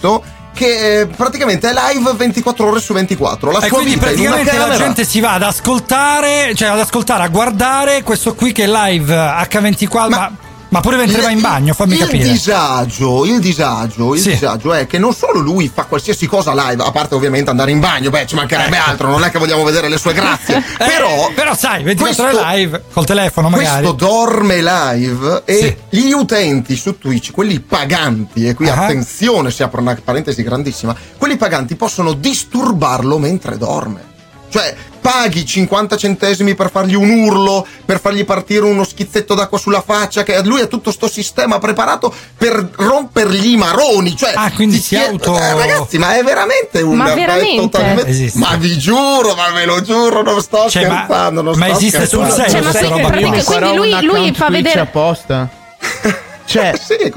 che 0.54 1.00
eh, 1.00 1.06
praticamente 1.06 1.70
è 1.70 1.72
live 1.72 2.12
24 2.12 2.68
ore 2.68 2.80
su 2.80 2.92
24. 2.92 3.50
La 3.50 3.58
E 3.58 3.68
sua 3.68 3.78
quindi 3.78 3.96
praticamente 3.96 4.56
la 4.56 4.76
gente 4.76 5.04
si 5.04 5.20
va 5.20 5.32
ad 5.34 5.42
ascoltare, 5.42 6.54
cioè 6.54 6.68
ad 6.68 6.78
ascoltare, 6.78 7.22
a 7.22 7.28
guardare 7.28 8.02
questo 8.02 8.34
qui 8.34 8.52
che 8.52 8.64
è 8.64 8.66
live 8.66 9.14
H24, 9.14 9.88
ma, 9.92 10.08
ma 10.08 10.32
pure 10.80 10.96
mentre 10.96 11.20
va 11.20 11.30
in 11.30 11.40
bagno, 11.40 11.74
fammi 11.74 11.94
il 11.94 11.98
capire. 12.00 12.22
disagio, 12.28 13.24
il 13.26 13.40
disagio, 13.40 14.14
il 14.14 14.20
Sì. 14.20 14.30
disagio 14.30 14.72
è 14.72 14.86
che 14.86 14.98
non 14.98 15.12
solo 15.14 15.40
lui 15.40 15.70
fa 15.72 15.84
qualsiasi 15.84 16.26
cosa 16.26 16.52
live, 16.54 16.82
a 16.82 16.90
parte 16.90 17.14
ovviamente 17.14 17.50
andare 17.50 17.70
in 17.70 17.80
bagno, 17.80 18.10
beh, 18.10 18.26
ci 18.26 18.34
mancherebbe 18.34 18.76
Ecco. 18.76 18.90
altro, 18.90 19.08
non 19.10 19.22
è 19.24 19.30
che 19.30 19.38
vogliamo 19.38 19.64
vedere 19.64 19.88
le 19.88 19.98
sue 19.98 20.12
grazie. 20.14 20.62
però, 20.78 21.28
Eh, 21.30 21.32
però 21.34 21.54
sai, 21.54 21.82
24 21.82 22.22
ore 22.24 22.32
questo- 22.32 22.50
live 22.50 22.82
col 22.92 23.04
telefono 23.06 23.48
magari. 23.48 23.84
Questo 23.86 23.92
dorme 24.06 24.62
live 24.62 25.42
e 25.44 25.78
gli 25.90 26.10
utenti 26.12 26.76
su 26.76 26.98
Twitch, 26.98 27.30
quelli 27.32 27.60
paganti, 27.60 28.46
e 28.46 28.54
qui 28.54 28.68
Ah. 28.68 28.82
attenzione, 28.84 29.50
si 29.50 29.62
apre 29.62 29.80
una 29.80 29.98
parentesi 30.02 30.42
grandissima, 30.42 30.94
quelli 31.18 31.36
paganti 31.36 31.76
possono 31.76 32.12
disturbarlo 32.14 33.18
mentre 33.18 33.58
dorme. 33.58 34.10
Cioè, 34.52 34.74
paghi 35.00 35.46
50 35.46 35.96
centesimi 35.96 36.54
per 36.54 36.70
fargli 36.70 36.94
un 36.94 37.08
urlo, 37.08 37.66
per 37.86 37.98
fargli 37.98 38.22
partire 38.26 38.64
uno 38.66 38.84
schizzetto 38.84 39.34
d'acqua 39.34 39.56
sulla 39.56 39.80
faccia, 39.80 40.22
che 40.24 40.40
lui 40.42 40.60
ha 40.60 40.66
tutto 40.66 40.92
sto 40.92 41.08
sistema 41.08 41.58
preparato 41.58 42.12
per 42.36 42.68
rompergli 42.76 43.52
i 43.52 43.56
maroni. 43.56 44.14
Cioè, 44.14 44.32
Ah, 44.34 44.52
quindi 44.52 44.76
si 44.78 44.88
chie- 44.94 45.06
auto- 45.06 45.36
eh, 45.38 45.54
ragazzi, 45.54 45.96
ma 45.96 46.16
è 46.18 46.22
veramente 46.22 46.82
un 46.82 46.96
Ma 46.96 47.14
veramente? 47.14 47.62
totalmente- 47.62 48.10
Esiste. 48.10 48.38
Ma 48.38 48.54
vi 48.56 48.76
giuro, 48.78 49.34
ma 49.34 49.50
ve 49.52 49.64
lo 49.64 49.80
giuro, 49.80 50.22
non 50.22 50.40
sto 50.42 50.68
Cioè, 50.68 50.86
ma- 50.86 51.04
scherzando. 51.04 51.40
non 51.42 51.58
ma 51.58 51.66
sto 51.66 51.74
esiste 51.76 52.06
sul 52.06 52.24
scherzando. 52.30 52.32
serio 52.34 52.50
Cioè, 52.50 52.60
ma 52.60 52.62
questa 52.70 52.78
sì, 52.78 52.88
roba 52.90 53.10
quindi 53.10 54.06
lui- 54.06 54.20
lui 54.22 54.34
fa 54.34 54.50
vedere- 54.50 54.80
apposta. 54.80 55.48
Cioè, 56.44 56.72
Sì, 56.78 57.10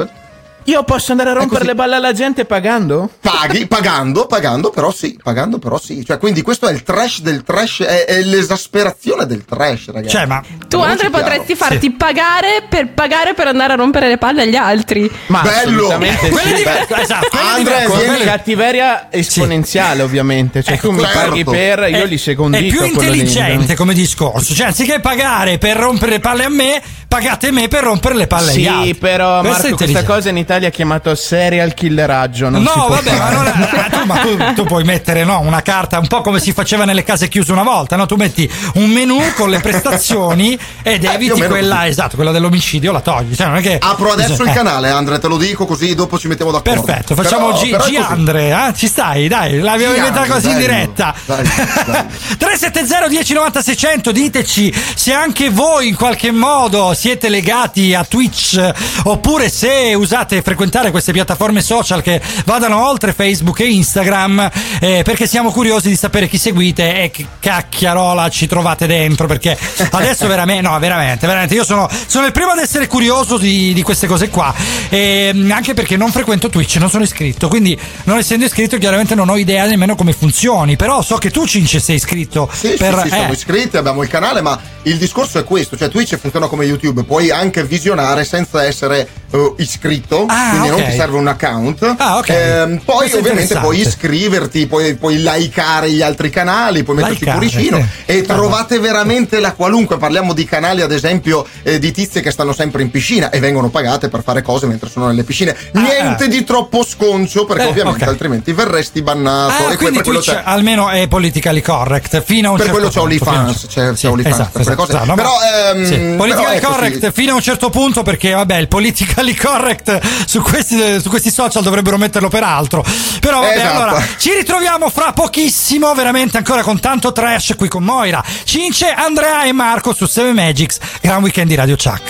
io 0.66 0.84
posso 0.84 1.12
andare 1.12 1.30
a 1.30 1.34
rompere 1.34 1.64
le 1.66 1.76
balle 1.76 1.96
alla 1.96 2.12
gente 2.14 2.46
pagando? 2.46 3.10
Paghi, 3.22 3.68
pagando, 3.68 4.26
pagando, 4.26 4.70
però 4.72 4.92
sì, 4.92 5.18
pagando, 5.22 5.60
però 5.60 5.80
sì. 5.80 6.04
Cioè, 6.06 6.18
quindi 6.18 6.42
questo 6.42 6.68
è 6.68 6.74
il 6.74 6.84
trash 6.84 7.22
del 7.22 7.44
trash, 7.44 7.84
è, 7.84 8.06
è 8.06 8.22
l'esasperazione 8.22 9.26
del 9.26 9.46
trash, 9.46 9.92
ragazzi. 9.92 10.16
Cioè, 10.16 10.26
ma 10.26 10.42
Tu, 10.68 10.78
Andre, 10.78 10.78
Parliamoci 10.78 10.98
chiaro. 11.10 11.24
potresti 11.24 11.56
farti 11.56 11.92
pagare 11.92 12.64
per 12.68 12.94
pagare 12.94 13.34
per 13.34 13.48
andare 13.48 13.74
a 13.74 13.76
rompere 13.76 14.08
le 14.08 14.18
palle 14.18 14.42
agli 14.44 14.56
altri. 14.56 15.10
Ma 15.28 15.42
Bello! 15.42 16.00
sì, 16.00 16.54
di- 16.54 16.64
esatto, 17.02 17.28
di- 17.32 17.38
Andre, 17.38 17.84
quello- 17.86 18.02
vieni- 18.12 18.24
cattiveria 18.24 19.12
esponenziale, 19.12 20.02
ovviamente. 20.02 20.64
Cioè, 20.64 20.74
Ecco, 20.76 20.88
tu 20.88 20.94
mi 20.94 21.02
certo. 21.02 21.20
paghi 21.20 21.44
per, 21.44 21.80
io 21.90 22.04
è- 22.04 22.06
li 22.08 22.18
seguo 22.18 22.46
un 22.46 22.54
È 22.56 22.64
più 22.64 22.84
intelligente 22.84 23.76
come 23.76 23.94
discorso. 23.94 24.54
Cioè, 24.56 24.68
anziché 24.68 25.00
pagare 25.00 25.58
per 25.60 25.78
rompere 25.78 26.12
le 26.14 26.20
palle 26.20 26.44
a 26.46 26.50
me, 26.50 26.82
pagate 27.08 27.52
me 27.52 27.68
per 27.68 27.84
rompere 27.84 28.16
le 28.16 28.26
palle 28.28 28.52
agli 28.52 28.66
altri. 28.68 28.88
Sì, 28.88 28.96
però 28.96 29.42
Marco, 29.44 29.76
questa 29.76 30.04
cosa 30.04 30.30
in 30.30 30.38
Italia 30.38 30.54
è 30.64 30.72
chiamato 30.72 31.14
serial 31.16 31.74
killeraggio. 31.74 32.50
No, 32.50 32.88
vabbè, 32.90 33.10
fare. 33.12 33.18
ma, 33.18 33.30
non 33.32 33.48
è- 33.48 33.90
tu, 33.90 34.06
ma 34.06 34.16
tu, 34.18 34.54
tu 34.62 34.64
puoi 34.66 34.84
mettere 34.84 35.24
no, 35.24 35.40
una 35.42 35.62
carta 35.62 36.00
un 36.00 36.08
po' 36.08 36.22
come 36.22 36.40
si 36.40 36.54
faceva 36.54 36.86
nelle 36.86 37.04
case 37.04 37.28
chiuse 37.28 37.52
una 37.52 37.64
volta, 37.64 37.96
no? 37.96 38.06
Tu 38.06 38.16
metti 38.16 38.50
un 38.76 38.90
menu 38.90 39.20
con 39.36 39.50
le 39.50 39.60
prestazioni 39.60 40.58
ed 40.84 41.04
Eh, 41.04 41.14
eviti 41.14 41.34
meno 41.40 41.48
quella, 41.54 41.76
così. 41.78 41.88
esatto, 41.90 42.16
quella 42.16 42.32
dell'omicidio, 42.32 42.92
la 42.92 43.02
togli. 43.02 43.36
Cioè, 43.36 43.48
non 43.48 43.58
è 43.58 43.62
che 43.62 43.78
Apro 43.80 44.12
adesso 44.12 44.44
il 44.44 44.50
Eh, 44.50 44.54
canale, 44.54 44.90
Andre, 44.90 45.20
te 45.20 45.28
lo 45.28 45.38
dico 45.38 45.66
così 45.66 45.94
dopo 45.96 46.18
ci 46.18 46.28
mettiamo 46.28 46.52
d'accordo. 46.52 46.82
Perfetto, 46.84 47.16
facciamo 47.16 47.48
Però- 47.48 47.60
G, 47.60 47.70
però 47.72 47.86
G. 47.86 47.96
Andre, 47.96 48.50
eh? 48.50 48.74
ci 48.76 48.88
stai, 48.88 49.28
dai, 49.28 49.60
l'abbiamo 49.60 49.96
inventata 49.96 50.28
così 50.28 50.50
in 50.52 50.58
diretta. 50.58 51.14
Dai, 51.26 51.44
dai. 51.86 52.04
370 52.38 53.08
1090 53.10 53.62
600 53.62 54.12
diteci 54.12 54.74
se 54.96 55.14
anche 55.14 55.50
voi 55.50 55.88
in 55.88 55.96
qualche 55.96 56.32
modo 56.32 56.94
siete 56.94 57.30
legati 57.30 57.94
a 57.94 58.04
Twitch 58.04 58.60
oppure 59.04 59.50
se 59.50 59.94
usate 59.96 60.42
frequentare 60.46 60.92
queste 60.92 61.12
piattaforme 61.12 61.62
social 61.62 62.04
che 62.04 62.22
vadano 62.46 62.88
oltre 62.88 63.14
Facebook 63.14 63.62
e 63.62 63.70
Instagram 63.72 64.52
eh, 64.80 65.02
perché 65.04 65.26
siamo 65.26 65.52
curiosi 65.52 65.90
di 65.90 65.96
sapere 65.96 66.28
chi 66.28 66.38
seguite 66.38 67.02
e 67.02 67.10
che 67.10 67.26
cacchiarola 67.40 68.30
ci 68.30 68.46
trovate 68.46 68.86
dentro 68.86 69.26
perché 69.26 69.58
adesso 69.90 70.28
veramente 70.28 70.62
no 70.62 70.78
veramente 70.78 71.26
veramente 71.26 71.56
io 71.56 71.64
sono, 71.64 71.90
sono 72.06 72.28
il 72.28 72.32
primo 72.32 72.52
ad 72.52 72.60
essere 72.60 72.86
curioso 72.86 73.40
di, 73.40 73.74
di 73.74 73.82
queste 73.82 74.06
cose 74.06 74.30
qua 74.30 74.54
e, 74.90 75.32
mm, 75.34 75.50
anche 75.50 75.74
perché 75.74 75.98
non 75.98 76.12
frequento 76.12 76.48
Twitch 76.48 76.76
non 76.76 76.90
sono 76.90 77.04
iscritto 77.04 77.48
quindi 77.48 77.78
non 78.04 78.20
essendo 78.20 78.46
iscritto 78.46 78.78
chiaramente 78.78 79.16
non 79.16 79.30
ho 79.30 79.38
idea 79.38 79.66
nemmeno 79.66 79.96
come 79.96 80.14
funzioni 80.14 80.76
però 80.76 81.02
so 81.02 81.18
che 81.18 81.32
tu 81.32 81.48
Cince 81.56 81.80
sei 81.80 81.96
iscritto 81.96 82.50
Sì, 82.52 82.76
per, 82.78 82.94
sì, 82.96 83.02
sì, 83.04 83.08
siamo 83.10 83.32
eh, 83.32 83.34
iscritti, 83.34 83.78
abbiamo 83.78 84.04
il 84.04 84.10
canale, 84.10 84.42
ma 84.42 84.60
il 84.84 84.98
discorso 84.98 85.40
è 85.40 85.44
questo, 85.46 85.78
cioè 85.78 85.90
Twitch 85.90 86.18
funziona 86.18 86.48
come 86.48 86.66
YouTube, 86.66 87.04
puoi 87.04 87.32
anche 87.32 87.64
visionare 87.64 88.26
senza 88.26 88.64
essere 88.66 89.08
eh, 89.32 89.54
iscritto, 89.58 90.26
Ah, 90.36 90.50
quindi 90.50 90.68
non 90.70 90.80
ok. 90.82 90.90
ti 90.90 90.96
serve 90.98 91.18
un 91.18 91.28
account. 91.28 91.96
Ah, 91.98 92.18
ok. 92.18 92.30
Ehm, 92.30 92.82
poi 92.84 93.12
ovviamente 93.14 93.58
puoi 93.60 93.80
iscriverti, 93.80 94.68
puoi, 94.68 94.96
puoi 94.96 95.22
likeare 95.22 95.90
gli 95.92 96.02
altri 96.02 96.30
canali, 96.30 96.84
puoi 96.84 96.98
metterci 96.98 97.24
il 97.24 97.32
cuoricino 97.32 97.78
sì. 97.78 97.86
e 98.06 98.22
trovate 98.24 98.80
veramente 98.80 99.40
la 99.40 99.54
qualunque, 99.54 99.98
parliamo 99.98 100.34
di 100.34 100.44
canali 100.46 100.82
ad 100.82 100.92
esempio 100.92 101.46
eh, 101.64 101.80
di 101.80 101.92
tizie 101.92 102.22
che 102.22 102.32
stanno 102.32 102.54
sempre 102.54 102.82
in 102.82 102.92
piscina 102.92 103.30
e 103.30 103.40
vengono 103.40 103.70
pagate 103.70 104.10
per 104.10 104.22
fare 104.24 104.42
cose 104.42 104.66
mentre 104.66 104.90
sono 104.90 105.08
nelle 105.08 105.24
piscine. 105.24 105.56
Niente 105.74 106.26
ah. 106.26 106.28
di 106.28 106.44
troppo 106.44 106.84
sconcio 106.84 107.46
perché 107.46 107.64
Eh, 107.64 107.68
ovviamente 107.68 108.04
ok. 108.04 108.10
altrimenti 108.10 108.52
verresti 108.54 109.02
bannato. 109.02 109.68
Ah, 109.68 109.72
e 109.72 109.78
quindi 109.78 109.96
per 109.98 110.04
quello 110.06 110.20
c'è- 110.20 110.42
almeno 110.44 110.90
è 110.90 111.08
politically 111.08 111.62
correct 111.62 112.22
fino 112.24 112.50
a 112.50 112.52
un 112.52 112.58
per 112.58 112.66
certo 112.68 112.82
quello 112.82 112.92
c'è 112.94 113.00
punto. 113.00 113.30
OnlyFans, 113.30 113.66
c'è, 113.68 113.90
c'è 113.90 113.96
Sì, 113.96 114.06
OnlyFans 114.08 114.34
esatto, 114.36 114.50
per 114.52 114.62
esatto, 114.62 114.84
esatto, 114.84 115.14
però, 115.14 115.34
ehm, 115.74 115.86
sì, 115.86 115.98
politically 116.18 116.60
così. 116.60 116.74
correct 116.74 117.12
fino 117.12 117.32
a 117.32 117.36
un 117.36 117.42
certo 117.42 117.70
punto 117.70 118.04
perché 118.04 118.32
vabbè 118.32 118.58
il 118.58 118.68
politically 118.68 119.34
correct 119.36 120.00
su 120.26 120.42
questi, 120.42 121.00
su 121.02 121.10
questi 121.10 121.32
social 121.32 121.64
dovrebbero 121.64 121.98
metterlo 121.98 122.30
per 122.30 122.44
altro 122.44 122.84
però 123.20 123.42
vabbè 123.42 123.56
Esatto. 123.56 123.82
allora 123.82 124.04
ci 124.18 124.34
ritroviamo 124.34 124.90
fra 124.90 125.12
pochissimo 125.14 125.94
veramente 125.94 126.38
ancora 126.38 126.62
con 126.64 126.80
tanto 126.80 127.12
trash 127.12 127.54
qui 127.58 127.68
con 127.68 127.84
Moira 127.84 128.24
Cince, 128.44 128.90
Andrea 128.92 129.44
e 129.44 129.52
Marco 129.52 129.94
su 129.94 130.06
7 130.06 130.34
Magics 130.34 130.78
gran 131.02 131.22
weekend 131.22 131.50
di 131.50 131.56
Radio 131.56 131.76
Chuck 131.76 132.02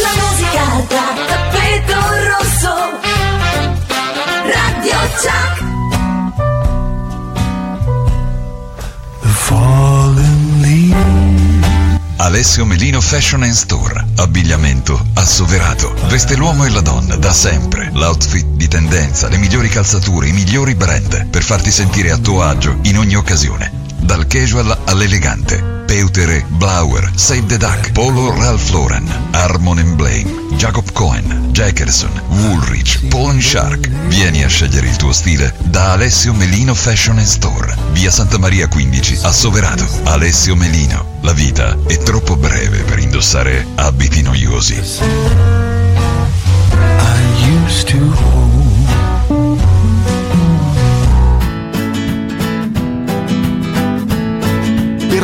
La 0.00 0.10
musica 0.14 0.86
da 0.88 1.14
tappeto 1.26 1.94
rosso. 2.28 2.74
Radio 4.44 4.98
Chuck. 5.20 5.66
Alessio 12.20 12.64
Melino 12.64 13.00
Fashion 13.00 13.44
and 13.44 13.52
Store. 13.52 14.04
Abbigliamento 14.16 15.00
assoverato. 15.14 15.94
Veste 16.08 16.34
l'uomo 16.34 16.64
e 16.64 16.70
la 16.70 16.80
donna 16.80 17.14
da 17.14 17.32
sempre. 17.32 17.90
L'outfit 17.92 18.44
di 18.44 18.66
tendenza, 18.66 19.28
le 19.28 19.36
migliori 19.36 19.68
calzature, 19.68 20.26
i 20.26 20.32
migliori 20.32 20.74
brand 20.74 21.28
per 21.28 21.44
farti 21.44 21.70
sentire 21.70 22.10
a 22.10 22.18
tuo 22.18 22.42
agio 22.42 22.76
in 22.82 22.98
ogni 22.98 23.14
occasione. 23.14 23.87
Dal 24.00 24.26
casual 24.26 24.76
all'elegante. 24.84 25.76
Peutere, 25.86 26.44
Blauer, 26.48 27.10
Save 27.14 27.46
the 27.46 27.56
Duck, 27.56 27.92
Polo 27.92 28.30
Ralph 28.34 28.68
Lauren, 28.70 29.08
Harmon 29.32 29.96
Blame, 29.96 30.30
Jacob 30.56 30.92
Cohen, 30.92 31.48
Jackerson, 31.52 32.10
Woolrich, 32.28 33.06
Pawn 33.08 33.40
Shark. 33.40 33.88
Vieni 34.08 34.44
a 34.44 34.48
scegliere 34.48 34.88
il 34.88 34.96
tuo 34.96 35.12
stile 35.12 35.54
da 35.64 35.92
Alessio 35.92 36.34
Melino 36.34 36.74
Fashion 36.74 37.18
Store. 37.24 37.74
Via 37.92 38.10
Santa 38.10 38.38
Maria 38.38 38.68
15, 38.68 39.20
a 39.22 39.32
Soverato. 39.32 39.86
Alessio 40.04 40.54
Melino. 40.54 41.16
La 41.22 41.32
vita 41.32 41.76
è 41.86 41.96
troppo 41.98 42.36
breve 42.36 42.82
per 42.82 42.98
indossare 42.98 43.66
abiti 43.76 44.20
noiosi. 44.20 44.74
I 47.00 47.60
used 47.64 47.86
to 47.88 47.96
hold 47.96 48.57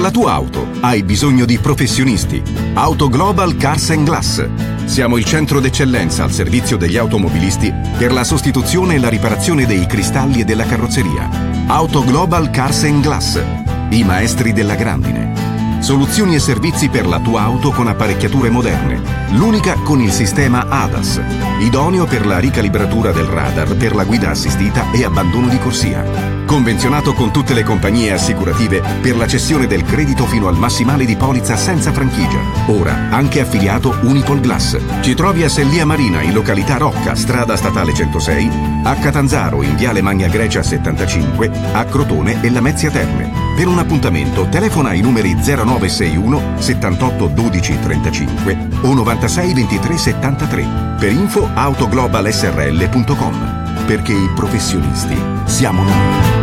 la 0.04 0.10
tua 0.10 0.32
auto 0.32 0.68
hai 0.80 1.02
bisogno 1.02 1.46
di 1.46 1.56
professionisti. 1.56 2.42
Auto 2.74 3.08
Global 3.08 3.56
Cars 3.56 3.88
and 3.88 4.04
Glass. 4.04 4.46
Siamo 4.84 5.16
il 5.16 5.24
centro 5.24 5.60
d'eccellenza 5.60 6.24
al 6.24 6.30
servizio 6.30 6.76
degli 6.76 6.98
automobilisti 6.98 7.72
per 7.96 8.12
la 8.12 8.22
sostituzione 8.22 8.96
e 8.96 8.98
la 8.98 9.08
riparazione 9.08 9.64
dei 9.64 9.86
cristalli 9.86 10.40
e 10.40 10.44
della 10.44 10.66
carrozzeria. 10.66 11.30
Auto 11.68 12.04
Global 12.04 12.50
Cars 12.50 12.84
and 12.84 13.02
Glass. 13.02 13.42
I 13.88 14.04
maestri 14.04 14.52
della 14.52 14.74
grandine. 14.74 15.43
Soluzioni 15.84 16.34
e 16.34 16.38
servizi 16.38 16.88
per 16.88 17.06
la 17.06 17.20
tua 17.20 17.42
auto 17.42 17.70
con 17.70 17.88
apparecchiature 17.88 18.48
moderne. 18.48 19.02
L'unica 19.32 19.74
con 19.74 20.00
il 20.00 20.12
sistema 20.12 20.64
ADAS, 20.66 21.20
idoneo 21.60 22.06
per 22.06 22.24
la 22.24 22.38
ricalibratura 22.38 23.12
del 23.12 23.26
radar 23.26 23.76
per 23.76 23.94
la 23.94 24.04
guida 24.04 24.30
assistita 24.30 24.90
e 24.92 25.04
abbandono 25.04 25.46
di 25.46 25.58
corsia. 25.58 26.42
Convenzionato 26.46 27.12
con 27.12 27.32
tutte 27.32 27.52
le 27.52 27.64
compagnie 27.64 28.12
assicurative 28.12 28.82
per 29.02 29.14
la 29.14 29.26
cessione 29.26 29.66
del 29.66 29.84
credito 29.84 30.24
fino 30.24 30.48
al 30.48 30.56
massimale 30.56 31.04
di 31.04 31.16
polizza 31.16 31.54
senza 31.54 31.92
franchigia. 31.92 32.40
Ora 32.68 33.10
anche 33.10 33.40
affiliato 33.40 33.94
Unipol 34.04 34.40
Glass. 34.40 34.78
Ci 35.02 35.14
trovi 35.14 35.42
a 35.42 35.50
Sellia 35.50 35.84
Marina 35.84 36.22
in 36.22 36.32
località 36.32 36.78
Rocca, 36.78 37.14
strada 37.14 37.56
statale 37.56 37.92
106, 37.92 38.50
a 38.84 38.94
Catanzaro 38.94 39.62
in 39.62 39.76
viale 39.76 40.00
Magna 40.00 40.28
Grecia 40.28 40.62
75, 40.62 41.50
a 41.72 41.84
Crotone 41.84 42.40
e 42.40 42.50
Lamezia 42.50 42.90
Terme. 42.90 43.44
Per 43.54 43.68
un 43.68 43.78
appuntamento 43.78 44.48
telefona 44.48 44.88
ai 44.88 45.00
numeri 45.00 45.40
0961 45.78 46.60
78 46.60 47.26
12 47.28 47.78
35 47.80 48.68
o 48.82 48.94
96 48.94 49.54
23 49.54 49.98
73. 49.98 50.66
Per 50.98 51.12
info 51.12 51.48
autoglobalsrl.com. 51.52 53.62
Perché 53.86 54.12
i 54.12 54.30
professionisti 54.34 55.16
siamo 55.44 55.82
noi. 55.82 56.42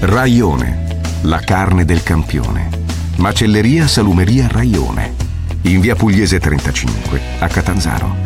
Raione, 0.00 1.00
la 1.22 1.40
carne 1.40 1.84
del 1.84 2.02
campione. 2.02 2.68
Macelleria 3.16 3.88
Salumeria 3.88 4.46
Raione. 4.48 5.14
In 5.62 5.80
via 5.80 5.96
Pugliese 5.96 6.38
35, 6.38 7.20
a 7.40 7.48
Catanzaro. 7.48 8.16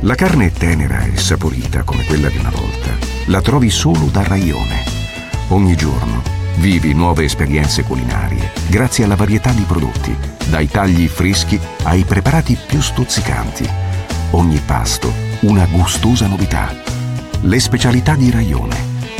La 0.00 0.14
carne 0.14 0.46
è 0.46 0.52
tenera 0.52 1.02
e 1.02 1.16
saporita 1.16 1.82
come 1.82 2.04
quella 2.04 2.28
di 2.28 2.38
una 2.38 2.50
volta. 2.50 2.92
La 3.26 3.42
trovi 3.42 3.68
solo 3.68 4.06
da 4.06 4.22
Raione. 4.22 4.97
Ogni 5.50 5.76
giorno 5.76 6.22
vivi 6.56 6.92
nuove 6.92 7.24
esperienze 7.24 7.82
culinarie 7.82 8.52
grazie 8.68 9.04
alla 9.04 9.14
varietà 9.14 9.50
di 9.52 9.62
prodotti, 9.62 10.14
dai 10.50 10.68
tagli 10.68 11.08
freschi 11.08 11.58
ai 11.84 12.04
preparati 12.04 12.58
più 12.66 12.82
stuzzicanti. 12.82 13.66
Ogni 14.32 14.60
pasto 14.66 15.10
una 15.40 15.64
gustosa 15.64 16.26
novità. 16.26 16.74
Le 17.40 17.60
specialità 17.60 18.14
di 18.14 18.30
Raione. 18.30 18.76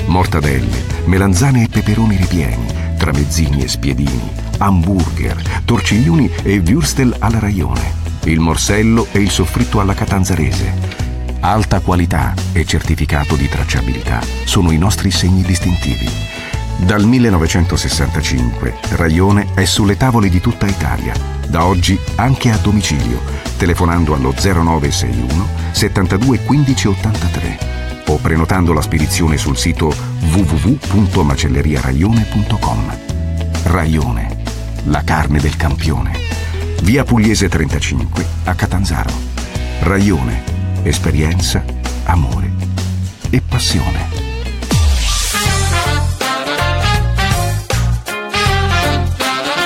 Mortadelle, 0.06 0.84
melanzane 1.06 1.64
e 1.64 1.68
peperoni 1.68 2.16
ripieni, 2.16 2.66
tramezzini 2.98 3.62
e 3.62 3.68
spiedini, 3.68 4.30
hamburger, 4.58 5.62
torciglioni 5.64 6.30
e 6.42 6.60
würstel 6.60 7.14
alla 7.18 7.38
Raione, 7.38 7.94
il 8.24 8.40
morsello 8.40 9.06
e 9.12 9.20
il 9.20 9.30
soffritto 9.30 9.80
alla 9.80 9.94
catanzarese. 9.94 11.07
Alta 11.40 11.80
qualità 11.80 12.34
e 12.52 12.64
certificato 12.64 13.36
di 13.36 13.48
tracciabilità 13.48 14.20
sono 14.44 14.72
i 14.72 14.76
nostri 14.76 15.12
segni 15.12 15.42
distintivi. 15.42 16.10
Dal 16.78 17.04
1965 17.04 18.74
Raione 18.90 19.46
è 19.54 19.64
sulle 19.64 19.96
tavole 19.96 20.28
di 20.28 20.40
tutta 20.40 20.66
Italia, 20.66 21.14
da 21.46 21.64
oggi 21.64 21.96
anche 22.16 22.50
a 22.50 22.56
domicilio, 22.56 23.20
telefonando 23.56 24.14
allo 24.14 24.32
0961 24.32 25.48
72 25.70 26.40
15 26.40 26.88
83 26.88 27.58
o 28.08 28.16
prenotando 28.16 28.72
la 28.72 28.82
spedizione 28.82 29.36
sul 29.36 29.56
sito 29.56 29.94
www.macelleriaraione.com. 30.32 32.98
Raione, 33.62 34.36
la 34.86 35.04
carne 35.04 35.38
del 35.38 35.54
campione. 35.56 36.10
Via 36.82 37.04
Pugliese 37.04 37.48
35 37.48 38.26
a 38.44 38.54
Catanzaro. 38.54 39.10
Raione, 39.80 40.57
esperienza, 40.88 41.64
amore 42.04 42.50
e 43.30 43.40
passione. 43.40 44.06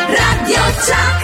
Radio 0.08 0.62
Chuck. 0.84 1.21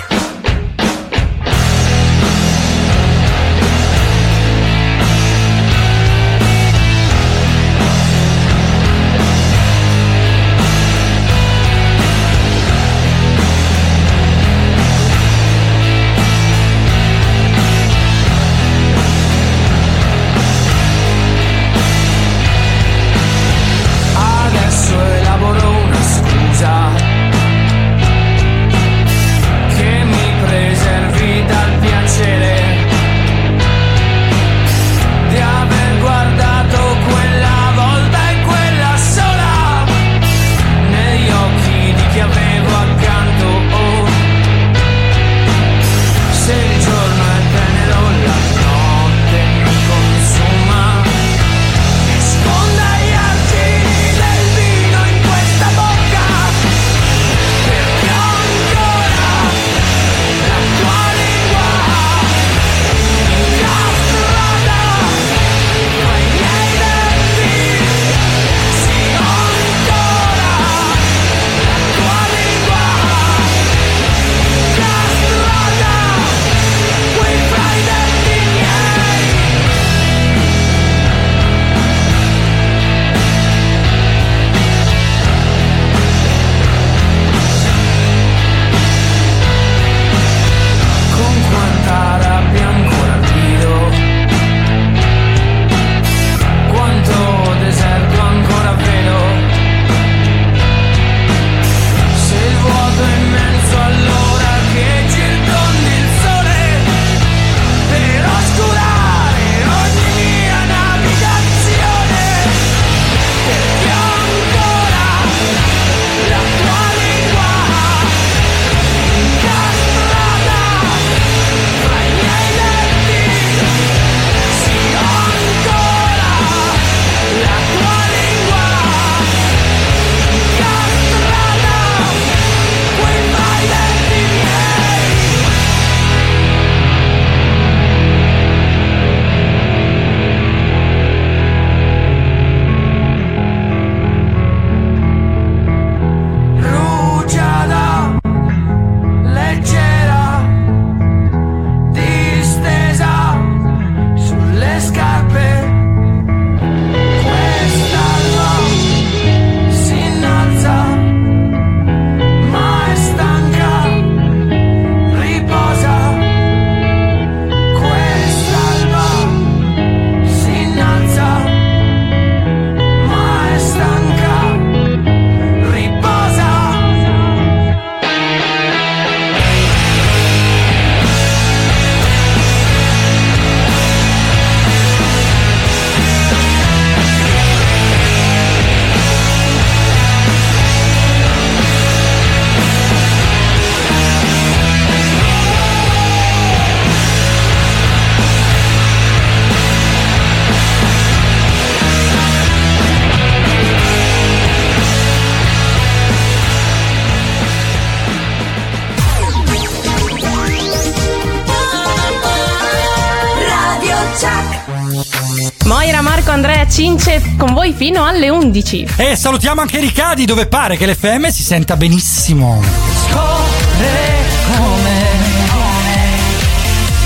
16. 218.63 218.87
E 218.97 219.17
salutiamo 219.17 219.61
anche 219.61 219.79
Riccardi, 219.79 220.25
dove 220.25 220.47
pare 220.47 220.77
che 220.77 220.87
l'FM 220.87 221.29
si 221.29 221.43
senta 221.43 221.77
benissimo. 221.77 222.61
Scorre 223.09 224.27
come, 224.57 225.01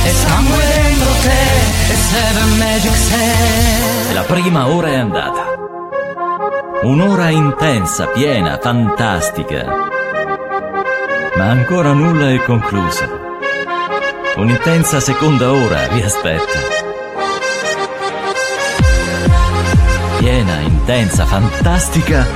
e 0.04 0.10
sangue 0.10 0.64
dentro 0.66 1.10
te, 1.22 1.92
e 1.92 1.96
seven 1.96 2.58
magic 2.58 2.94
set. 2.94 4.12
La 4.14 4.22
prima 4.22 4.68
ora 4.68 4.88
è 4.88 4.96
andata. 4.96 5.50
Un'ora 6.82 7.28
intensa, 7.30 8.06
piena, 8.06 8.58
fantastica. 8.60 9.64
Ma 11.36 11.48
ancora 11.48 11.92
nulla 11.92 12.30
è 12.30 12.42
conclusa. 12.42 13.08
Un'intensa 14.36 14.98
seconda 15.00 15.52
ora 15.52 15.86
vi 15.88 16.02
aspetta 16.02 16.81
intensa, 20.82 21.24
fantastica, 21.26 22.26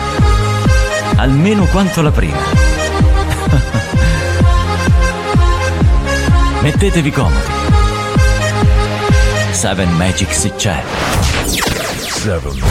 almeno 1.16 1.64
quanto 1.66 2.00
la 2.00 2.12
prima. 2.12 2.38
Mettetevi 6.62 7.10
comodi. 7.10 7.34
Seven 9.50 9.90
Magic 9.96 10.32
si 10.32 10.52
c'è. 10.54 10.80
Seven. 12.06 12.62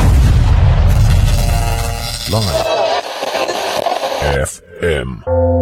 Live. 2.30 2.64
FM. 4.46 5.55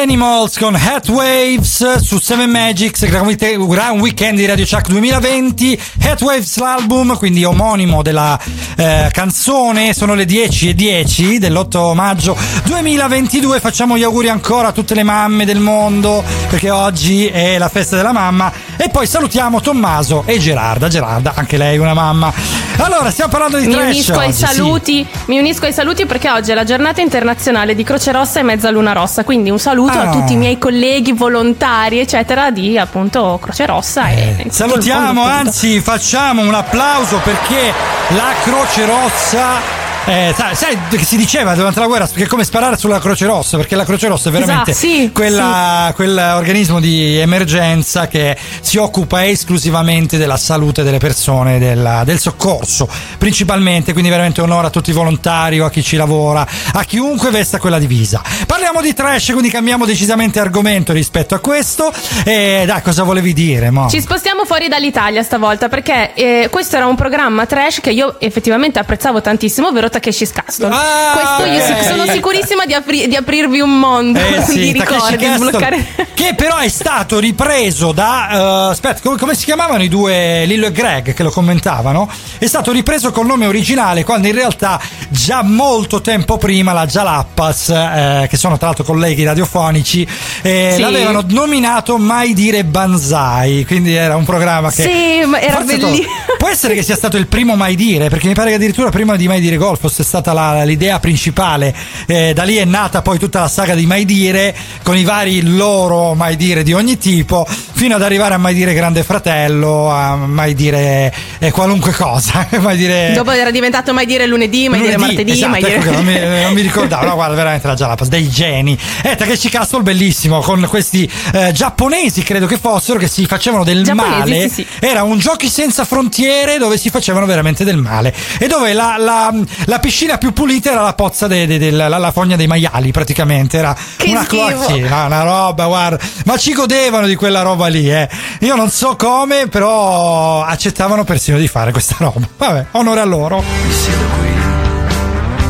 Animals 0.00 0.58
con 0.58 0.76
Hat 0.76 1.08
Waves 1.08 1.96
su 1.98 2.20
7 2.20 2.46
Magics, 2.46 3.04
Grand 3.06 4.00
Weekend 4.00 4.38
di 4.38 4.46
Radio 4.46 4.64
Chuck 4.64 4.88
2020. 4.88 5.80
Hat 6.02 6.20
Waves 6.20 6.56
l'album, 6.58 7.16
quindi 7.16 7.44
omonimo 7.44 8.02
della 8.02 8.38
eh, 8.76 9.08
canzone. 9.10 9.92
Sono 9.94 10.14
le 10.14 10.24
10 10.24 10.68
e 10.68 10.74
10 10.74 11.38
dell'8 11.38 11.94
maggio 11.94 12.36
2022. 12.64 13.58
Facciamo 13.58 13.98
gli 13.98 14.04
auguri 14.04 14.28
ancora 14.28 14.68
a 14.68 14.72
tutte 14.72 14.94
le 14.94 15.02
mamme 15.02 15.44
del 15.44 15.58
mondo 15.58 16.22
perché 16.48 16.70
oggi 16.70 17.26
è 17.26 17.58
la 17.58 17.68
festa 17.68 17.96
della 17.96 18.12
mamma. 18.12 18.52
E 18.76 18.88
poi 18.90 19.06
salutiamo 19.06 19.60
Tommaso 19.60 20.22
e 20.26 20.38
Gerarda. 20.38 20.88
Gerarda, 20.88 21.32
anche 21.34 21.56
lei 21.56 21.76
una 21.78 21.94
mamma. 21.94 22.32
Allora, 22.80 23.10
stiamo 23.10 23.30
parlando 23.30 23.58
di 23.58 23.66
Mi 23.66 23.72
trash 23.74 23.86
unisco, 23.86 24.12
ai 24.18 24.28
oggi, 24.28 24.32
sì. 24.36 24.44
saluti, 24.46 25.06
mi 25.26 25.38
unisco 25.38 25.64
ai 25.66 25.72
saluti 25.72 26.06
perché 26.06 26.30
oggi 26.30 26.52
è 26.52 26.54
la 26.54 26.62
giornata 26.64 27.00
internazionale 27.00 27.74
di 27.74 27.82
Croce 27.82 28.12
Rossa 28.12 28.38
e 28.38 28.42
Mezza 28.44 28.70
Luna 28.70 28.92
Rossa, 28.92 29.24
quindi 29.24 29.50
un 29.50 29.58
saluto 29.58 29.98
Ah. 29.98 30.02
a 30.02 30.10
tutti 30.10 30.34
i 30.34 30.36
miei 30.36 30.58
colleghi, 30.58 31.12
volontari, 31.12 31.98
eccetera, 31.98 32.50
di 32.50 32.78
appunto 32.78 33.38
Croce 33.42 33.66
Rossa. 33.66 34.08
e 34.10 34.28
tutto 34.36 34.46
il 34.46 34.52
Salutiamo, 34.52 35.22
anzi 35.24 35.80
facciamo 35.80 36.42
un 36.42 36.54
applauso 36.54 37.18
perché 37.22 37.72
la 38.10 38.32
Croce 38.44 38.86
Rossa... 38.86 39.77
eh, 40.08 40.34
sai, 40.36 40.54
sai 40.54 40.78
che 40.90 41.04
si 41.04 41.16
diceva 41.16 41.54
durante 41.54 41.80
la 41.80 41.86
guerra 41.86 42.06
che 42.06 42.24
è 42.24 42.26
come 42.26 42.44
sparare 42.44 42.76
sulla 42.76 42.98
Croce 42.98 43.26
Rossa 43.26 43.56
perché 43.56 43.76
la 43.76 43.84
Croce 43.84 44.08
Rossa 44.08 44.28
è 44.28 44.32
veramente 44.32 44.70
Esatto, 44.70 44.86
sì, 44.86 45.10
quella- 45.12 45.92
quell'organismo 45.94 46.80
di 46.80 47.16
emergenza 47.18 48.08
che 48.08 48.36
si 48.60 48.78
occupa 48.78 49.26
esclusivamente 49.26 50.16
della 50.16 50.36
salute 50.36 50.82
delle 50.82 50.98
persone 50.98 51.58
della- 51.58 52.04
del 52.04 52.18
soccorso 52.18 52.88
principalmente. 53.18 53.92
Quindi 53.92 54.10
veramente 54.10 54.40
onore 54.40 54.68
a 54.68 54.70
tutti 54.70 54.90
i 54.90 54.92
volontari 54.92 55.60
o 55.60 55.64
a 55.66 55.70
chi 55.70 55.82
ci 55.82 55.96
lavora 55.96 56.46
a 56.72 56.84
chiunque 56.84 57.30
vesta 57.30 57.58
quella 57.58 57.78
divisa. 57.78 58.22
Parliamo 58.46 58.80
di 58.80 58.94
trash 58.94 59.26
quindi 59.32 59.50
cambiamo 59.50 59.84
decisamente 59.84 60.40
argomento 60.40 60.92
rispetto 60.92 61.34
a 61.34 61.38
questo. 61.40 61.92
E 62.24 62.64
dai 62.66 62.82
cosa 62.82 63.02
volevi 63.02 63.32
dire 63.32 63.70
mo? 63.70 63.88
Ci 63.88 64.00
spostiamo 64.00 64.44
fuori 64.44 64.68
dall'Italia 64.68 65.22
stavolta 65.22 65.68
perché 65.68 66.14
eh, 66.14 66.48
questo 66.50 66.76
era 66.76 66.86
un 66.86 66.94
programma 66.96 67.46
trash 67.46 67.80
che 67.80 67.90
io 67.90 68.18
effettivamente 68.20 68.78
apprezzavo 68.78 69.20
tantissimo, 69.20 69.68
ovvero 69.68 69.88
Takeshi's 69.98 70.30
Castle. 70.32 70.68
questo 70.68 71.44
io 71.44 71.82
sono 71.82 72.06
sicurissima 72.10 72.64
di, 72.66 72.74
apri- 72.74 73.08
di 73.08 73.16
aprirvi 73.16 73.60
un 73.60 73.78
mondo 73.78 74.18
Eh 74.18 74.42
sì, 74.46 74.72
di 74.72 74.78
Takeshi 74.78 75.16
ricordi, 75.16 75.36
sbloccare. 75.36 75.86
che 76.14 76.34
però 76.34 76.56
è 76.58 76.68
stato 76.68 77.18
ripreso 77.18 77.92
da 77.92 78.28
eh, 78.30 78.70
aspetta 78.70 79.00
come, 79.02 79.16
come 79.16 79.34
si 79.34 79.44
chiamavano 79.44 79.82
i 79.82 79.88
due 79.88 80.44
Lillo 80.46 80.66
e 80.66 80.72
Greg 80.72 81.14
che 81.14 81.22
lo 81.22 81.30
commentavano 81.30 82.10
è 82.38 82.46
stato 82.46 82.70
ripreso 82.72 83.10
col 83.10 83.26
nome 83.26 83.46
originale 83.46 84.04
quando 84.04 84.26
in 84.28 84.34
realtà 84.34 84.80
già 85.08 85.42
molto 85.42 86.00
tempo 86.00 86.36
prima 86.38 86.72
la 86.72 86.86
Jalappas 86.86 87.68
eh, 87.70 88.26
che 88.28 88.36
sono 88.36 88.56
tra 88.56 88.66
l'altro 88.68 88.84
colleghi 88.84 89.24
radiofonici 89.24 90.06
eh, 90.42 90.72
Sì. 90.74 90.80
l'avevano 90.80 91.24
nominato 91.28 91.96
Mai 91.98 92.32
dire 92.34 92.64
Banzai 92.64 93.64
quindi 93.66 93.94
era 93.94 94.16
un 94.16 94.24
programma 94.24 94.70
che 94.70 94.82
Sì, 94.82 95.26
ma 95.26 95.40
era 95.40 95.60
bellissimo. 95.60 96.06
Può 96.38 96.48
essere 96.48 96.74
che 96.74 96.82
sia 96.82 96.94
stato 96.94 97.16
il 97.16 97.26
primo 97.26 97.56
mai 97.56 97.74
dire, 97.74 98.08
perché 98.08 98.28
mi 98.28 98.34
pare 98.34 98.50
che 98.50 98.56
addirittura 98.56 98.90
prima 98.90 99.16
di 99.16 99.26
mai 99.26 99.40
dire 99.40 99.56
golf 99.56 99.87
fosse 99.88 100.04
stata 100.04 100.32
la- 100.32 100.64
l'idea 100.64 100.98
principale. 101.00 101.74
Eh, 102.06 102.32
da 102.34 102.42
lì 102.42 102.56
è 102.56 102.64
nata 102.64 103.00
poi 103.02 103.18
tutta 103.18 103.40
la 103.40 103.48
saga 103.48 103.74
di 103.74 103.86
mai 103.86 104.04
dire, 104.04 104.54
con 104.82 104.96
i 104.96 105.02
vari 105.04 105.40
loro 105.42 106.14
mai 106.14 106.36
dire 106.36 106.62
di 106.62 106.72
ogni 106.74 106.98
tipo, 106.98 107.46
fino 107.48 107.94
ad 107.96 108.02
arrivare 108.02 108.34
a 108.34 108.38
mai 108.38 108.54
dire 108.54 108.74
Grande 108.74 109.02
Fratello, 109.02 109.90
a 109.90 110.14
mai 110.16 110.54
dire 110.54 111.12
eh, 111.38 111.50
qualunque 111.50 111.92
cosa. 111.92 112.46
mai 112.60 112.76
dire. 112.76 113.12
Dopo 113.14 113.30
era 113.30 113.50
diventato 113.50 113.92
mai 113.94 114.04
dire 114.06 114.26
lunedì, 114.26 114.68
mai 114.68 114.80
dire 114.80 114.92
Lunedì, 114.94 115.14
martedì, 115.14 115.32
esatto, 115.32 115.50
mai 115.50 115.62
ecco 115.62 115.80
dire... 115.80 115.90
non, 115.90 116.04
mi, 116.04 116.18
non 116.44 116.52
mi 116.52 116.60
ricordavo, 116.60 117.06
no, 117.06 117.14
guarda, 117.14 117.34
veramente 117.34 117.66
la 117.66 117.74
Jalapas, 117.74 118.08
dei 118.08 118.28
geni. 118.28 118.78
E 119.02 119.16
Takeshi 119.16 119.48
Castle 119.48 119.82
bellissimo, 119.82 120.40
con 120.40 120.64
questi 120.68 121.10
eh, 121.32 121.52
giapponesi, 121.52 122.22
credo 122.22 122.46
che 122.46 122.58
fossero, 122.58 122.98
che 122.98 123.08
si 123.08 123.24
facevano 123.26 123.64
del 123.64 123.82
Giapponesi, 123.82 124.18
male. 124.18 124.48
sì, 124.48 124.54
sì. 124.54 124.66
Era 124.80 125.02
un 125.02 125.18
giochi 125.18 125.48
senza 125.48 125.84
frontiere 125.84 126.58
dove 126.58 126.76
si 126.76 126.90
facevano 126.90 127.24
veramente 127.26 127.64
del 127.64 127.76
male. 127.78 128.14
E 128.38 128.46
dove 128.46 128.72
la, 128.72 128.96
la- 128.98 129.32
la 129.68 129.78
piscina 129.80 130.16
più 130.16 130.32
pulita 130.32 130.70
era 130.72 130.80
la 130.82 130.94
pozza 130.94 131.26
de- 131.26 131.46
de- 131.46 131.58
della 131.58 131.88
la, 131.88 132.10
fogna 132.10 132.36
dei 132.36 132.46
maiali, 132.46 132.90
praticamente. 132.90 133.58
Era 133.58 133.76
Che 133.96 134.08
una, 134.08 134.22
schifo. 134.24 134.46
clo- 134.46 134.62
sì, 134.66 134.80
una, 134.82 135.04
una 135.04 135.22
roba, 135.22 135.66
guarda. 135.66 135.98
Ma 136.24 136.36
ci 136.38 136.54
godevano 136.54 137.06
di 137.06 137.14
quella 137.14 137.42
roba 137.42 137.66
lì, 137.66 137.90
eh. 137.90 138.08
Io 138.40 138.56
non 138.56 138.70
so 138.70 138.96
come, 138.96 139.46
però 139.48 140.42
accettavano 140.42 141.04
persino 141.04 141.36
di 141.36 141.48
fare 141.48 141.70
questa 141.72 141.96
roba. 141.98 142.26
Vabbè, 142.38 142.66
onore 142.72 143.00
a 143.00 143.04
loro. 143.04 143.42
Mi 143.42 143.72
siedo 143.72 144.04
qui, 144.18 144.30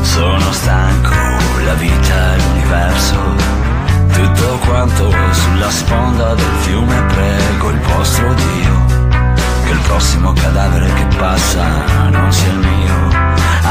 sono 0.02 0.52
stanco, 0.52 1.14
la 1.64 1.74
vita, 1.74 2.34
l'universo, 2.36 3.16
tutto 4.12 4.58
quanto 4.66 5.14
sulla 5.32 5.70
sponda 5.70 6.34
del 6.34 6.52
fiume 6.62 7.02
prego 7.06 7.70
il 7.70 7.78
vostro 7.80 8.34
Dio 8.34 8.86
che 9.64 9.70
il 9.70 9.78
prossimo 9.86 10.32
cadavere 10.32 10.92
che 10.94 11.16
passa 11.16 11.64
non 12.10 12.32
sia 12.32 12.48
il 12.48 12.56
mio 12.58 12.87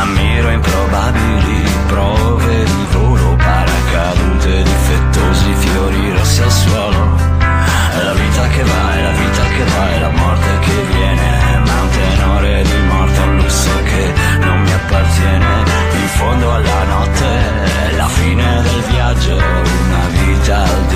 ammiro 0.01 0.49
improbabili 0.51 1.63
prove 1.87 2.63
di 2.63 2.85
volo 2.91 3.35
paracadute 3.35 4.63
difettosi 4.63 5.53
fiori 5.53 6.11
rossi 6.11 6.41
al 6.41 6.51
suolo. 6.51 7.15
È 7.97 8.03
la 8.03 8.13
vita 8.13 8.47
che 8.47 8.63
va, 8.63 8.93
è 8.93 9.01
la 9.01 9.11
vita 9.11 9.43
che 9.43 9.63
va, 9.63 9.89
è 9.95 9.99
la 9.99 10.09
morte 10.09 10.59
che 10.59 10.83
viene. 10.91 11.61
Ma 11.65 11.81
un 11.81 11.89
tenore 11.89 12.63
di 12.63 12.81
morte 12.87 13.19
un 13.21 13.37
lusso 13.37 13.69
che 13.83 14.13
non 14.39 14.61
mi 14.61 14.71
appartiene. 14.71 15.45
In 16.01 16.07
fondo 16.07 16.53
alla 16.53 16.83
notte 16.83 17.25
è 17.89 17.95
la 17.95 18.07
fine 18.07 18.61
del 18.61 18.81
viaggio 18.89 19.35
una 19.35 20.05
vita 20.11 20.63
al 20.63 20.86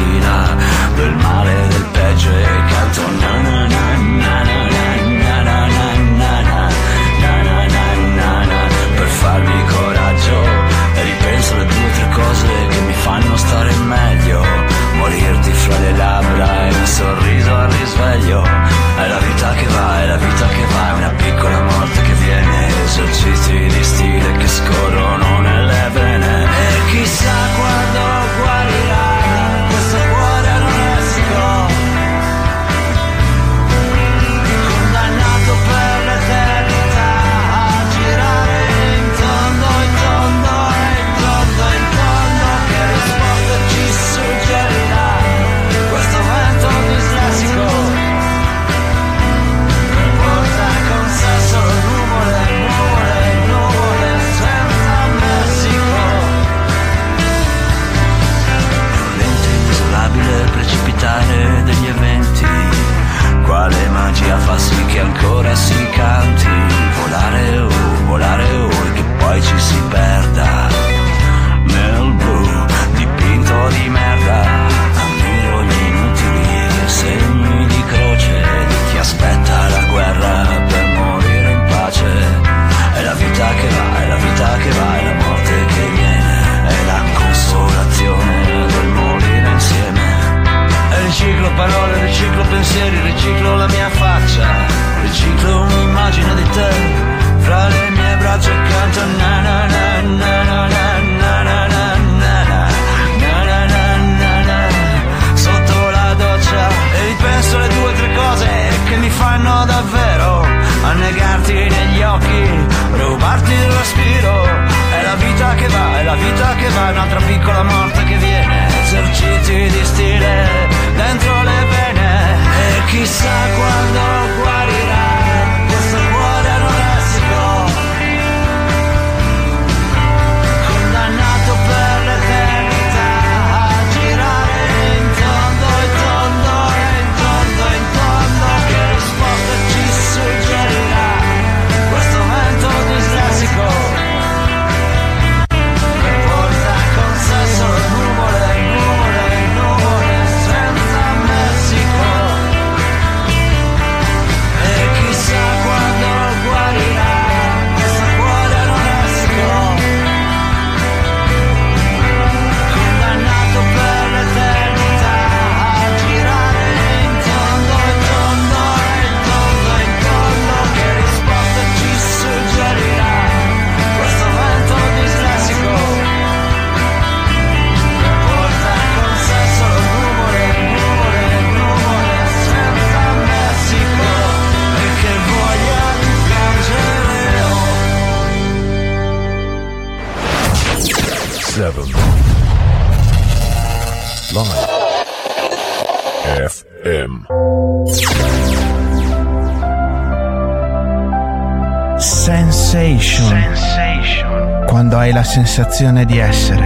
sensazione 205.32 206.04
di 206.04 206.18
essere 206.18 206.66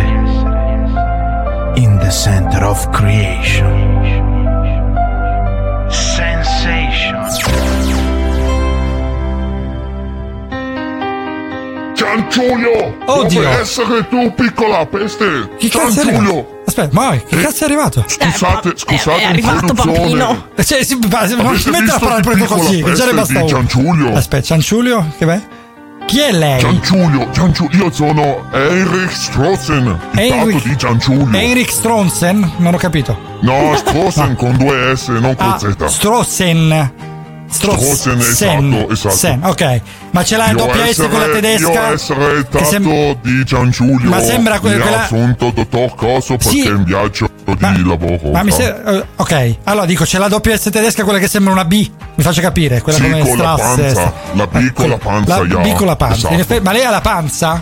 in 1.75 1.99
the 1.99 2.09
center 2.09 2.63
of 2.63 2.89
creation. 2.89 3.93
Sensation. 5.87 7.13
Cianciulio! 11.93 12.97
Oddio. 13.05 13.41
Dove 13.41 13.59
essere 13.59 14.07
tu, 14.07 14.33
piccola 14.33 14.83
peste! 14.87 15.49
Chi 15.59 15.69
cazzo 15.69 16.01
è 16.01 16.03
Cianciulio! 16.05 16.17
arrivato? 16.17 16.61
Aspetta, 16.65 16.89
ma 16.91 17.11
che 17.11 17.35
cazzo 17.35 17.61
è 17.61 17.67
arrivato? 17.67 18.03
Scusate, 18.07 18.71
scusate, 18.75 19.19
è 19.19 19.23
arrivato. 19.25 19.73
Papino. 19.75 20.47
Eh, 20.55 20.63
Cioè, 20.65 20.83
si, 20.83 20.97
ma, 20.97 21.27
si 21.55 21.69
mette 21.69 21.91
a 21.91 21.99
parlare 21.99 22.21
proprio 22.21 22.45
così, 22.45 22.81
che 22.81 22.93
già 22.93 23.05
ne 23.05 23.13
basta 23.13 23.33
di 23.33 23.39
uno. 23.39 23.47
Cianciulio? 23.47 24.13
Aspetta, 24.15 24.43
Cianciulio? 24.43 25.13
Che 25.19 25.25
beh? 25.27 25.54
Chi 26.05 26.19
è 26.19 26.31
lei? 26.31 26.59
Cianciulio, 26.59 27.29
Cianciulio, 27.31 27.85
io 27.85 27.91
sono 27.91 28.45
Heinrich 28.51 29.11
Strossen, 29.11 29.99
il 30.13 30.19
Heinrich- 30.19 30.67
di 30.67 30.77
Cianciulio. 30.77 31.37
Heinrich 31.37 31.71
Stronsen? 31.71 32.51
Non 32.57 32.73
ho 32.75 32.77
capito. 32.77 33.17
No, 33.41 33.73
Strossen 33.75 34.35
con 34.37 34.55
due 34.55 34.95
S, 34.95 35.07
non 35.07 35.35
con 35.35 35.47
Ah, 35.47 35.57
Z. 35.57 35.85
Strossen. 35.85 36.91
Strossen, 37.47 38.21
Sen. 38.21 38.73
esatto, 38.73 38.91
esatto. 38.91 39.15
Sen, 39.15 39.39
ok. 39.43 39.81
Ma 40.11 40.23
ce 40.23 40.35
l'hai 40.37 40.49
a 40.49 40.51
Io 40.51 40.57
doppia 40.57 40.85
S 40.91 41.07
con 41.09 41.19
la 41.19 41.27
tedesca? 41.27 41.71
Io 41.71 41.93
essere 41.93 42.33
il 42.33 42.47
tatto 42.49 42.65
sem- 42.65 43.17
di 43.21 43.45
Cianciulio. 43.45 44.09
Ma 44.09 44.19
sembra 44.21 44.59
que- 44.59 44.75
mi 44.75 44.81
quella- 44.81 44.99
ha 44.99 45.03
assunto 45.03 45.51
dottor 45.51 45.95
Coso 45.95 46.37
perché 46.37 46.49
Sì. 46.49 46.67
è 46.67 46.71
in 46.71 46.83
viaggio 46.83 47.29
di 47.57 47.83
lavoro. 47.87 48.31
Ma 48.31 48.43
mi 48.43 48.49
no? 48.49 48.55
se- 48.55 48.75
eh, 48.85 49.05
ok, 49.15 49.55
allora 49.63 49.85
dico, 49.85 50.03
c'è 50.03 50.17
la 50.17 50.27
doppia 50.27 50.57
S 50.57 50.69
tedesca, 50.71 51.03
quella 51.03 51.19
che 51.19 51.27
sembra 51.27 51.51
una 51.53 51.65
B. 51.65 51.89
Mi 52.15 52.23
faccio 52.23 52.41
capire, 52.41 52.81
quella 52.81 52.97
Sì, 52.99 53.03
come 53.09 53.19
con 53.21 53.37
la 53.37 53.55
Strass. 53.57 53.75
panza. 53.75 54.13
La 54.33 54.47
con 54.73 54.89
la 54.89 54.97
panza, 54.97 55.37
La 55.41 55.45
ja. 55.47 55.57
B 55.59 55.73
con 55.73 55.87
la 55.87 55.95
panza. 55.95 56.15
Esatto. 56.27 56.33
Effetti- 56.35 56.63
ma 56.63 56.71
lei 56.71 56.83
ha 56.83 56.89
la 56.89 57.01
panza? 57.01 57.61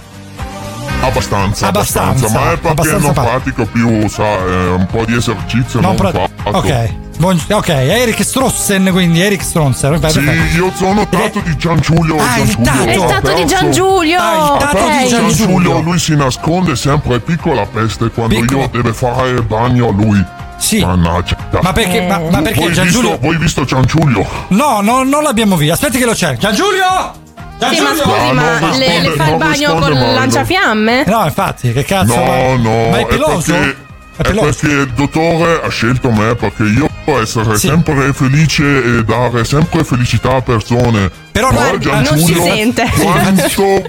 Abbastanza, 1.02 1.68
Abbastanza, 1.68 2.26
abbastanza, 2.28 2.40
ma 2.40 2.52
è 2.54 2.58
perché 2.76 2.98
non 2.98 3.14
pratico 3.14 3.66
più, 3.66 4.08
sa, 4.08 4.24
eh, 4.24 4.68
un 4.70 4.86
po' 4.90 5.04
di 5.06 5.16
esercizio 5.18 5.82
Non 5.82 5.96
non, 5.96 6.12
pra- 6.12 6.30
ok. 6.44 6.94
Buon- 7.18 7.40
ok, 7.50 7.70
Eric 7.70 8.24
Strossen, 8.24 8.90
quindi 8.92 9.22
Eric 9.22 9.44
Stronzer. 9.44 10.00
Sì, 10.12 10.20
io 10.56 10.72
sono 10.76 11.08
tanto 11.08 11.40
di 11.40 11.56
Gian 11.56 11.80
Giulio. 11.80 12.18
Ah, 12.18 12.40
il 12.40 12.48
Gian 12.50 12.64
tatto. 12.64 12.80
Giulio 12.80 13.04
È 13.04 13.08
stato 13.08 13.28
di 13.28 13.34
perso- 13.34 13.46
Gian 13.56 13.72
Giulio. 13.72 14.20
Ah, 14.20 14.34
il 14.34 14.60
tatto 14.60 14.78
parte 14.78 15.04
di 15.04 15.08
Gian 15.10 15.20
Gian 15.20 15.30
Giulio. 15.30 15.56
Giulio, 15.58 15.80
lui 15.82 16.00
si 16.00 16.16
nasconde 16.16 16.76
sempre 16.76 17.20
piccola 17.20 17.66
peste 17.66 18.10
quando 18.10 18.36
Piccolo. 18.40 18.62
io 18.62 18.70
deve 18.72 18.94
fare 18.94 19.30
il 19.30 19.42
bagno 19.44 19.88
a 19.88 19.92
lui. 19.92 20.24
Sì. 20.58 20.80
Mannaggia. 20.84 21.38
Ma 21.62 21.72
perché, 21.72 22.02
ma, 22.08 22.20
ma 22.20 22.42
perché 22.42 22.60
voi 22.60 22.74
Gian 22.74 22.86
visto, 22.86 23.02
Giulio? 23.02 23.18
voi 23.22 23.38
visto 23.38 23.64
Gian 23.66 23.84
Giulio? 23.86 24.26
No, 24.50 24.82
no, 24.82 25.04
non 25.04 25.24
l'abbiamo 25.24 25.56
visto. 25.56 25.74
Aspetti 25.76 25.98
che 26.00 26.06
lo 26.06 26.16
cerco. 26.16 26.42
Gian 26.42 26.56
Giulio! 26.56 27.22
Gian 27.60 27.74
Sì, 27.74 27.82
ma 27.82 27.90
Giulio! 27.90 28.04
scusi, 28.04 28.28
No, 28.28 28.34
ma 28.34 28.60
non 28.60 28.70
le, 28.72 28.78
le 28.78 29.00
risponde- 29.00 29.18
fa 29.18 29.30
il 29.30 29.38
bagno 29.38 29.72
risponde 29.74 30.00
con 30.00 30.14
lanciafiamme? 30.14 31.04
No, 31.06 31.24
infatti, 31.26 31.72
che 31.74 31.84
cazzo? 31.86 32.16
No, 32.16 32.24
ma, 32.24 32.56
no, 32.56 32.90
ma 32.90 32.98
è 32.98 33.06
peloso? 33.06 33.54
perché, 33.54 33.78
È 34.16 34.22
è 34.22 34.24
peloso. 34.30 34.46
perché 34.46 34.68
il 34.76 34.92
dottore 34.94 35.62
ha 35.64 35.70
scelto 35.70 36.12
me 36.12 36.36
perché 36.36 36.64
io 36.64 36.88
essere 37.20 37.58
Sì. 37.58 37.68
sempre 37.68 38.14
felice 38.14 38.98
e 39.00 39.04
dare 39.04 39.44
sempre 39.44 39.84
felicità 39.84 40.36
a 40.36 40.42
persone. 40.42 41.12
Però 41.34 41.50
Poi 41.50 41.80
non- 41.82 42.20
si 42.20 42.34
sente. 42.36 42.88
Quando 43.02 43.42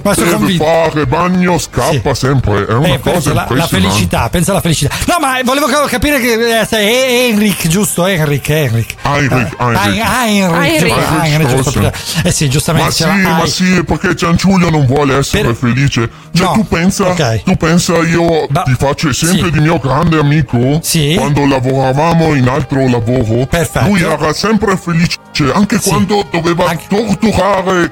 Ma 0.02 0.14
sono 0.14 0.26
deve 0.26 0.36
convinto. 0.38 0.64
fare 0.64 1.06
bagno 1.06 1.58
scappa 1.58 2.14
sempre, 2.14 2.66
è 2.66 2.72
una 2.72 2.86
Eh, 2.94 3.00
cosa 3.00 3.34
la, 3.34 3.46
la 3.50 3.66
felicità, 3.66 4.30
pensa 4.30 4.52
alla 4.52 4.62
felicità. 4.62 4.94
No, 5.06 5.18
ma 5.20 5.38
volevo 5.44 5.66
ca- 5.66 5.84
capire 5.84 6.20
che 6.20 6.32
eh, 6.32 6.66
è 6.66 7.26
Enric, 7.28 7.68
giusto? 7.68 8.06
Enric, 8.06 8.48
Enric. 8.48 8.94
Heinrich, 9.02 9.54
Ah, 9.58 9.66
Heinrich. 9.66 10.02
ah, 10.02 10.64
Heinrich, 10.64 11.76
ah. 11.76 11.92
Eh 12.24 12.32
sì, 12.32 12.48
giustamente. 12.48 13.04
Ma 13.04 13.12
sì, 13.12 13.20
ma 13.20 13.46
sì, 13.46 13.84
perché 13.84 14.14
Gian 14.14 14.36
Giulio 14.36 14.70
non 14.70 14.86
vuole 14.86 15.18
essere 15.18 15.48
Per- 15.48 15.56
felice. 15.56 16.08
Cioè, 16.32 16.46
No, 16.46 16.52
tu 16.54 16.66
pensa, 16.66 17.08
ok. 17.08 17.42
tu 17.44 17.56
pensa 17.56 17.92
io 17.98 18.46
Ma- 18.48 18.62
ti 18.62 18.74
faccio 18.78 19.12
sempre 19.12 19.44
sì. 19.44 19.50
di 19.52 19.60
mio 19.60 19.78
grande 19.78 20.18
amico 20.18 20.80
Sì. 20.82 21.14
quando 21.16 21.46
lavoravamo 21.46 22.34
in 22.34 22.48
altro 22.48 22.88
lavoro. 22.88 23.46
Perfetto. 23.46 23.86
Lui 23.86 24.02
era 24.02 24.32
sempre 24.32 24.76
felice, 24.78 25.18
anche 25.52 25.78
Sì. 25.78 25.90
quando 25.90 26.26
doveva 26.30 26.68
Anche- 26.70 26.86
torturare 26.88 27.32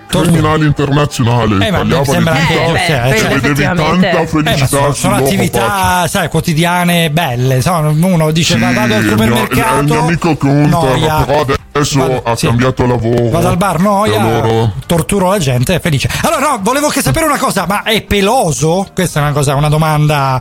criminali 0.06 0.66
internazionali. 0.66 1.64
Eh, 1.64 1.70
ma 1.70 1.84
mi 1.84 2.04
sembra 2.04 2.34
anche 2.34 2.64
Eh, 2.64 2.72
beh, 2.72 2.84
eh, 2.84 3.18
cioè- 3.18 3.32
e 3.32 3.38
vedevi 3.38 3.62
tanta 3.62 4.20
Eh, 4.20 4.26
felicità 4.26 4.66
sono, 4.66 4.92
sono 4.92 5.16
attività, 5.16 6.06
sai, 6.08 6.28
quotidiane 6.28 7.10
belle. 7.10 7.60
Sono- 7.60 7.90
uno 7.90 8.30
dice 8.30 8.54
Sì, 8.54 8.60
va- 8.60 8.72
vado 8.72 8.94
al 8.94 9.00
il 9.00 9.06
mio- 9.06 9.10
supermercato. 9.10 9.78
il 9.80 9.84
mio 9.84 10.00
amico 10.00 10.34
Gunther, 10.34 10.68
noia. 10.68 11.24
però 11.24 11.44
adesso 11.72 11.98
Vado- 11.98 12.22
ha 12.24 12.36
sì. 12.36 12.46
cambiato 12.46 12.86
lavoro. 12.86 13.28
Vado 13.30 13.48
al 13.48 13.56
bar, 13.56 13.80
noia, 13.80 14.20
allora- 14.20 14.72
torturo 14.86 15.30
la 15.30 15.38
gente, 15.38 15.74
è 15.74 15.80
felice. 15.80 16.08
Allora, 16.22 16.40
no, 16.50 16.58
volevo 16.62 16.88
che 16.88 17.00
sapere 17.02 17.26
una 17.26 17.38
cosa, 17.38 17.66
ma 17.66 17.82
è 17.82 18.00
peloso? 18.02 18.88
Questa 18.94 19.20
è 19.20 19.22
una 19.22 19.32
cosa, 19.32 19.54
una 19.54 19.68
domanda. 19.68 20.40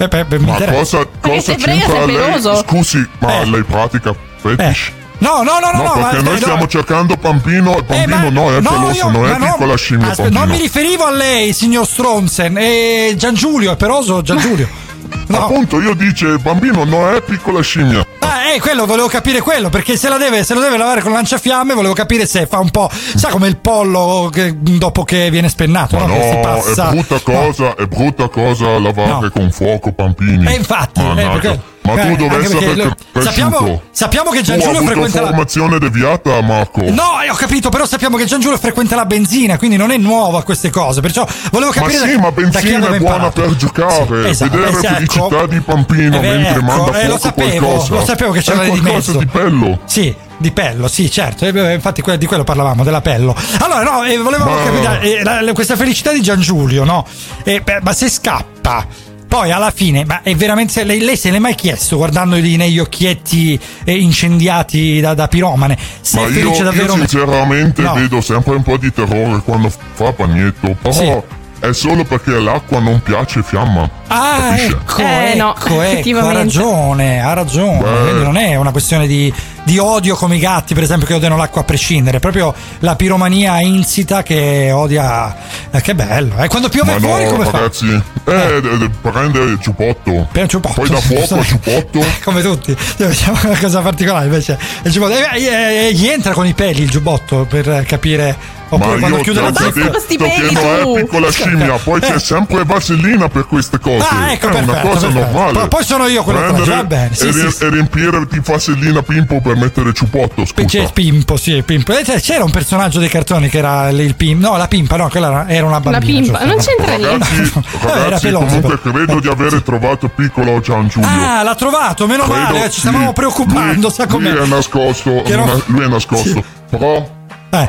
eh, 0.00 0.06
beh, 0.06 0.24
beh, 0.26 0.38
mi 0.38 0.46
Ma 0.46 0.52
interessa. 0.52 0.98
cosa, 0.98 1.08
cosa 1.20 1.54
c'entra 1.56 1.72
è 2.02 2.06
lei? 2.06 2.14
peloso? 2.16 2.56
Scusi, 2.58 3.08
ma 3.18 3.40
Eh. 3.40 3.44
lei 3.46 3.62
pratica 3.64 4.14
fetish? 4.36 4.90
No, 4.90 4.97
no, 5.18 5.42
no, 5.42 5.58
no, 5.60 5.70
No, 5.72 5.82
no, 5.82 5.92
perché 5.94 6.16
ma- 6.16 6.22
noi 6.22 6.32
no, 6.32 6.36
stiamo 6.36 6.66
cercando 6.66 7.16
Pampino 7.16 7.74
e 7.76 7.78
Eh, 7.78 7.82
Pampino 7.84 8.16
ma- 8.16 8.28
no, 8.30 8.54
è 8.56 8.60
no, 8.60 8.70
peloso, 8.70 9.10
non 9.10 9.20
ma 9.22 9.34
è 9.34 9.38
no, 9.38 9.44
piccola 9.52 9.76
scimmia 9.76 10.14
non 10.30 10.48
mi 10.48 10.56
riferivo 10.58 11.04
a 11.04 11.10
lei, 11.10 11.52
signor 11.52 11.86
Stronzen. 11.86 12.56
E 12.58 13.14
Gian 13.16 13.34
Giulio, 13.34 13.72
è 13.72 13.76
peloso 13.76 14.22
Gian 14.22 14.38
Giulio. 14.38 14.68
No. 15.28 15.44
Appunto, 15.44 15.80
io 15.80 15.94
dice 15.94 16.36
Bambino 16.38 16.84
non 16.84 17.14
è 17.14 17.22
piccola 17.22 17.60
scimmia. 17.62 18.06
Ah, 18.20 18.50
eh, 18.52 18.60
quello, 18.60 18.84
volevo 18.86 19.08
capire 19.08 19.40
quello, 19.40 19.68
perché 19.70 19.96
se, 19.96 20.08
la 20.08 20.16
deve, 20.18 20.42
se 20.44 20.52
lo 20.54 20.60
deve 20.60 20.76
lavare 20.78 21.00
con 21.02 21.12
lanciafiamme, 21.12 21.72
volevo 21.74 21.92
capire 21.94 22.26
se 22.26 22.46
fa 22.46 22.58
un 22.58 22.70
po', 22.70 22.90
sa 22.92 23.28
come 23.28 23.48
il 23.48 23.56
pollo 23.58 24.28
che- 24.32 24.54
dopo 24.58 25.04
che 25.04 25.30
viene 25.30 25.48
spennato, 25.48 25.98
Ma 25.98 26.06
no? 26.06 26.14
Che 26.14 26.22
si 26.30 26.34
no, 26.34 26.40
passa. 26.40 26.88
è 26.88 26.90
brutta 26.92 27.18
cosa, 27.20 27.74
è 27.74 27.86
brutta 27.86 28.28
cosa 28.28 28.78
lavare 28.78 29.08
No. 29.10 29.30
con 29.30 29.50
fuoco 29.50 29.92
Pampini. 29.92 30.46
E 30.46 30.54
infatti, 30.56 31.00
eh, 31.00 31.04
Mannaggia. 31.04 31.30
perché- 31.40 31.60
Ma 31.94 32.02
eh, 32.02 32.06
tu 32.08 32.16
dove 32.16 32.36
perché 32.36 32.74
lo- 32.74 32.94
cresciuto? 33.12 33.20
sappiamo- 33.22 33.82
sappiamo 33.90 34.30
che 34.30 34.42
Gian 34.42 34.58
Tu 34.58 34.66
hai 34.66 34.74
Giulio 34.74 34.78
avuto 34.78 34.92
frequenta 34.92 35.20
la- 35.20 35.26
formazione 35.28 35.78
deviata, 35.78 36.40
Marco. 36.42 36.80
No, 36.82 37.20
eh, 37.24 37.30
ho 37.30 37.34
capito, 37.34 37.68
però 37.68 37.86
sappiamo 37.86 38.16
che 38.16 38.24
Gian 38.26 38.40
Giulio 38.40 38.58
frequenta 38.58 38.94
la 38.96 39.04
benzina, 39.06 39.58
quindi 39.58 39.76
non 39.76 39.90
è 39.90 39.96
nuovo 39.96 40.36
a 40.38 40.42
queste 40.42 40.70
cose. 40.70 41.00
Perciò 41.00 41.26
volevo 41.50 41.72
Ma 41.74 41.80
capire 41.82 42.06
sì, 42.08 42.14
da, 42.16 42.20
ma 42.20 42.30
da 42.30 42.34
chi 42.34 42.42
benzina 42.42 42.76
è 42.76 42.80
buona 42.80 42.96
imparato. 42.96 43.40
per 43.42 43.56
giocare, 43.56 44.22
Sì, 44.24 44.28
esatto, 44.30 44.50
vedere 44.56 44.72
sì, 44.78 44.86
felicità 44.86 45.26
ecco. 45.26 45.46
di 45.46 45.60
Pampino 45.60 46.16
Eh, 46.16 46.20
mentre 46.20 46.50
ecco, 46.52 46.62
manda 46.62 47.00
eh, 47.00 47.06
lo 47.08 47.18
sapevo, 47.18 47.66
qualcosa. 47.66 47.94
lo 47.94 48.04
sapevo 48.04 48.30
che 48.32 48.40
c'era 48.40 48.62
è 48.62 48.70
di 48.70 48.80
mezzo. 48.80 49.12
di 49.18 49.24
bello. 49.26 49.80
Sì, 49.84 50.14
di 50.36 50.50
pello, 50.52 50.86
sì, 50.88 51.10
certo. 51.10 51.44
eh, 51.46 51.52
beh, 51.52 51.74
infatti 51.74 52.02
di 52.18 52.26
quello 52.26 52.44
parlavamo, 52.44 52.84
della 52.84 53.00
pello. 53.00 53.34
Allora, 53.60 53.82
no, 53.82 54.04
eh, 54.04 54.16
volevamo 54.18 54.54
Ma- 54.54 54.62
capire 54.62 55.00
eh, 55.18 55.22
la- 55.24 55.40
la- 55.42 55.52
questa 55.52 55.76
felicità 55.76 56.12
di 56.12 56.20
Gian 56.22 56.40
Giulio, 56.40 56.84
no? 56.84 57.04
Eh, 57.44 57.60
beh, 57.60 57.78
ma 57.82 57.92
se 57.92 58.08
scappa. 58.08 58.86
Poi 59.28 59.50
alla 59.52 59.70
fine, 59.70 60.04
ma 60.06 60.22
è 60.22 60.34
veramente. 60.34 60.82
Lei, 60.84 61.00
lei 61.00 61.16
se 61.16 61.30
l'è 61.30 61.38
mai 61.38 61.54
chiesto, 61.54 61.96
guardandogli 61.98 62.56
negli 62.56 62.78
occhietti 62.78 63.60
eh, 63.84 63.94
incendiati 63.98 65.00
da, 65.00 65.12
da 65.14 65.28
piromane, 65.28 65.76
se 66.00 66.18
Ma 66.18 66.24
è 66.24 66.28
io, 66.28 66.32
felice 66.32 66.58
io 66.58 66.64
davvero? 66.64 66.92
sinceramente 66.94 67.82
No. 67.82 67.92
vedo 67.94 68.20
sempre 68.22 68.54
un 68.54 68.62
po' 68.62 68.76
di 68.78 68.92
terrore 68.92 69.40
quando 69.44 69.70
fa 69.92 70.12
bagnetto, 70.12 70.74
però 70.80 70.92
Sì. 70.94 71.12
è 71.60 71.72
solo 71.72 72.04
perché 72.04 72.30
l'acqua 72.40 72.78
non 72.80 73.02
piace 73.02 73.42
fiamma. 73.42 73.90
Ah, 74.10 74.36
Capisce? 74.48 74.66
ecco, 74.68 75.00
Eh, 75.02 75.34
no, 75.36 75.54
ecco, 75.54 75.82
ecco, 75.82 76.18
ha 76.20 76.32
ragione, 76.32 77.20
ha 77.22 77.32
ragione. 77.34 77.78
Beh. 77.82 78.00
Quindi 78.04 78.22
non 78.22 78.36
è 78.38 78.54
una 78.56 78.70
questione 78.70 79.06
di, 79.06 79.30
di 79.64 79.76
odio 79.76 80.14
come 80.16 80.36
i 80.36 80.38
gatti, 80.38 80.72
per 80.72 80.84
esempio, 80.84 81.06
che 81.06 81.12
odiano 81.12 81.36
l'acqua 81.36 81.60
a 81.60 81.64
prescindere, 81.64 82.16
è 82.16 82.20
proprio 82.20 82.54
la 82.78 82.96
piromania 82.96 83.60
insita 83.60 84.22
che 84.22 84.70
odia. 84.72 85.36
Eh, 85.70 85.80
che 85.80 85.94
bello, 85.94 86.36
eh, 86.38 86.48
quando 86.48 86.68
piove 86.68 86.92
Ma 86.92 86.98
fuori 86.98 87.24
no, 87.24 87.30
come 87.30 87.44
fa? 87.44 87.50
ragazzi, 87.50 87.86
eh, 88.24 88.60
de- 88.60 88.78
de- 88.78 88.90
prende 89.00 89.38
il 89.40 89.58
giubbotto. 89.58 90.28
Per 90.32 90.42
il 90.42 90.48
giubbotto, 90.48 90.80
Poi 90.80 90.88
da 90.88 91.00
fuoco 91.00 91.34
al 91.36 91.44
sì. 91.44 91.48
giubbotto. 91.62 92.04
Come 92.24 92.42
tutti, 92.42 92.74
facciamo 92.76 93.38
una 93.44 93.58
cosa 93.58 93.80
particolare 93.80 94.26
invece. 94.26 94.58
Il 94.82 94.90
giubbotto, 94.92 95.12
eh, 95.14 95.42
eh, 95.42 95.86
eh, 95.88 95.92
gli 95.92 96.06
entra 96.06 96.32
con 96.32 96.46
i 96.46 96.54
peli 96.54 96.82
il 96.82 96.90
giubbotto 96.90 97.46
per 97.48 97.84
capire. 97.86 98.56
Oppure 98.70 98.94
Ma 98.96 98.98
quando 98.98 99.16
io 99.16 99.22
chiude 99.22 99.40
la 99.40 99.50
sti 99.50 100.16
che 100.18 100.28
peli, 100.28 100.52
non 100.52 100.64
è 100.98 101.00
piccola 101.00 101.30
scimmia, 101.30 101.78
poi 101.82 102.00
Eh. 102.02 102.06
c'è 102.06 102.18
sempre 102.20 102.64
vasellina 102.66 103.26
per 103.30 103.46
queste 103.46 103.78
cose. 103.78 104.06
Ah, 104.10 104.32
ecco, 104.32 104.48
è 104.48 104.60
una 104.60 104.72
perfetto, 104.74 104.88
cosa 104.88 105.06
perfetto. 105.06 105.24
normale. 105.32 105.52
Poi- 105.58 105.68
poi 105.68 105.84
sono 105.84 106.06
io 106.06 106.22
quello 106.22 106.38
Prendere 106.40 106.64
trash, 106.64 106.76
va 106.76 106.84
bene, 106.84 107.08
sì, 107.14 107.28
e, 107.28 107.32
sì, 107.50 107.64
e 107.64 107.70
riempire 107.70 108.26
di 108.30 108.40
vasellina 108.44 109.00
pimpo 109.02 109.40
per 109.40 109.56
mettere 109.56 109.94
ciubbotto, 109.94 110.42
C'è 110.42 110.64
scusa. 110.66 110.90
Pimpo, 110.92 111.38
sì, 111.38 111.62
Pimpo. 111.64 111.96
Eh, 111.96 112.20
C'era 112.20 112.44
un 112.44 112.50
personaggio 112.50 112.98
dei 112.98 113.08
cartoni 113.08 113.48
che 113.48 113.56
era 113.56 113.88
il 113.88 114.14
Pimpo. 114.14 114.48
No, 114.50 114.56
la 114.58 114.68
Pimpa, 114.68 114.96
no, 114.96 115.08
quella 115.08 115.28
era- 115.28 115.46
era 115.58 115.66
una 115.66 115.80
bambina. 115.80 116.20
giusto? 116.26 116.44
non 116.44 116.56
c'entra 116.58 116.96
niente. 116.96 117.26
Ragazzi, 117.82 118.30
ragazzi 118.30 118.32
comunque 118.32 118.80
credo 118.80 119.20
di 119.20 119.28
aver 119.28 119.62
trovato 119.62 120.08
piccolo 120.08 120.60
Gian 120.60 120.88
Giulio. 120.88 121.08
Ah, 121.08 121.42
l'ha 121.42 121.54
trovato, 121.54 122.06
meno 122.06 122.24
Credo, 122.24 122.40
male, 122.40 122.64
eh, 122.64 122.70
ci 122.70 122.80
sì. 122.80 122.88
stavamo 122.88 123.12
preoccupando, 123.12 123.80
lui, 123.80 123.90
sa 123.90 124.06
com'è. 124.06 124.30
Lui 124.30 124.44
è 124.44 124.46
nascosto, 124.46 125.10
non- 125.10 125.24
è- 125.48 125.62
lui 125.66 125.84
è 125.84 125.88
nascosto. 125.88 126.42
Però, 126.70 127.16
Eh. 127.50 127.66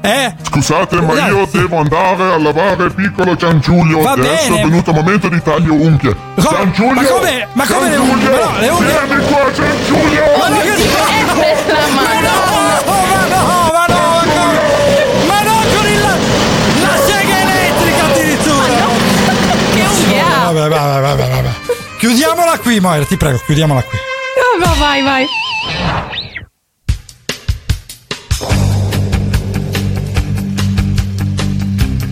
Eh? 0.00 0.34
Scusate, 0.42 1.00
ma 1.00 1.14
Dai, 1.14 1.30
io 1.32 1.46
sì. 1.48 1.58
devo 1.58 1.78
andare 1.78 2.32
a 2.32 2.38
lavare 2.38 2.90
piccolo 2.90 3.36
Gian 3.36 3.60
Giulio. 3.60 4.00
Va 4.02 4.12
Adesso 4.12 4.48
bene. 4.50 4.60
è 4.60 4.64
venuto 4.64 4.90
il 4.90 4.96
momento 4.96 5.28
di 5.28 5.40
taglio 5.42 5.74
unghie. 5.74 6.16
Co- 6.34 6.40
Gian 6.50 6.72
Giulio! 6.72 6.94
ma 7.00 7.06
come- 7.08 7.48
ma 7.52 7.64
come 7.66 7.88
le 7.88 7.94
Gian 7.96 8.08
unghie? 8.08 8.26
Giulio, 8.26 8.58
le 8.58 8.68
unghie- 8.68 9.00
Vieni 9.06 9.24
qua, 9.30 9.52
Gian 9.52 9.76
Giulio! 9.86 10.22
Ma 10.36 10.46
che 10.62 10.72
Eh, 10.72 11.72
la 11.72 11.86
madonna. 11.94 12.51
Vabbè, 21.02 21.28
vabbè. 21.28 21.50
Chiudiamola 21.98 22.58
qui, 22.60 22.78
Moira, 22.78 23.04
ti 23.04 23.16
prego, 23.16 23.36
chiudiamola 23.44 23.82
qui. 23.82 23.98
No, 24.36 24.64
no, 24.64 24.72
vai, 24.76 25.02
vai. 25.02 25.26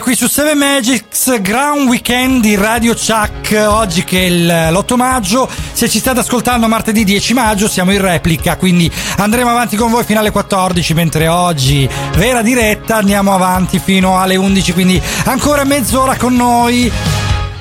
Qui 0.00 0.14
su 0.16 0.28
7 0.28 0.54
Magics, 0.54 1.40
Ground 1.40 1.88
Weekend 1.88 2.40
di 2.42 2.54
Radio 2.56 2.94
Chuck. 2.94 3.66
Oggi 3.68 4.04
che 4.04 4.18
è 4.20 4.24
il- 4.24 4.68
l'8 4.70 4.96
maggio, 4.96 5.48
se 5.72 5.88
ci 5.88 5.98
state 5.98 6.20
ascoltando 6.20 6.66
martedì 6.68 7.04
10 7.04 7.32
maggio 7.34 7.68
siamo 7.68 7.92
in 7.92 8.00
replica, 8.00 8.56
quindi 8.56 8.90
andremo 9.16 9.50
avanti 9.50 9.76
con 9.76 9.90
voi 9.90 10.04
fino 10.04 10.20
alle 10.20 10.30
14, 10.30 10.94
mentre 10.94 11.28
oggi 11.28 11.88
vera 12.16 12.42
diretta 12.42 12.96
andiamo 12.96 13.32
avanti 13.34 13.80
fino 13.82 14.18
alle 14.20 14.36
11, 14.36 14.72
quindi 14.72 15.00
ancora 15.24 15.64
mezz'ora 15.64 16.16
con 16.16 16.34
noi. 16.34 16.90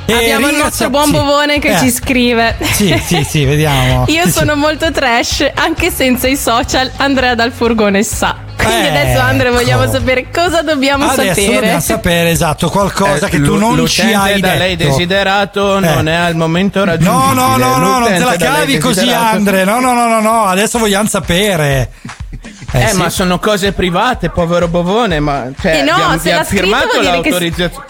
E 0.09 0.13
Abbiamo 0.13 0.45
il 0.47 0.51
ringrazia- 0.53 0.87
nostro 0.87 0.89
buon 0.89 1.05
sì. 1.05 1.11
Bovone 1.11 1.59
che 1.59 1.69
Eh, 1.75 1.79
ci 1.79 1.91
scrive. 1.91 2.57
Sì, 2.71 3.01
sì, 3.05 3.25
sì, 3.27 3.43
vediamo. 3.45 4.05
Io 4.09 4.23
Sì, 4.25 4.31
sono 4.31 4.55
molto 4.55 4.91
trash, 4.91 5.45
anche 5.53 5.91
senza 5.91 6.27
i 6.27 6.37
social, 6.37 6.89
Andrea 6.97 7.35
dal 7.35 7.51
furgone 7.51 8.03
sa. 8.03 8.45
Quindi 8.67 8.87
adesso 8.87 9.19
Andrea 9.19 9.51
vogliamo 9.51 9.83
Ecco. 9.83 9.91
sapere 9.91 10.27
cosa 10.31 10.61
dobbiamo 10.61 11.05
Adesso 11.09 11.27
sapere. 11.33 11.53
dobbiamo 11.55 11.79
sapere 11.79 12.29
esatto 12.29 12.69
qualcosa 12.69 13.25
Eh, 13.27 13.29
che 13.29 13.41
tu 13.41 13.55
non 13.55 13.85
ci 13.87 14.01
hai 14.13 14.39
da 14.39 14.47
detto. 14.49 14.59
lei 14.59 14.75
desiderato 14.75 15.77
Eh. 15.77 15.79
non 15.81 16.07
è 16.07 16.15
al 16.15 16.35
momento 16.35 16.79
No, 16.79 16.85
raggiungibile. 16.85 17.33
no, 17.35 17.55
no, 17.57 17.77
no, 17.77 17.99
non 17.99 18.07
te 18.13 18.19
la 18.23 18.35
cavi 18.35 18.77
così, 18.77 19.11
Andre. 19.11 19.63
No, 19.63 19.79
no, 19.79 19.93
no, 19.93 20.07
no, 20.07 20.19
no, 20.19 20.45
adesso 20.45 20.77
vogliamo 20.79 21.07
sapere. 21.07 21.91
Eh, 22.71 22.87
sì. 22.89 22.97
ma 22.97 23.09
sono 23.09 23.39
cose 23.39 23.71
private, 23.71 24.29
povero 24.29 24.67
Bovone, 24.67 25.19
ma 25.21 25.45
cioè, 25.59 25.77
Eh 25.79 25.81
no, 25.83 25.93
abbiamo- 25.93 26.17
se 26.19 26.29
scritto 26.31 26.43
firmato 26.45 27.01
l'autorizzazione. 27.01 27.85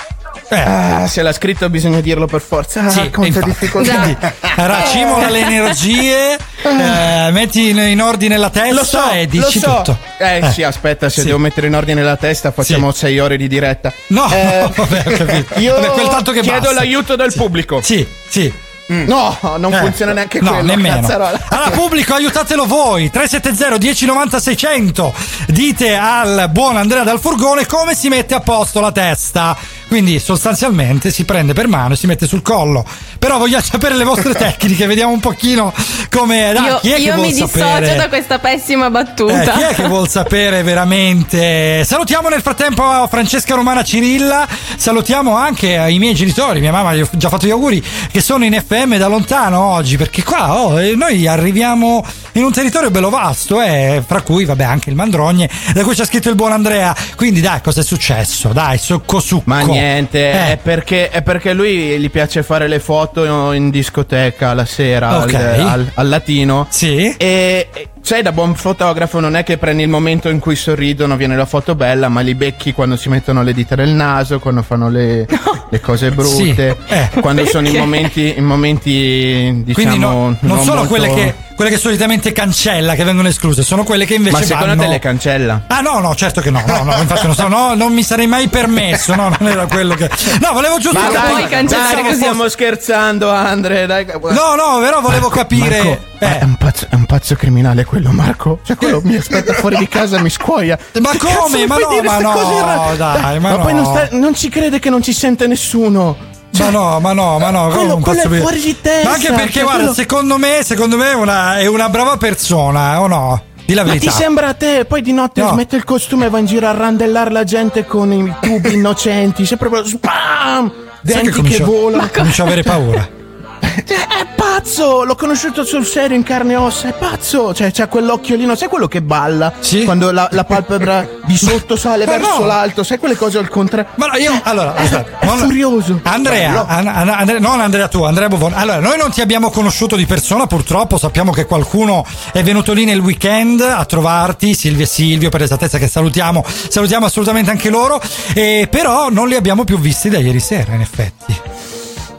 Ah, 0.49 1.07
se 1.07 1.22
l'ha 1.22 1.34
scritto 1.34 1.69
bisogna 1.69 1.99
dirlo 1.99 2.26
per 2.26 2.41
forza. 2.41 2.86
Ah, 2.86 2.90
Sì, 2.90 3.10
quanta 3.10 3.26
infatti. 3.40 3.45
difficoltà. 3.49 3.94
Quindi, 3.99 4.18
racimola 4.56 5.30
le 5.30 5.40
energie, 5.41 6.38
eh, 6.64 7.30
metti 7.32 7.69
in, 7.69 7.78
in 7.78 8.02
ordine 8.02 8.38
la 8.38 8.49
testa 8.49 8.74
Lo 8.74 8.84
so, 8.86 9.10
e 9.11 9.28
dici 9.28 9.60
so. 9.60 9.76
tutto. 9.84 9.98
Eh, 10.18 10.49
sì, 10.53 10.64
aspetta, 10.64 11.10
se 11.10 11.22
Sì. 11.22 11.28
devo 11.28 11.38
mettere 11.40 11.68
in 11.68 11.76
ordine 11.76 12.02
la 12.03 12.15
testa 12.18 12.52
facciamo 12.52 12.91
sei 12.91 13.19
ore 13.19 13.36
di 13.38 13.48
diretta. 13.48 13.91
No, 14.07 14.30
Eh, 14.32 14.69
vabbè, 14.74 15.03
ho 15.06 15.11
capito. 15.18 15.60
Io 15.60 15.74
Vabbè, 15.74 15.88
quel 15.90 16.07
tanto 16.07 16.32
che 16.32 16.41
chiedo 16.41 16.60
basta. 16.60 16.74
l'aiuto 16.76 17.15
del 17.15 17.34
pubblico. 17.36 17.82
Sì, 17.82 18.07
sì. 18.30 18.53
No, 18.90 19.38
non 19.57 19.74
Eh, 19.74 19.78
funziona 19.80 20.14
neanche 20.14 20.40
no, 20.40 20.49
quello. 20.52 20.64
nemmeno. 20.65 21.02
cazzarola. 21.02 21.38
Allora, 21.49 21.69
pubblico, 21.72 22.14
aiutatelo 22.14 22.65
voi. 22.65 23.10
370 23.11 23.78
1090 23.86 24.40
600. 24.40 25.14
Dite 25.48 25.94
al 25.98 26.48
buon 26.52 26.78
Andrea 26.78 27.03
dal 27.03 27.19
furgone 27.19 27.65
come 27.65 27.94
si 27.95 28.07
mette 28.07 28.34
a 28.34 28.40
posto 28.40 28.80
la 28.80 28.94
testa. 28.94 29.57
Quindi, 29.88 30.19
sostanzialmente, 30.19 31.11
si 31.11 31.23
prende 31.23 31.53
per 31.53 31.68
mano 31.68 31.93
e 31.93 31.97
si 31.97 32.07
mette 32.07 32.27
sul 32.27 32.41
collo. 32.41 32.85
Però 33.19 33.38
voglio 33.38 33.61
sapere 33.61 33.95
le 33.95 34.03
vostre 34.03 34.34
tecniche, 34.35 34.85
vediamo 34.85 35.14
un 35.14 35.19
pochino 35.19 35.73
come. 36.11 36.51
Dai, 36.53 36.65
io 36.65 36.80
chi 36.80 36.91
è 36.91 36.95
che 36.95 37.01
io 37.01 37.14
vuol 37.14 37.27
mi 37.27 37.34
dissocio 37.34 37.57
sapere? 37.57 37.95
da 37.95 38.07
questa 38.09 38.39
pessima 38.39 38.89
battuta. 38.89 39.41
Eh, 39.41 39.57
chi 39.57 39.61
è 39.61 39.73
che 39.73 39.88
vuol 39.88 40.09
sapere 40.09 40.61
veramente? 40.64 41.84
Salutiamo 41.85 42.27
nel 42.27 42.41
frattempo 42.41 43.07
Francesca 43.09 43.55
Romana 43.55 43.84
Cirilla, 43.84 44.47
salutiamo 44.76 45.35
anche 45.35 45.68
i 45.89 45.99
miei 45.99 46.14
genitori, 46.14 46.59
mia 46.59 46.72
mamma 46.72 46.93
gli 46.93 47.01
ho 47.01 47.09
già 47.11 47.30
fatto 47.30 47.45
gli 47.45 47.51
auguri, 47.51 47.84
che 48.11 48.22
sono 48.22 48.43
in 48.43 48.61
FM 48.65 48.97
da 48.97 49.07
lontano 49.07 49.61
oggi, 49.61 49.97
perché 49.97 50.23
qua 50.23 50.59
oh, 50.59 50.81
eh, 50.81 50.95
noi 50.95 51.26
arriviamo 51.27 52.05
in 52.38 52.43
un 52.45 52.51
territorio 52.51 52.91
bello 52.91 53.09
vasto, 53.09 53.61
eh, 53.61 54.03
fra 54.05 54.22
cui 54.22 54.45
vabbè 54.45 54.64
anche 54.64 54.89
il 54.89 54.95
Mandrogne, 54.95 55.49
da 55.73 55.84
cui 55.84 55.95
c'è 55.95 56.05
scritto 56.05 56.30
il 56.30 56.35
buon 56.35 56.51
Andrea, 56.51 56.95
quindi 57.15 57.41
dai 57.41 57.61
cosa 57.61 57.81
è 57.81 57.84
successo? 57.84 58.49
Dai, 58.49 58.77
succo 58.77 59.19
succo. 59.19 59.43
Ma 59.45 59.61
niente, 59.61 60.31
Eh. 60.31 60.51
è, 60.53 60.57
perché, 60.61 61.09
è 61.09 61.22
perché 61.22 61.53
lui 61.53 61.97
gli 61.99 62.09
piace 62.11 62.43
fare 62.43 62.68
le 62.68 62.80
foto 62.80 63.51
in 63.53 63.69
discoteca 63.69 64.53
la 64.53 64.65
sera 64.65 65.18
Ok. 65.23 65.34
al, 65.34 65.59
al- 65.68 65.91
al 65.95 66.07
latino. 66.09 66.68
Sì. 66.69 67.14
E 67.18 67.69
sai, 68.01 68.22
da 68.22 68.31
buon 68.31 68.55
fotografo 68.55 69.19
non 69.19 69.35
è 69.35 69.43
che 69.43 69.57
prendi 69.57 69.84
il 69.84 69.89
momento 69.89 70.30
in 70.30 70.39
cui 70.39 70.55
sorridono, 70.55 71.15
viene 71.18 71.35
la 71.35 71.45
foto 71.45 71.76
bella, 71.76 72.07
ma 72.09 72.22
li 72.22 72.35
becchi 72.35 72.72
quando 72.73 72.95
si 72.95 73.09
mettono 73.09 73.43
le 73.43 73.53
dita 73.53 73.76
nel 73.76 73.89
naso, 73.89 74.39
quando 74.39 74.61
fanno 74.61 74.89
le, 74.89 75.26
le 75.69 75.80
cose 75.81 76.11
brutte, 76.11 76.77
Sì. 76.88 76.93
Eh, 76.93 77.09
quando 77.19 77.45
sono 77.45 77.65
in 77.68 77.73
perché? 77.73 77.80
momenti, 77.88 78.34
in 78.38 78.43
momenti 78.45 79.61
diciamo 79.65 79.73
Quindi 79.73 79.97
no- 79.99 80.09
non, 80.11 80.38
non 80.41 80.59
sono 80.64 80.84
molto- 80.84 80.89
quelle, 80.89 81.14
che, 81.14 81.35
quelle 81.57 81.71
che 81.71 81.79
solitamente 81.79 82.31
cancella, 82.34 82.93
che 82.93 83.03
vengono 83.03 83.29
escluse, 83.29 83.63
sono 83.63 83.84
quelle 83.84 84.05
che 84.05 84.13
invece 84.13 84.38
Ma 84.38 84.43
secondo 84.43 84.67
vanno... 84.67 84.84
te 84.84 84.88
le 84.89 84.99
cancella? 84.99 85.63
Ah 85.65 85.81
no, 85.81 85.97
no, 85.97 86.13
certo 86.13 86.39
che 86.39 86.51
no, 86.51 86.61
no, 86.67 86.84
no, 86.84 86.95
infatti 86.97 87.25
non, 87.25 87.34
so, 87.34 87.47
no, 87.47 87.73
non 87.73 87.91
mi 87.93 88.03
sarei 88.03 88.27
mai 88.27 88.47
permesso, 88.47 89.15
no, 89.15 89.35
non 89.39 89.49
era 89.49 89.65
quello 89.65 89.95
che... 89.95 90.07
No, 90.39 90.53
volevo 90.53 90.77
giusto 90.77 90.99
Ma 90.99 91.09
dai, 91.09 91.47
dai 91.49 92.03
che 92.03 92.13
stiamo 92.13 92.47
scherzando, 92.47 93.31
Andre. 93.31 93.88
Dai. 93.88 94.05
No, 94.05 94.53
no, 94.53 94.79
però 94.81 95.01
volevo 95.01 95.29
capire... 95.29 95.81
Marco, 95.81 96.05
Eh. 96.19 96.39
È, 96.39 96.43
un 96.43 96.55
pazzo, 96.55 96.88
è 96.89 96.95
un 96.95 97.05
pazzo 97.05 97.35
criminale 97.35 97.85
quello, 97.85 98.11
Marco. 98.11 98.59
Cioè, 98.63 98.75
quello 98.75 99.01
mi 99.03 99.15
aspetta 99.15 99.53
fuori 99.53 99.77
di 99.77 99.88
casa 99.88 100.17
e 100.17 100.21
mi 100.21 100.29
scuoia. 100.29 100.77
Ma 100.99 101.11
come? 101.17 101.65
Ma 101.65 101.77
no, 101.77 102.01
ma 102.03 102.17
no, 102.19 102.95
dai, 102.95 103.39
ma 103.39 103.57
poi 103.57 103.73
no. 103.73 103.81
non, 103.81 103.95
sta- 103.95 104.07
non 104.11 104.35
ci 104.35 104.49
crede 104.49 104.79
che 104.79 104.89
non 104.89 105.01
ci 105.01 105.13
sente 105.13 105.47
nessuno. 105.47 106.27
Ma 106.63 106.69
no, 106.69 106.99
ma 106.99 107.13
no, 107.13 107.39
ma 107.39 107.49
no, 107.49 107.67
Quello- 107.69 107.97
quello 107.97 108.21
è 108.21 108.39
fuori 108.39 108.59
di 108.61 108.75
testa, 108.81 109.09
Ma 109.09 109.15
anche 109.15 109.31
perché, 109.31 109.51
cioè, 109.51 109.61
guarda, 109.63 109.79
quello- 109.79 109.93
secondo 109.93 110.38
me, 110.38 110.59
secondo 110.63 110.97
me 110.97 111.11
è 111.11 111.15
una, 111.15 111.57
è 111.57 111.65
una 111.67 111.89
brava 111.89 112.17
persona, 112.17 112.99
o 113.01 113.07
no? 113.07 113.41
Di 113.65 113.73
la 113.73 113.84
Ma 113.84 113.89
verità. 113.91 114.09
ti 114.11 114.15
sembra 114.17 114.47
a 114.47 114.53
te? 114.53 114.85
Poi 114.85 115.01
di 115.01 115.11
notte 115.11 115.41
No. 115.41 115.49
smette 115.49 115.75
il 115.75 115.84
costume 115.84 116.27
e 116.27 116.29
va 116.29 116.39
in 116.39 116.45
giro 116.45 116.67
a 116.67 116.71
randellare 116.71 117.31
la 117.31 117.43
gente 117.43 117.85
con 117.85 118.11
i 118.13 118.34
tubi 118.39 118.73
innocenti. 118.75 119.45
Sei 119.45 119.57
proprio 119.57 119.85
spam! 119.85 120.71
Denti 121.01 121.25
che, 121.29 121.35
comincio, 121.35 121.65
volano. 121.65 122.09
comincio 122.13 122.43
a 122.43 122.45
avere 122.45 122.63
paura. 122.63 123.07
È 123.59 124.25
pazzo! 124.35 125.03
L'ho 125.03 125.15
conosciuto 125.15 125.63
sul 125.63 125.85
serio 125.85 126.15
in 126.15 126.23
carne 126.23 126.53
e 126.53 126.55
ossa, 126.55 126.89
è 126.89 126.93
pazzo! 126.93 127.53
Cioè, 127.53 127.71
c'ha 127.71 127.88
quell'occhiolino, 127.88 128.55
sai 128.55 128.67
quello 128.67 128.88
che 128.88 129.01
balla? 129.01 129.53
Quando 129.85 130.11
la, 130.11 130.27
la 130.31 130.43
palpebra 130.43 131.07
di 131.25 131.38
sotto 131.38 131.75
sale 131.75 132.05
Ma 132.05 132.17
verso 132.17 132.39
no. 132.39 132.45
l'alto, 132.45 132.84
sai 132.84 132.97
quelle 132.97 133.15
cose 133.15 133.38
al 133.38 133.47
contrario? 133.49 133.91
Ma 133.95 134.07
no, 134.07 134.17
io, 134.17 134.31
allora, 134.43 134.73
aspetta, 134.75 135.19
è 135.19 135.25
non- 135.25 135.38
furioso. 135.39 135.99
Andrea. 136.03 136.65
An- 136.67 136.88
An- 136.88 137.09
Andre- 137.09 137.39
non 137.39 137.59
Andrea 137.59 137.88
tu, 137.88 138.03
Andrea 138.03 138.27
Bovon. 138.27 138.53
Allora, 138.53 138.79
noi 138.79 138.97
non 138.97 139.11
ti 139.11 139.21
abbiamo 139.21 139.49
conosciuto 139.49 139.95
di 139.95 140.05
persona, 140.05 140.47
purtroppo. 140.47 140.97
Sappiamo 140.97 141.31
che 141.31 141.45
qualcuno 141.45 142.05
è 142.34 142.43
venuto 142.43 142.73
lì 142.73 142.85
nel 142.85 142.99
weekend 142.99 143.61
a 143.61 143.84
trovarti, 143.85 144.53
Silvia 144.53 144.85
e 144.85 144.88
Silvio, 144.88 145.29
per 145.29 145.43
esattezza, 145.43 145.77
che 145.77 145.88
salutiamo. 145.88 146.43
Salutiamo 146.69 147.05
assolutamente 147.05 147.51
anche 147.51 147.69
loro. 147.69 148.01
eh, 148.34 148.67
però 148.69 149.09
non 149.09 149.27
li 149.27 149.35
abbiamo 149.35 149.63
più 149.63 149.77
visti 149.79 150.09
da 150.09 150.17
ieri 150.19 150.39
sera, 150.39 150.73
in 150.73 150.81
effetti. 150.81 151.35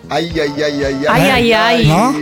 Ai 0.08 0.30
ai 0.40 0.62
ai 0.62 0.84
ai 0.84 1.06
Ai, 1.06 1.30
ai, 1.30 1.52
ai. 1.54 1.86
No? 1.86 2.14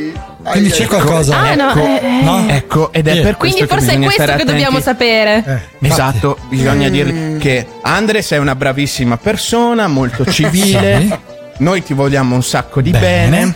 Quindi 0.51 0.71
c'è 0.71 0.87
qualcosa. 0.87 1.37
Ah, 1.39 1.55
no, 1.55 1.71
Ecco, 1.71 1.81
eh, 1.87 2.01
eh. 2.03 2.23
No? 2.23 2.45
ecco, 2.49 2.93
ed 2.93 3.09
è 3.09 3.15
Sì. 3.15 3.21
per 3.21 3.37
Quindi 3.37 3.59
questo 3.59 3.59
che 3.59 3.67
forse 3.67 3.85
è 3.85 3.99
bisogna 3.99 4.05
questo 4.07 4.23
stare 4.23 4.39
che 4.39 4.45
dobbiamo 4.45 4.79
attenti. 4.79 4.83
sapere. 4.85 5.69
Esatto, 5.81 6.39
bisogna 6.49 6.89
dire 6.89 7.37
che 7.39 7.67
Andre 7.83 8.23
sei 8.23 8.39
una 8.39 8.55
bravissima 8.55 9.17
persona, 9.17 9.89
molto 9.89 10.25
civile. 10.31 11.01
Sì. 11.01 11.15
Noi 11.59 11.83
ti 11.83 11.95
vogliamo 11.95 12.35
un 12.35 12.43
sacco 12.43 12.81
di 12.81 12.91
Bene. 12.91 13.29
bene. 13.31 13.55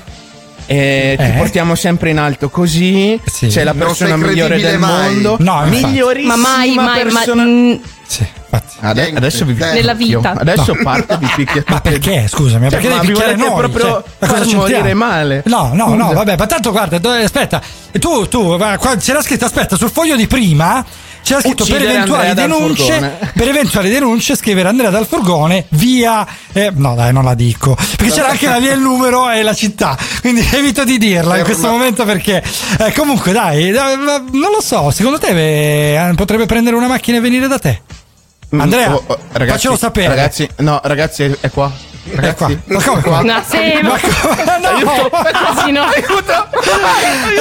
E 0.73 1.17
ti 1.19 1.25
Eh. 1.25 1.31
portiamo 1.37 1.75
sempre 1.75 2.11
in 2.11 2.19
alto 2.19 2.49
così. 2.49 3.21
Sì. 3.25 3.51
Sei 3.51 3.65
la 3.65 3.75
persona 3.75 4.17
migliore 4.17 4.61
del 4.61 4.79
mai. 4.79 5.15
mondo. 5.15 5.37
No, 5.41 5.65
migliorissima 5.67 6.37
Ma 6.37 6.49
mai, 6.49 6.75
mai, 6.75 6.87
ma 6.87 7.03
persona. 7.03 7.43
mm, 7.43 7.73
Sì, 8.07 8.25
infatti. 8.45 8.77
Ade- 8.81 9.01
Niente, 9.01 9.19
adesso 9.19 9.45
vi 9.45 9.55
niente. 9.55 9.75
Nella 9.75 9.95
picchio. 9.97 10.19
vita. 10.21 10.35
Adesso 10.39 10.75
No. 10.75 10.83
parte 10.85 11.17
vi 11.19 11.27
picchia 11.35 11.65
Ma 11.69 11.81
perché? 11.81 12.27
Scusami, 12.29 12.65
ma 12.67 12.71
Cioè, 12.71 12.79
perché 12.81 12.95
ma 12.95 13.01
devi 13.01 13.07
vi 13.09 13.13
picchiare 13.19 13.37
noi? 13.37 13.55
proprio 13.59 13.85
Cioè, 13.85 14.03
ma 14.21 14.27
cosa 14.39 14.57
morire 14.57 14.95
male? 14.95 15.43
No, 15.47 15.71
no, 15.75 15.95
no, 15.97 16.13
vabbè, 16.13 16.37
ma 16.37 16.47
tanto 16.47 16.71
guarda, 16.71 17.01
aspetta, 17.21 17.61
tu, 17.99 18.29
tu, 18.29 18.57
qua 18.57 18.97
c'era 18.97 19.23
scritto, 19.23 19.47
aspetta, 19.47 19.77
sul 19.77 19.91
foglio 19.91 20.15
di 20.15 20.29
prima 20.29 20.85
c'era 21.23 21.41
scritto 21.41 21.65
per 21.65 21.83
eventuali 21.83 22.35
denunce, 22.35 23.19
per 23.35 23.49
eventuali 23.49 23.91
denunce 23.91 24.37
scrivere 24.37 24.69
Andrea 24.69 24.91
dal 24.91 25.07
furgone 25.07 25.67
via, 25.71 26.27
eh, 26.53 26.71
no 26.75 26.95
dai, 26.95 27.13
non 27.13 27.25
la 27.25 27.35
dico, 27.35 27.75
perché 27.75 28.13
c'era 28.13 28.29
anche 28.29 28.49
la 28.49 28.59
via, 28.59 28.73
il 28.73 28.81
numero 28.81 29.31
e 29.31 29.43
la 29.43 29.55
città, 29.55 29.97
quindi 30.21 30.47
evito 30.53 30.85
di 30.85 30.99
dirla 30.99 31.39
in 31.39 31.45
questo 31.45 31.69
momento 31.69 32.05
perché, 32.05 32.43
eh, 32.79 32.93
comunque 32.93 33.33
dai, 33.33 33.71
ma 33.73 33.95
non 33.97 34.51
lo 34.53 34.61
so, 34.61 34.91
secondo 34.91 35.19
te 35.19 35.29
eh, 35.95 36.15
potrebbe 36.15 36.47
prendere 36.47 36.77
una 36.77 36.89
macchina 36.89 37.19
e 37.19 37.21
venire 37.21 37.47
da 37.49 37.59
te? 37.59 37.83
Andrea, 38.53 38.95
Oh, 38.95 39.05
oh, 39.07 39.19
ragazzi, 39.33 39.59
faccelo 39.59 39.77
sapere. 39.77 40.09
Ragazzi, 40.09 40.49
no, 40.57 40.81
ragazzi, 40.83 41.37
è 41.41 41.51
qua. 41.51 41.71
Ragazzi, 42.05 42.35
qua. 42.35 42.51
Ma 42.65 42.83
come 42.83 43.01
qua? 43.03 43.21
No, 43.23 43.43
sì, 43.47 43.81
ma- 43.83 43.99
no, 44.59 45.11
Asino. 45.61 45.83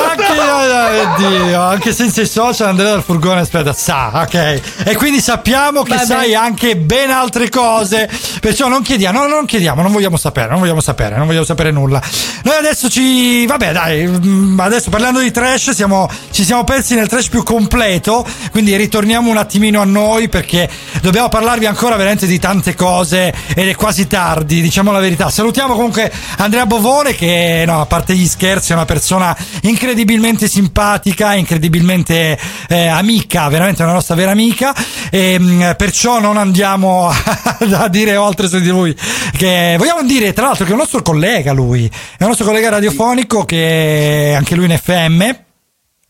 Anche, 0.10 0.26
oh, 0.28 1.16
Dio, 1.18 1.62
anche 1.62 1.94
senza 1.94 2.22
i 2.22 2.28
social 2.28 2.70
Andrea 2.70 2.92
dal 2.92 3.04
furgone 3.04 3.42
aspetta 3.42 3.74
sa 3.74 4.12
ok. 4.24 4.62
E 4.86 4.96
quindi 4.96 5.22
sappiamo 5.22 5.84
che 5.84 5.96
Vabbè. 5.96 6.06
sai 6.06 6.36
anche 6.36 6.76
ben 6.78 7.10
altre 7.10 7.50
cose. 7.50 8.10
Perciò 8.40 8.68
non 8.68 8.82
chiediamo 8.82 9.20
no, 9.20 9.28
non 9.28 9.46
chiediamo 9.46 9.82
non 9.82 9.92
vogliamo 9.92 10.18
sapere 10.18 10.50
non 10.50 10.60
vogliamo 10.60 10.82
sapere 10.82 11.16
non 11.16 11.26
vogliamo 11.28 11.46
sapere 11.46 11.72
nulla. 11.72 12.02
Noi 12.44 12.56
adesso 12.56 12.90
ci 12.90 13.46
vabbè 13.46 13.72
dai 13.72 14.08
mm, 14.08 14.60
adesso 14.60 14.90
parlando 14.90 15.20
di 15.20 15.32
trash 15.32 15.72
siamo, 15.72 16.10
ci 16.32 16.44
siamo 16.44 16.64
persi 16.64 16.96
nel 16.96 17.08
trash 17.08 17.30
più 17.30 17.44
completo 17.44 18.26
quindi 18.52 18.76
ritorniamo 18.76 19.30
un 19.30 19.38
attimino 19.38 19.82
a 19.82 19.86
noi 19.86 20.30
perché 20.30 20.70
dobbiamo 21.02 21.30
parlarvi 21.30 21.66
ancora 21.66 21.96
veramente 21.96 22.26
di 22.28 22.40
tante 22.40 22.76
cose 22.76 23.34
ed 23.54 23.68
è 23.68 23.76
quasi 23.76 24.08
tardi 24.08 24.49
diciamo 24.56 24.92
la 24.92 25.00
verità. 25.00 25.30
Salutiamo 25.30 25.76
comunque 25.76 26.12
Andrea 26.38 26.66
Bovone 26.66 27.16
che 27.16 27.64
no, 27.66 27.82
a 27.82 27.86
parte 27.86 28.16
gli 28.16 28.28
scherzi 28.28 28.72
è 28.72 28.76
una 28.76 28.86
persona 28.86 29.36
incredibilmente 29.62 30.48
simpatica 30.48 31.34
incredibilmente 31.34 32.38
eh, 32.68 32.88
amica 32.88 33.48
veramente 33.48 33.84
una 33.84 33.94
nostra 33.94 34.16
vera 34.16 34.32
amica. 34.32 34.74
E 35.10 35.40
mh, 35.40 35.76
perciò 35.78 36.20
non 36.20 36.38
andiamo 36.38 37.08
a, 37.10 37.58
a 37.84 37.88
dire 37.88 38.16
oltre 38.16 38.48
su 38.48 38.60
di 38.60 38.70
lui 38.70 38.96
che 39.38 39.76
vogliamo 39.78 40.04
dire 40.04 40.34
tra 40.34 40.48
l'altro 40.48 40.66
che 40.66 40.72
è 40.72 40.74
un 40.74 40.80
nostro 40.80 41.02
collega 41.02 41.54
lui 41.54 41.86
è 41.86 42.24
un 42.24 42.28
nostro 42.28 42.46
collega 42.46 42.70
radiofonico 42.70 43.46
che 43.46 44.34
anche 44.36 44.56
lui 44.56 44.66
in 44.66 44.78
FM 44.78 45.48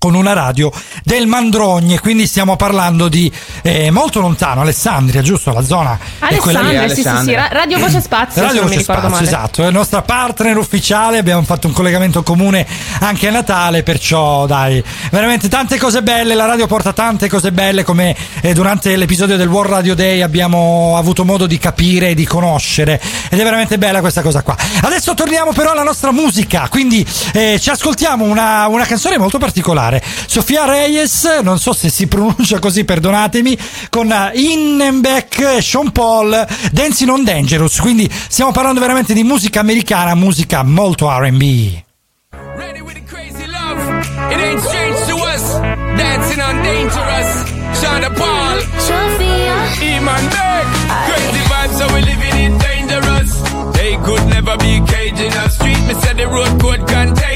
con 0.02 0.16
una 0.16 0.32
radio 0.32 0.72
del 1.04 1.28
Mandrogne, 1.28 2.00
quindi 2.00 2.26
stiamo 2.26 2.56
parlando 2.56 3.10
di 3.10 3.30
eh, 3.64 3.92
molto 3.92 4.22
lontano, 4.22 4.62
Alessandria, 4.62 5.22
giusto? 5.22 5.52
La 5.52 5.62
zona. 5.62 6.00
Alessandria, 6.20 6.88
sì, 6.88 7.02
sì, 7.02 7.10
sì, 7.26 7.34
Ra- 7.34 7.50
Radio 7.52 7.80
Voce 7.80 8.00
Spazio, 8.00 8.42
Radio 8.42 8.62
Voce 8.62 8.80
Spazio, 8.80 9.10
male. 9.10 9.26
esatto, 9.26 9.62
è 9.62 9.66
la 9.66 9.72
nostra 9.72 10.02
partner 10.02 10.56
ufficiale, 10.56 11.18
abbiamo 11.18 11.44
fatto 11.44 11.68
un 11.68 11.74
collegamento 11.74 12.24
comune 12.24 12.66
anche 13.02 13.28
a 13.28 13.32
Natale, 13.32 13.84
perciò 13.84 14.46
dai, 14.46 14.82
veramente 15.12 15.50
tante 15.50 15.78
cose 15.78 16.02
belle, 16.02 16.34
la 16.34 16.46
radio 16.46 16.66
porta 16.66 16.94
tante 16.94 17.28
cose 17.28 17.52
belle 17.52 17.84
come 17.84 18.16
eh, 18.40 18.54
durante 18.54 18.96
l'episodio 18.96 19.36
del 19.36 19.50
World 19.50 19.70
Radio 19.70 19.96
Day 19.96 20.22
abbiamo 20.22 20.96
avuto 20.96 21.26
modo 21.26 21.46
di 21.46 21.58
capire 21.58 22.12
e 22.12 22.14
di 22.14 22.26
conoscere 22.26 23.02
ed 23.30 23.38
è 23.38 23.44
veramente 23.44 23.78
bella 23.78 24.00
questa 24.00 24.22
cosa 24.22 24.44
qua. 24.44 24.56
Adesso 24.82 25.14
torniamo 25.14 25.52
però 25.52 25.72
alla 25.72 25.84
nostra 25.84 26.14
musica, 26.14 26.70
quindi 26.70 27.06
eh, 27.34 27.60
ci 27.60 27.70
ascoltiamo 27.70 28.24
una, 28.24 28.66
una 28.68 28.86
canzone 28.86 29.18
molto 29.18 29.38
particolare, 29.38 29.88
Sofia 30.28 30.66
Reyes, 30.66 31.40
non 31.42 31.58
so 31.58 31.74
se 31.74 31.90
si 31.90 32.08
pronuncia 32.08 32.60
così, 32.60 32.84
perdonatemi, 32.84 33.58
con 33.90 34.12
eh, 34.12 34.32
Innenbeck 34.36 35.40
e 35.58 35.62
Sean 35.62 35.92
Paul, 35.92 36.46
Dancing 36.72 37.10
on 37.10 37.24
Dangerous, 37.24 37.80
quindi 37.80 38.10
stiamo 38.12 38.52
parlando 38.52 38.80
veramente 38.80 39.14
di 39.14 39.24
musica 39.24 39.60
americana, 39.62 40.16
musica 40.16 40.64
molto 40.64 41.10
R&B. 41.10 41.84
It 44.32 44.38
ain't 44.38 44.62
strange 44.62 45.00
to 45.08 45.16
us, 45.16 45.44
dancing 45.98 46.40
on 46.40 46.62
dangerous. 46.62 47.50
Shonda 47.80 48.10
Paul, 48.16 48.60
Sophia. 48.78 49.56
Eman 49.82 50.30
Beck, 50.30 50.66
crazy 51.08 51.42
vibes, 51.50 51.78
so 51.80 51.94
we 51.94 52.02
living 52.02 52.38
in 52.46 52.58
dangerous. 52.60 53.32
They 53.74 53.96
could 53.98 54.26
never 54.28 54.58
be 54.58 54.82
caging 54.86 55.34
us. 55.34 55.56
Street, 55.56 55.80
me 55.88 55.94
said 55.96 56.18
the 56.18 56.28
road 56.28 56.60
code 56.62 56.88
contagious. 56.88 57.29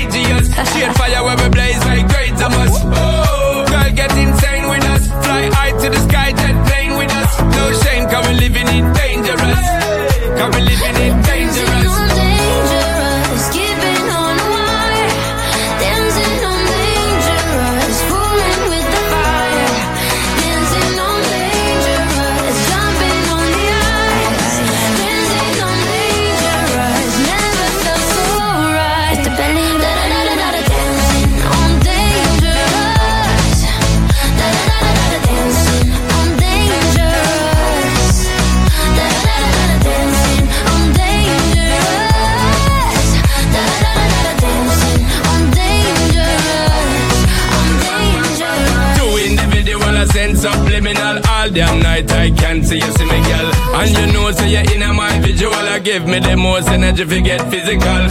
if 56.99 57.11
you 57.11 57.21
get 57.21 57.49
physical. 57.49 58.02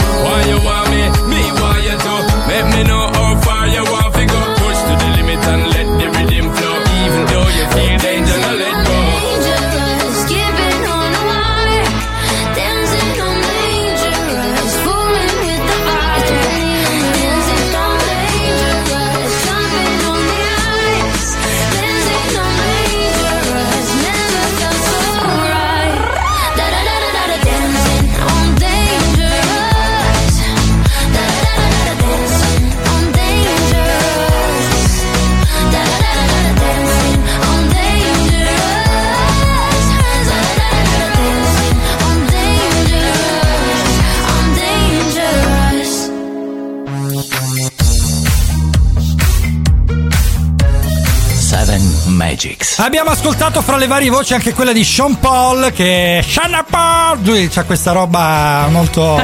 Ascoltato 53.33 53.63
fra 53.63 53.77
le 53.77 53.87
varie 53.87 54.11
voci 54.11 54.35
anche 54.35 54.53
quella 54.53 54.71
di 54.73 54.83
Sean 54.83 55.17
Paul 55.19 55.71
che 55.73 56.23
Shanna 56.27 56.63
Paul 56.69 57.17
lui 57.23 57.47
c'ha 57.49 57.63
questa 57.63 57.91
roba 57.91 58.67
molto 58.69 59.15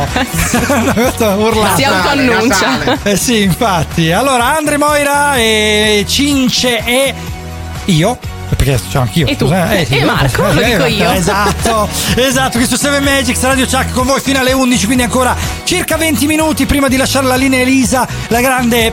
urlata. 1.37 1.75
Si 1.75 1.83
autoannuncia. 1.83 2.97
Eh 3.03 3.15
sì, 3.15 3.43
infatti. 3.43 4.11
Allora, 4.11 4.57
Andre 4.57 4.77
Moira 4.77 5.35
e 5.35 6.03
Cince 6.07 6.83
e 6.83 7.13
io 7.85 8.17
perché 8.55 8.79
c'ho 8.91 8.99
anch'io 9.01 9.27
E 9.27 9.35
tu. 9.35 9.45
eh, 9.45 9.85
sì, 9.87 9.97
E 9.99 10.03
Marco, 10.03 10.41
lo 10.51 10.59
dico 10.61 10.85
io. 10.85 11.11
esatto 11.11 11.87
esatto 12.15 12.57
questo 12.57 12.77
7 12.77 12.99
Magics 12.99 13.41
Radio 13.43 13.65
Chuck 13.67 13.91
con 13.93 14.05
voi 14.07 14.19
fino 14.19 14.39
alle 14.39 14.53
11 14.53 14.85
quindi 14.85 15.03
ancora 15.03 15.35
circa 15.63 15.97
20 15.97 16.25
minuti 16.25 16.65
prima 16.65 16.87
di 16.87 16.97
lasciare 16.97 17.27
la 17.27 17.35
linea 17.35 17.59
Elisa 17.61 18.07
la 18.27 18.41
grande 18.41 18.91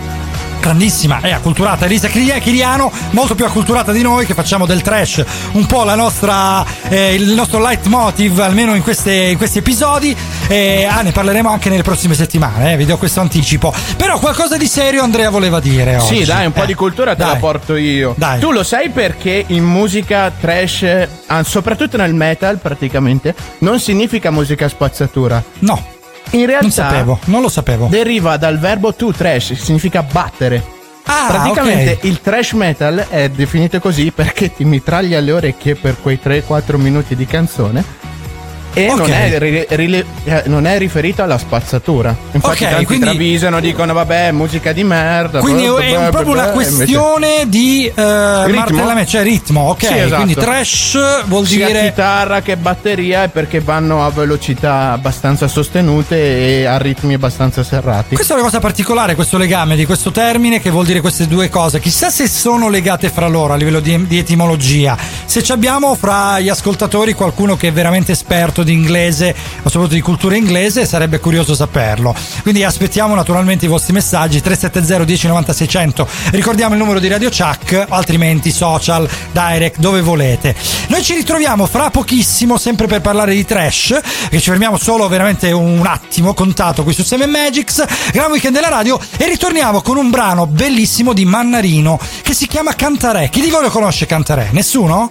grandissima 0.67 1.21
e 1.21 1.31
acculturata 1.31 1.85
Elisa 1.85 2.09
Chiri- 2.09 2.41
Chiriano, 2.41 2.91
molto 3.11 3.37
più 3.37 3.45
acculturata 3.45 3.93
di 3.93 4.03
noi 4.03 4.27
che 4.27 4.35
facciamo 4.35 4.67
del 4.67 4.83
trash 4.83 5.25
un 5.53 5.65
po' 5.67 5.85
la 5.85 5.95
nostra, 5.95 6.65
eh, 6.89 7.15
il 7.15 7.35
nostro 7.35 7.61
leitmotiv 7.61 8.41
almeno 8.41 8.75
in, 8.75 8.83
queste- 8.83 9.13
in 9.15 9.37
questi 9.37 9.59
episodi 9.59 10.15
e 10.49 10.85
ah, 10.91 11.03
ne 11.03 11.13
parleremo 11.13 11.49
anche 11.49 11.69
nelle 11.71 11.83
prossime 11.83 12.15
settimane, 12.15 12.73
eh, 12.73 12.77
vi 12.77 12.85
do 12.85 12.97
questo 12.99 13.21
anticipo. 13.21 13.73
Però 13.97 14.19
qualcosa 14.19 14.57
di 14.57 14.67
serio 14.67 15.03
Andrea 15.05 15.31
voleva 15.31 15.61
dire 15.61 15.99
oggi. 15.99 16.19
Sì, 16.19 16.25
dai, 16.25 16.47
un 16.47 16.53
po' 16.53 16.65
Eh, 16.65 16.67
di 16.67 16.75
cultura 16.75 17.15
te 17.15 17.23
la 17.23 17.31
dai. 17.33 17.39
porto 17.39 17.77
io. 17.77 18.15
Dai. 18.17 18.41
Tu 18.41 18.51
lo 18.51 18.65
sai 18.65 18.89
perché 18.91 19.45
in 19.47 19.63
musica 19.65 20.33
trash, 20.39 20.85
ah, 21.27 21.45
soprattutto 21.45 21.97
nel 21.97 22.13
metal 22.13 22.59
praticamente, 22.59 23.35
non 23.59 23.79
significa 23.79 24.31
musica 24.33 24.69
spazzatura? 24.69 25.41
No. 25.61 25.95
In 26.37 26.47
realtà 26.47 26.63
Non 26.63 26.71
sapevo, 26.71 27.19
non 27.27 27.41
lo 27.43 27.49
sapevo. 27.49 27.87
deriva 27.91 28.37
dal 28.37 28.59
verbo 28.59 28.95
to 28.95 29.13
trash, 29.13 29.53
significa 29.55 30.03
battere. 30.03 30.63
Ah, 31.05 31.27
Praticamente 31.29 31.93
ok. 31.93 32.05
il 32.05 32.21
trash 32.21 32.53
metal 32.53 33.07
è 33.09 33.29
definito 33.29 33.79
così 33.79 34.11
perché 34.11 34.53
ti 34.53 34.65
mitraglia 34.65 35.21
le 35.21 35.33
orecchie 35.33 35.77
per 35.77 35.97
quei 36.01 36.19
3-4 36.23 36.77
minuti 36.77 37.15
di 37.15 37.27
canzone. 37.27 37.85
E 38.79 38.91
Ok. 38.91 38.99
non, 38.99 39.11
è 39.11 39.39
ri- 39.39 39.67
rile- 39.71 40.05
eh, 40.25 40.43
non 40.47 40.67
è 40.67 40.77
riferito 40.77 41.23
alla 41.23 41.39
spazzatura. 41.39 42.15
Infatti, 42.33 42.65
Ok, 42.65 42.71
tanti 42.71 42.85
quindi- 42.85 43.05
travisano, 43.07 43.59
dicono: 43.59 43.95
Vabbè, 43.95 44.33
musica 44.33 44.73
di 44.73 44.85
merda. 44.85 45.41
Quindi 45.41 45.65
blah, 45.65 45.79
è 45.81 45.89
blah, 45.89 45.99
un- 45.99 46.01
blah, 46.03 46.11
proprio 46.11 46.33
una 46.35 46.43
blah, 46.43 46.53
invece- 46.63 46.75
questione 46.77 47.45
di 47.47 47.87
eh, 47.87 47.93
martellamento, 48.55 49.11
cioè 49.11 49.23
ritmo, 49.23 49.71
ok? 49.71 49.87
Sì, 49.87 49.97
esatto. 49.97 50.15
Quindi 50.17 50.35
trash 50.35 51.25
vuol 51.25 51.47
Sia 51.47 51.67
dire 51.69 51.85
chitarra 51.85 52.43
che 52.43 52.59
batteria 52.59 53.23
è 53.23 53.29
perché 53.29 53.61
vanno 53.61 54.05
a 54.05 54.11
velocità 54.11 54.93
abbastanza 54.93 55.49
sostenute 55.49 56.59
e 56.61 56.65
a 56.67 56.77
ritmi 56.77 57.15
abbastanza 57.15 57.63
serrati. 57.65 58.15
Questa 58.15 58.35
è 58.35 58.37
una 58.37 58.45
cosa 58.45 58.61
particolare, 58.61 59.15
questo 59.15 59.39
legame 59.39 59.75
di 59.77 59.87
questo 59.87 60.11
termine 60.11 60.61
che 60.61 60.69
vuol 60.69 60.85
dire 60.85 61.01
queste 61.01 61.27
due 61.27 61.49
cose. 61.49 61.81
Chissà 61.81 62.11
se 62.11 62.29
sono 62.29 62.69
legate 62.69 63.09
fra 63.09 63.27
loro 63.27 63.55
a 63.55 63.57
livello 63.57 63.81
di, 63.81 64.07
di 64.07 64.19
etimologia. 64.19 64.97
Se 65.25 65.43
ci 65.43 65.53
abbiamo 65.53 65.95
fra 65.95 66.39
gli 66.41 66.51
ascoltatori 66.51 67.15
qualcuno 67.15 67.57
che 67.57 67.69
è 67.69 67.73
veramente 67.73 68.13
esperto 68.13 68.65
di 68.67 68.75
inglese 68.75 69.35
o 69.63 69.69
soprattutto 69.71 69.95
di 69.95 70.03
cultura 70.03 70.37
inglese, 70.37 70.85
sarebbe 70.85 71.19
curioso 71.19 71.55
saperlo. 71.55 72.15
Quindi 72.43 72.63
aspettiamo 72.65 73.15
naturalmente 73.15 73.65
i 73.65 73.69
vostri 73.69 73.95
messaggi 73.95 74.43
370 74.43 75.05
1090 75.05 75.53
600. 75.55 76.09
Ricordiamo 76.33 76.75
il 76.75 76.81
numero 76.81 77.01
di 77.01 77.09
Radio 77.09 77.31
Chuck, 77.31 77.87
altrimenti 77.89 78.51
social, 78.51 79.09
direct, 79.33 79.79
dove 79.79 80.03
volete. 80.03 80.55
Noi 80.89 81.03
ci 81.03 81.15
ritroviamo 81.15 81.67
fra 81.67 81.91
pochissimo, 81.91 82.59
sempre 82.59 82.87
per 82.87 83.01
parlare 83.01 83.35
di 83.35 83.45
trash, 83.45 83.99
che 84.29 84.41
ci 84.41 84.51
fermiamo 84.51 84.77
solo 84.77 85.09
veramente 85.09 85.51
un 85.53 85.87
attimo, 85.87 86.35
contato 86.35 86.83
qui 86.83 86.93
su 86.93 87.03
7 87.03 87.27
Magics, 87.27 87.85
Gran 88.13 88.31
Weekend 88.31 88.55
della 88.55 88.69
radio, 88.69 88.99
e 89.17 89.27
ritorniamo 89.27 89.81
con 89.81 89.97
un 89.97 90.11
brano 90.11 90.47
bellissimo 90.47 91.13
di 91.13 91.25
Mannarino 91.25 91.99
che 92.23 92.35
si 92.35 92.47
chiama 92.47 92.75
Cantarè. 92.75 93.29
Chi 93.31 93.41
di 93.41 93.51
voi 93.51 93.63
lo 93.63 93.71
conosce 93.71 94.07
Cantarè? 94.07 94.49
Nessuno? 94.51 95.11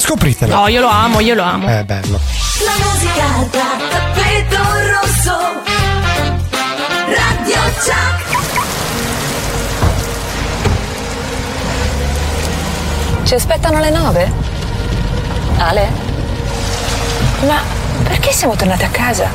Scopritelo. 0.00 0.54
No, 0.54 0.66
io 0.68 0.80
lo 0.80 0.88
amo, 0.88 1.20
io 1.20 1.34
lo 1.34 1.42
amo. 1.42 1.66
È 1.68 1.84
bello. 1.84 2.18
La 2.64 2.72
musica 2.82 3.26
da 3.50 3.76
tappeto 3.90 4.58
rosso. 4.88 5.36
Radio 7.06 7.60
Chuck. 7.84 8.28
Ci 13.24 13.34
aspettano 13.34 13.76
alle 13.76 13.90
nove? 13.90 14.32
Ale? 15.58 15.88
Ma 17.46 17.60
perché 18.02 18.32
siamo 18.32 18.56
tornati 18.56 18.84
a 18.84 18.88
casa? 18.88 19.28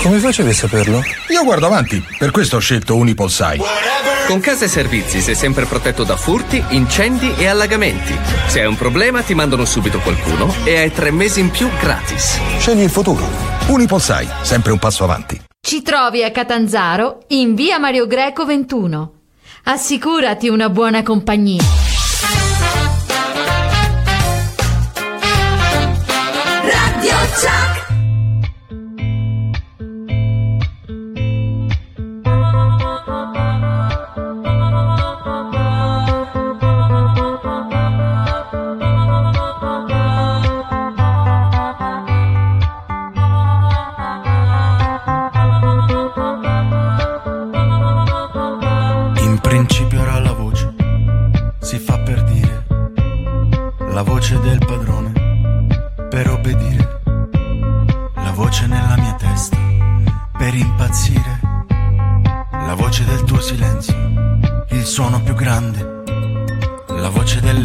Come 0.00 0.18
facevi 0.20 0.50
a 0.50 0.54
saperlo? 0.54 1.02
Io 1.30 1.42
guardo 1.42 1.66
avanti, 1.66 2.00
per 2.16 2.30
questo 2.30 2.56
ho 2.56 2.60
scelto 2.60 2.94
Unipolsai. 2.94 3.60
Con 4.26 4.40
Casa 4.40 4.64
e 4.64 4.68
Servizi 4.68 5.20
sei 5.20 5.36
sempre 5.36 5.66
protetto 5.66 6.02
da 6.02 6.16
furti, 6.16 6.62
incendi 6.70 7.32
e 7.38 7.46
allagamenti. 7.46 8.12
Se 8.48 8.60
hai 8.60 8.66
un 8.66 8.76
problema 8.76 9.22
ti 9.22 9.34
mandano 9.34 9.64
subito 9.64 10.00
qualcuno 10.00 10.52
e 10.64 10.78
hai 10.78 10.90
tre 10.90 11.12
mesi 11.12 11.38
in 11.38 11.50
più 11.50 11.68
gratis. 11.78 12.36
Scegli 12.58 12.82
il 12.82 12.90
futuro. 12.90 13.24
Unipolsai, 13.68 14.28
sempre 14.42 14.72
un 14.72 14.78
passo 14.78 15.04
avanti. 15.04 15.40
Ci 15.60 15.80
trovi 15.82 16.24
a 16.24 16.32
Catanzaro 16.32 17.20
in 17.28 17.54
via 17.54 17.78
Mario 17.78 18.08
Greco 18.08 18.44
21. 18.44 19.12
Assicurati 19.62 20.48
una 20.48 20.70
buona 20.70 21.04
compagnia. 21.04 21.62
Radio 26.62 27.14
Chuck. 27.40 27.65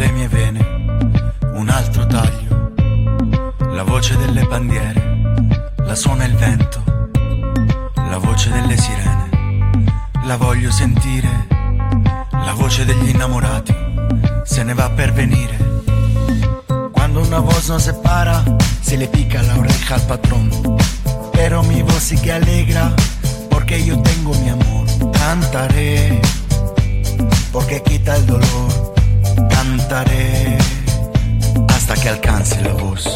Delle 0.02 0.14
mie 0.14 0.28
vene, 0.30 1.36
un 1.54 1.70
altro 1.70 2.08
taglio, 2.08 2.74
la 3.60 3.84
voce 3.84 4.18
delle 4.18 4.44
bandiere, 4.46 5.36
la 5.78 5.94
suona 5.94 6.26
il 6.26 6.34
vento, 6.34 6.82
la 7.96 8.18
voce 8.18 8.50
delle 8.50 8.78
sirene. 8.78 9.30
La 10.24 10.38
voglio 10.38 10.72
sentire, 10.72 11.48
la 12.32 12.54
voce 12.54 12.84
degli 12.86 13.10
innamorati, 13.10 13.76
se 14.44 14.64
ne 14.64 14.74
va 14.74 14.90
per 14.90 15.14
venire. 15.14 15.58
Cuando 16.92 17.22
una 17.22 17.40
voz 17.40 17.70
nos 17.70 17.84
separa, 17.84 18.44
se 18.80 18.98
le 18.98 19.08
pica 19.08 19.42
la 19.44 19.58
oreja 19.58 19.96
al 19.96 20.06
patrón. 20.06 20.51
La 32.64 32.74
voz. 32.74 33.11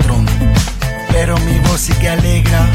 Patrón. 0.00 0.26
Pero 1.12 1.38
mi 1.38 1.58
voz 1.60 1.80
sí 1.80 1.92
que 1.94 2.08
alegra, 2.08 2.66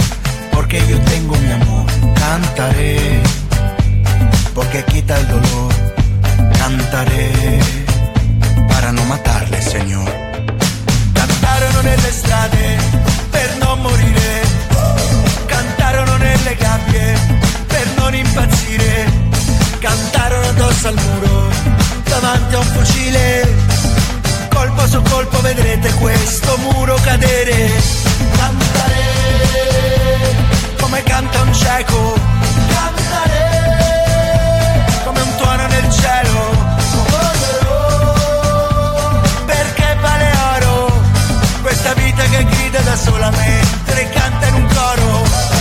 porque 0.51 0.79
yo 0.87 0.99
tengo 1.01 1.35
mi 1.37 1.51
amor. 1.51 1.85
Cantaré, 2.15 3.21
porque 4.53 4.83
quita 4.85 5.17
el 5.17 5.27
dolor. 5.27 5.73
Cantaré 6.59 7.31
para 8.67 8.91
non 8.91 9.07
matarle, 9.07 9.61
Señor. 9.61 10.09
Cantarono 11.13 11.81
nelle 11.81 12.11
strade 12.11 12.77
per 13.31 13.49
non 13.59 13.81
morire. 13.81 14.41
Cantarono 15.47 16.17
nelle 16.17 16.55
gabbie 16.55 17.13
per 17.67 17.87
non 17.97 18.13
impazzire. 18.13 18.91
Cantarono 19.79 20.47
addosso 20.47 20.87
al 20.87 20.95
muro 20.95 21.49
davanti 22.03 22.55
a 22.55 22.59
un 22.59 22.65
fucile. 22.65 23.25
Colpo 24.55 24.87
su 24.87 25.01
colpo 25.01 25.41
vedrete 25.41 25.93
questo 25.95 26.57
muro 26.57 26.95
cadere. 27.03 27.71
Cantaré 28.37 29.03
come 30.79 31.03
canta 31.03 31.41
un 31.41 31.53
cieco. 31.53 32.13
Cantaré 32.69 33.65
come 35.03 35.19
un 35.19 35.35
tuono 35.35 35.67
nel 35.67 35.91
cielo. 35.91 36.39
Perché 39.45 39.97
vale 39.99 40.31
oro 40.55 41.01
questa 41.61 41.93
vita 41.93 42.23
che 42.23 42.45
grida 42.45 42.79
da 42.79 42.95
sola 42.95 43.29
mentre 43.31 44.09
canta 44.09 44.47
in 44.47 44.53
un 44.53 44.67
coro. 44.67 45.54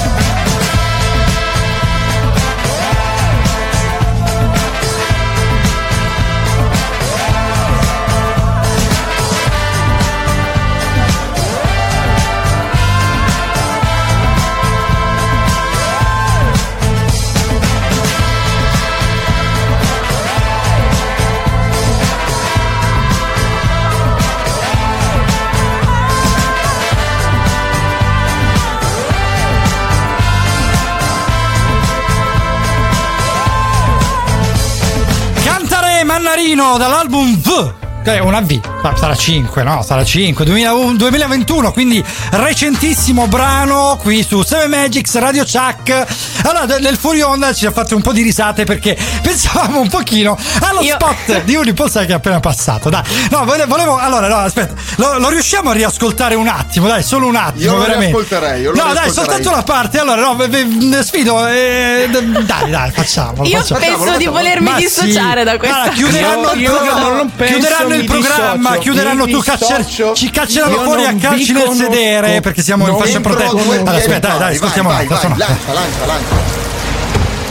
Mannarino 36.15 36.79
dall'album 36.79 37.37
V. 37.39 37.73
È 38.05 38.21
una 38.21 38.41
V, 38.41 38.61
sarà 38.97 39.17
5, 39.17 39.65
no? 39.65 39.83
Sarà 39.83 40.05
5, 40.05 40.45
2001 40.45 40.97
2021, 40.97 41.73
quindi 41.73 42.05
recentissimo 42.31 43.27
brano 43.27 43.99
qui 44.01 44.23
su 44.23 44.41
7 44.41 44.69
Magics 44.69 45.19
Radio 45.19 45.43
Chuck. 45.43 46.07
Allora, 46.45 46.79
nel 46.79 46.97
fuori 46.97 47.21
onda 47.21 47.53
ci 47.53 47.67
ha 47.67 47.73
fatto 47.73 47.97
un 47.97 48.03
po' 48.03 48.13
di 48.13 48.23
risate 48.23 48.63
perché 48.63 48.97
pensavamo 49.35 49.81
un 49.81 49.89
pochino 49.89 50.39
allo 50.61 50.81
spot 50.83 51.43
di 51.43 51.57
Unipol 51.57 51.91
sai 51.91 52.07
che 52.07 52.13
è 52.13 52.15
appena 52.15 52.39
passato. 52.39 52.89
Dai, 52.89 53.03
no, 53.31 53.45
vole- 53.45 53.67
volevo. 53.67 53.97
Allora, 53.97 54.29
no, 54.29 54.37
aspetta, 54.37 54.75
lo, 54.97 55.19
lo 55.19 55.29
riusciamo 55.29 55.71
a 55.71 55.73
riascoltare 55.73 56.37
un 56.37 56.47
attimo, 56.47 56.87
dai, 56.87 57.03
solo 57.03 57.27
un 57.27 57.35
attimo. 57.37 57.65
Io 57.65 57.73
lo 57.73 57.79
veramente. 57.81 58.17
riascolterei, 58.17 58.61
io 58.63 58.71
lo 58.73 58.85
no, 58.85 58.93
dai, 58.93 59.11
soltanto 59.11 59.51
la 59.51 59.63
parte. 59.63 59.99
Allora, 59.99 60.21
no, 60.23 60.37
ve- 60.37 60.47
ve- 60.49 61.03
sfido. 61.03 61.47
eh, 61.49 62.09
dai, 62.47 62.71
dai, 62.71 62.91
facciamo. 62.93 63.45
Io 63.45 63.59
facciamo. 63.61 63.81
penso 63.81 64.17
di 64.17 64.27
volermi 64.27 64.69
Ma 64.71 64.77
sì. 64.77 64.83
dissociare 64.85 65.43
da 65.45 65.57
questa 65.57 65.77
Allora, 65.83 65.93
chiuderanno 65.93 66.53
il 66.53 66.61
Io- 66.61 66.71
io 66.71 66.77
programma. 66.79 67.09
non 67.17 67.33
penso, 67.35 67.55
chiuderanno 67.55 67.95
il 67.95 68.05
programma. 68.05 68.55
dissocio, 68.57 68.81
Chiuderanno 68.81 69.27
tu 69.27 69.39
caccer- 69.41 70.13
ci 70.15 70.31
cacceranno 70.31 70.75
Io 70.75 70.83
fuori 70.83 71.05
a 71.07 71.15
calci 71.19 71.53
nel 71.53 71.71
sedere 71.75 72.41
perché 72.41 72.63
siamo 72.63 72.85
in 72.87 72.93
Non 72.93 73.01
fascia 73.01 73.21
protetta. 73.21 73.51
Allora, 73.51 73.91
aspetta, 73.97 74.29
dai, 74.29 74.39
dai, 74.39 74.55
ascoltiamo 74.55 74.91
lancia, 74.91 75.29
lancia, 75.37 76.07
lancia. 76.07 76.35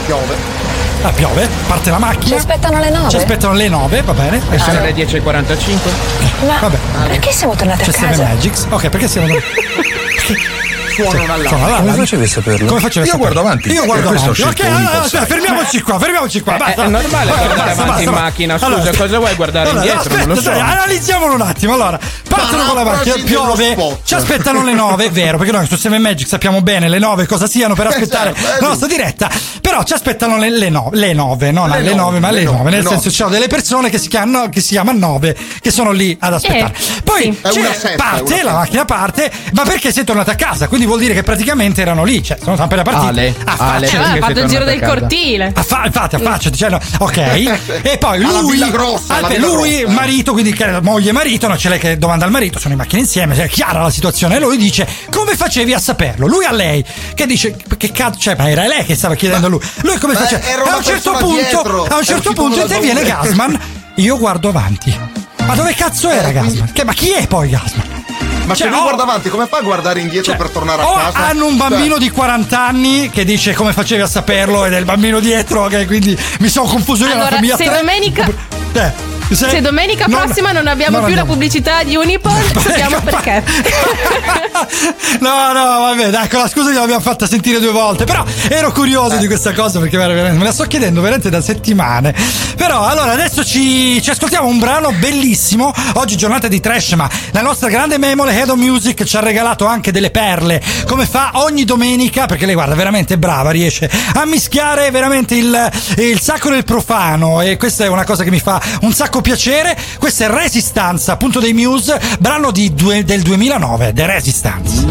Piove. 0.06 0.53
Ah, 1.06 1.10
piove, 1.10 1.46
parte 1.66 1.90
la 1.90 1.98
macchina. 1.98 2.24
Ci 2.28 2.34
aspettano 2.34 2.78
le 2.78 2.88
nove? 2.88 3.10
Ci 3.10 3.16
aspettano 3.16 3.52
le 3.52 3.68
9, 3.68 4.02
va 4.02 4.12
bene. 4.14 4.40
E 4.50 4.58
sono 4.58 4.80
le 4.80 4.94
10.45? 4.94 6.46
Ma 6.46 6.58
Vabbè. 6.60 6.78
perché 7.08 7.30
siamo 7.30 7.54
tornati 7.54 7.82
C'è 7.82 7.90
a 7.90 7.92
7 7.92 8.06
casa? 8.06 8.22
Magics. 8.22 8.66
Ok, 8.70 8.88
perché 8.88 9.06
siamo 9.08 9.26
un 9.26 9.34
Suona 10.94 11.34
allarme. 11.34 11.60
l'allarme. 11.60 11.90
Come 11.90 11.92
facevi 12.04 12.24
a 12.24 12.28
saperlo? 12.28 12.66
Come 12.68 12.80
facevi 12.80 13.06
Io 13.08 13.16
guardo 13.16 13.40
avanti. 13.40 13.70
Io 13.72 13.84
guardo 13.84 14.08
questo 14.08 14.30
ho 14.30 14.32
avanti. 14.32 14.60
Ok, 14.62 14.66
allora, 14.68 15.00
aspetta, 15.02 15.26
fermiamoci 15.26 15.80
qua, 15.82 15.98
fermiamoci 15.98 16.40
qua. 16.40 16.54
Eh, 16.54 16.58
Basta. 16.58 16.84
è 16.84 16.88
normale 16.88 17.30
Basta, 17.30 17.44
guardare 17.44 17.68
basta, 17.68 17.82
avanti 17.82 18.04
in 18.04 18.10
macchina, 18.10 18.54
scusa, 18.54 18.66
Allora, 18.66 18.90
cosa 18.96 19.18
vuoi 19.18 19.34
guardare 19.34 19.68
allora, 19.70 19.84
indietro? 19.84 20.00
Aspetta, 20.10 20.26
non 20.26 20.34
lo 20.36 20.42
so. 20.42 20.50
dai, 20.50 20.60
analizziamolo 20.60 21.34
un 21.34 21.40
attimo. 21.40 21.72
Allora, 21.74 21.98
partono 22.28 22.64
con 22.64 22.74
la 22.76 22.84
macchina, 22.84 23.14
piove, 23.24 23.98
ci 24.04 24.14
aspettano 24.14 24.62
le 24.64 24.72
9, 24.72 25.04
è 25.04 25.10
vero, 25.10 25.38
perché 25.38 25.52
noi 25.52 25.66
su 25.66 25.76
7 25.76 25.98
Magic 25.98 26.26
sappiamo 26.28 26.60
bene 26.62 26.88
le 26.88 26.98
9 26.98 27.26
cosa 27.26 27.46
siano 27.46 27.74
per 27.74 27.86
aspettare 27.88 28.30
Esatto, 28.34 28.56
è 28.56 28.60
la 28.60 28.68
nostra 28.68 28.86
diretta, 28.86 29.30
però 29.60 29.82
ci 29.84 29.92
aspettano 29.92 30.36
le, 30.38 30.50
le, 30.50 30.68
no- 30.68 30.90
le 30.92 31.12
9, 31.12 31.50
non 31.50 31.68
Le 31.70 31.80
le 31.80 31.94
9, 31.94 31.94
nove, 31.94 32.18
ma 32.20 32.30
le 32.30 32.38
le 32.40 32.44
9, 32.44 32.56
nove, 32.56 32.70
nel 32.70 32.82
le 32.82 32.88
senso 32.88 33.10
ci 33.10 33.16
sono 33.16 33.30
delle 33.30 33.46
persone 33.46 33.90
che 33.90 33.98
si 33.98 34.08
chiamano, 34.08 34.48
che 34.48 34.60
si 34.60 34.70
chiamano 34.70 34.98
9 34.98 35.36
che 35.60 35.70
sono 35.70 35.90
lì 35.90 36.16
ad 36.20 36.34
aspettare. 36.34 36.72
Eh, 36.76 37.02
Poi 37.02 37.38
parte, 37.96 38.42
la 38.42 38.52
macchina 38.52 38.84
parte, 38.84 39.30
ma 39.52 39.62
perché 39.62 39.92
sei 39.92 40.04
tornata 40.04 40.32
a 40.32 40.34
casa? 40.36 40.68
Quindi 40.68 40.83
vuol 40.86 40.98
dire 40.98 41.14
che 41.14 41.22
praticamente 41.22 41.80
erano 41.80 42.04
lì, 42.04 42.22
cioè 42.22 42.36
sono 42.42 42.54
appena 42.56 42.82
partiti. 42.82 43.06
Ale, 43.06 43.34
a 43.44 43.56
Ale, 43.56 43.86
faccia 43.86 43.98
vabbè, 43.98 44.10
perché 44.10 44.18
ha 44.18 44.26
fatto 44.26 44.40
il 44.40 44.46
giro 44.48 44.64
del 44.64 44.80
cortile. 44.80 45.52
a 45.54 45.62
fa- 45.62 45.82
infatti, 45.86 46.14
a 46.14 46.18
faccia, 46.18 46.50
dicendo, 46.50 46.80
ok. 46.98 47.16
e 47.82 47.98
poi 47.98 48.20
lui, 48.20 48.58
Grossa, 48.70 49.26
Villa 49.28 49.46
lui, 49.46 49.78
Grossa. 49.80 49.92
marito, 49.92 50.32
quindi 50.32 50.52
che 50.52 50.80
moglie 50.80 51.10
e 51.10 51.12
marito, 51.12 51.46
non 51.48 51.56
c'è 51.56 51.68
lei 51.68 51.78
che 51.78 51.98
domanda 51.98 52.24
al 52.24 52.30
marito, 52.30 52.58
sono 52.58 52.72
in 52.74 52.78
macchina 52.80 53.00
insieme, 53.00 53.34
cioè, 53.34 53.44
è 53.44 53.48
chiara 53.48 53.80
la 53.82 53.90
situazione. 53.90 54.36
E 54.36 54.40
lui 54.40 54.56
dice: 54.56 54.86
Come 55.10 55.34
facevi 55.36 55.72
a 55.74 55.78
saperlo? 55.78 56.26
Lui 56.26 56.44
a 56.44 56.52
lei, 56.52 56.84
che 57.14 57.26
dice: 57.26 57.56
Che 57.76 57.90
cazzo, 57.92 58.18
cioè, 58.18 58.34
ma 58.36 58.48
era 58.50 58.66
lei 58.66 58.84
che 58.84 58.94
stava 58.94 59.14
chiedendo 59.14 59.46
a 59.46 59.50
lui. 59.50 59.60
Lui 59.82 59.98
come 59.98 60.14
faceva? 60.14 60.40
A 60.70 60.76
un 60.76 60.82
certo 60.82 61.12
punto, 61.12 61.34
dietro, 61.34 61.84
a 61.84 61.96
un 61.98 62.04
certo 62.04 62.32
punto 62.32 62.60
interviene. 62.60 63.02
Gasman. 63.02 63.58
Io 63.96 64.18
guardo 64.18 64.48
avanti. 64.48 64.96
Ma 65.46 65.54
dove 65.54 65.74
cazzo 65.74 66.08
era 66.08 66.28
Eh, 66.28 66.32
quindi- 66.32 66.48
Gasman? 66.58 66.72
Che- 66.72 66.84
ma 66.84 66.92
chi 66.94 67.10
è 67.12 67.26
poi 67.26 67.48
Gasman? 67.50 68.03
Ma 68.46 68.54
Cioè, 68.54 68.66
se 68.66 68.72
lui 68.72 68.78
oh, 68.78 68.82
guarda 68.82 69.02
avanti, 69.04 69.28
come 69.30 69.46
fa 69.46 69.58
a 69.58 69.60
guardare 69.62 70.00
indietro 70.00 70.32
cioè, 70.32 70.36
per 70.36 70.50
tornare 70.50 70.82
a 70.82 70.86
o 70.90 70.94
casa? 70.94 71.18
hanno 71.18 71.46
un 71.46 71.56
bambino 71.56 71.96
di 71.98 72.10
40 72.10 72.60
anni 72.66 73.08
che 73.10 73.24
dice 73.24 73.54
come 73.54 73.72
facevi 73.72 74.02
a 74.02 74.06
saperlo 74.06 74.64
ed 74.66 74.72
è 74.74 74.78
il 74.78 74.84
bambino 74.84 75.18
dietro, 75.20 75.66
che 75.68 75.86
quindi 75.86 76.16
mi 76.40 76.48
sono 76.48 76.66
confuso 76.68 77.04
io 77.04 77.08
la 77.10 77.14
Allora, 77.20 77.30
famiglia 77.36 77.56
se 77.56 77.64
tre. 77.64 77.76
domenica- 77.76 78.26
Eh, 78.72 78.92
Se- 79.30 79.48
Se 79.48 79.60
domenica 79.60 80.06
non- 80.06 80.20
prossima 80.24 80.52
non 80.52 80.66
abbiamo 80.66 80.98
non 80.98 81.06
più 81.06 81.14
la 81.14 81.20
andiamo. 81.22 81.32
pubblicità 81.40 81.82
di 81.82 81.96
Unipol, 81.96 82.32
sappiamo 82.60 83.00
perché. 83.00 83.42
No, 85.20 85.52
no, 85.52 85.64
vabbè, 85.80 86.10
dai, 86.10 86.28
con 86.28 86.40
la 86.40 86.48
scusa 86.48 86.70
gliel'abbiamo 86.70 87.00
fatta 87.00 87.26
sentire 87.26 87.58
due 87.60 87.70
volte. 87.72 88.04
Però 88.04 88.24
ero 88.48 88.72
curioso 88.72 89.16
di 89.16 89.26
questa 89.26 89.52
cosa 89.52 89.78
perché 89.80 89.96
me 89.96 90.36
la 90.44 90.52
sto 90.52 90.64
chiedendo 90.64 91.00
veramente 91.00 91.30
da 91.30 91.40
settimane. 91.40 92.14
Però, 92.56 92.84
allora, 92.84 93.12
adesso 93.12 93.44
ci, 93.44 94.00
ci 94.02 94.10
ascoltiamo 94.10 94.46
un 94.46 94.58
brano 94.58 94.92
bellissimo. 94.92 95.72
Oggi 95.94 96.16
giornata 96.16 96.48
di 96.48 96.60
trash, 96.60 96.92
ma 96.92 97.08
la 97.32 97.40
nostra 97.42 97.68
grande 97.68 97.98
memole 97.98 98.32
Head 98.32 98.50
of 98.50 98.56
Music 98.56 99.04
ci 99.04 99.16
ha 99.16 99.20
regalato 99.20 99.66
anche 99.66 99.90
delle 99.92 100.10
perle, 100.10 100.62
come 100.86 101.06
fa 101.06 101.30
ogni 101.34 101.64
domenica, 101.64 102.26
perché 102.26 102.46
lei 102.46 102.54
guarda, 102.54 102.74
veramente 102.74 103.18
brava, 103.18 103.50
riesce 103.50 103.90
a 104.14 104.24
mischiare 104.24 104.90
veramente 104.90 105.34
il, 105.34 105.70
il 105.98 106.20
sacro 106.20 106.54
e 106.54 106.58
il 106.58 106.64
profano. 106.64 107.40
E 107.40 107.56
questa 107.56 107.84
è 107.84 107.88
una 107.88 108.04
cosa 108.04 108.22
che 108.24 108.30
mi 108.30 108.40
fa 108.40 108.60
un 108.82 108.92
sacco 108.92 109.20
piacere. 109.24 109.74
Questa 109.98 110.26
è 110.26 110.28
Resistanza, 110.28 111.12
appunto 111.12 111.40
dei 111.40 111.54
Muse, 111.54 111.98
brano 112.18 112.50
due- 112.74 113.04
del 113.04 113.22
2009, 113.22 113.92
The 113.94 114.06
Resistance. 114.06 114.84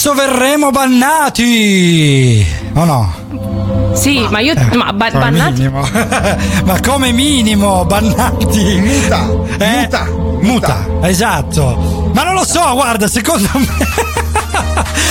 Adesso 0.00 0.14
verremo 0.14 0.70
bannati! 0.70 2.46
O 2.74 2.84
no? 2.84 3.90
Sì, 3.94 4.24
ma 4.30 4.38
io. 4.38 4.54
Ma 4.76 4.92
ba- 4.92 5.10
Come 5.10 5.24
bannati. 5.24 5.52
minimo. 5.54 5.80
ma 6.64 6.80
come 6.80 7.10
minimo, 7.10 7.84
bannati. 7.84 8.78
Muta. 8.78 9.28
Eh? 9.58 9.80
Muta. 9.80 10.04
Muta, 10.40 10.86
esatto. 11.02 12.10
Ma 12.14 12.22
non 12.22 12.34
lo 12.34 12.44
so, 12.44 12.74
guarda, 12.74 13.08
secondo 13.08 13.48
me. 13.54 13.66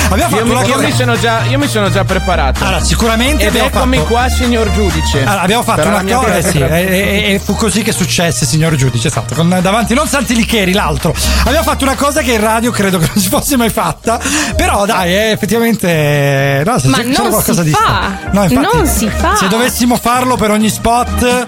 Abbiamo 0.09 0.15
Io, 0.15 0.37
fatto 0.37 0.43
mi, 0.45 0.51
una 0.51 0.63
io 0.63 0.73
cosa. 0.75 0.85
mi 0.87 0.91
sono 0.93 1.17
già, 1.19 1.43
io 1.43 1.57
mi 1.57 1.67
sono 1.67 1.89
già 1.89 2.03
preparato. 2.05 2.63
Allora, 2.63 2.83
sicuramente 2.83 3.45
Ed 3.47 3.55
eccomi 3.55 3.97
fatto- 3.97 4.07
qua, 4.09 4.29
signor 4.29 4.71
giudice. 4.71 5.23
Allora, 5.23 5.41
abbiamo 5.41 5.63
fatto 5.63 5.87
una 5.87 6.03
cosa, 6.03 6.37
eh 6.37 6.43
sì, 6.43 6.59
e, 6.59 7.33
e- 7.33 7.41
fu 7.43 7.55
così 7.55 7.81
che 7.81 7.91
successe, 7.91 8.45
signor 8.45 8.75
giudice, 8.75 9.07
esatto, 9.09 9.35
con 9.35 9.49
davanti 9.61 9.93
non 9.93 10.07
Santilicheri, 10.07 10.71
l'altro. 10.73 11.13
Abbiamo 11.45 11.63
fatto 11.63 11.83
una 11.83 11.95
cosa 11.95 12.21
che 12.21 12.33
in 12.33 12.39
radio 12.41 12.71
credo 12.71 12.97
che 12.99 13.07
non 13.13 13.21
si 13.21 13.27
fosse 13.29 13.57
mai 13.57 13.69
fatta, 13.69 14.19
però 14.55 14.85
dai, 14.85 15.13
eh, 15.13 15.31
effettivamente 15.31 16.63
no, 16.65 16.79
se 16.79 16.87
Ma 16.87 16.97
c'è, 16.97 17.03
c'era 17.03 17.21
non 17.23 17.29
qualcosa 17.31 17.61
si 17.63 17.67
di 17.67 17.73
fa. 17.73 18.11
No, 18.31 18.43
infatti, 18.43 18.75
Non 18.77 18.85
si 18.87 19.09
fa. 19.09 19.35
Se 19.35 19.47
dovessimo 19.47 19.97
farlo 19.97 20.35
per 20.37 20.51
ogni 20.51 20.69
spot 20.69 21.47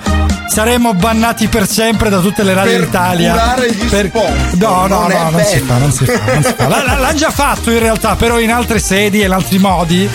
saremmo 0.49 0.93
bannati 0.93 1.47
per 1.47 1.67
sempre 1.67 2.09
da 2.09 2.19
tutte 2.19 2.43
le 2.43 2.53
radio 2.53 2.71
Per 2.77 2.85
d'Italia. 2.85 3.31
curare 3.31 3.71
gli 3.71 3.87
sponsor. 3.87 4.53
No, 4.57 4.87
no, 4.87 4.99
Non 5.01 5.11
è 5.11 5.17
no, 5.23 5.29
non 5.29 5.43
si 5.43 5.59
fa, 5.59 5.77
non 5.77 5.91
si 5.91 6.05
fa, 6.05 6.33
non 6.33 6.43
si 6.43 6.53
fa. 6.55 6.67
L- 6.67 6.69
l- 6.71 6.99
L'hanno 6.99 7.13
già 7.13 7.29
fatto 7.31 7.71
in 7.71 7.79
realtà, 7.79 8.15
però 8.15 8.39
in 8.39 8.51
altre 8.51 8.79
sedi 8.79 9.21
e 9.21 9.25
in 9.25 9.31
altri 9.31 9.57
modi. 9.59 10.09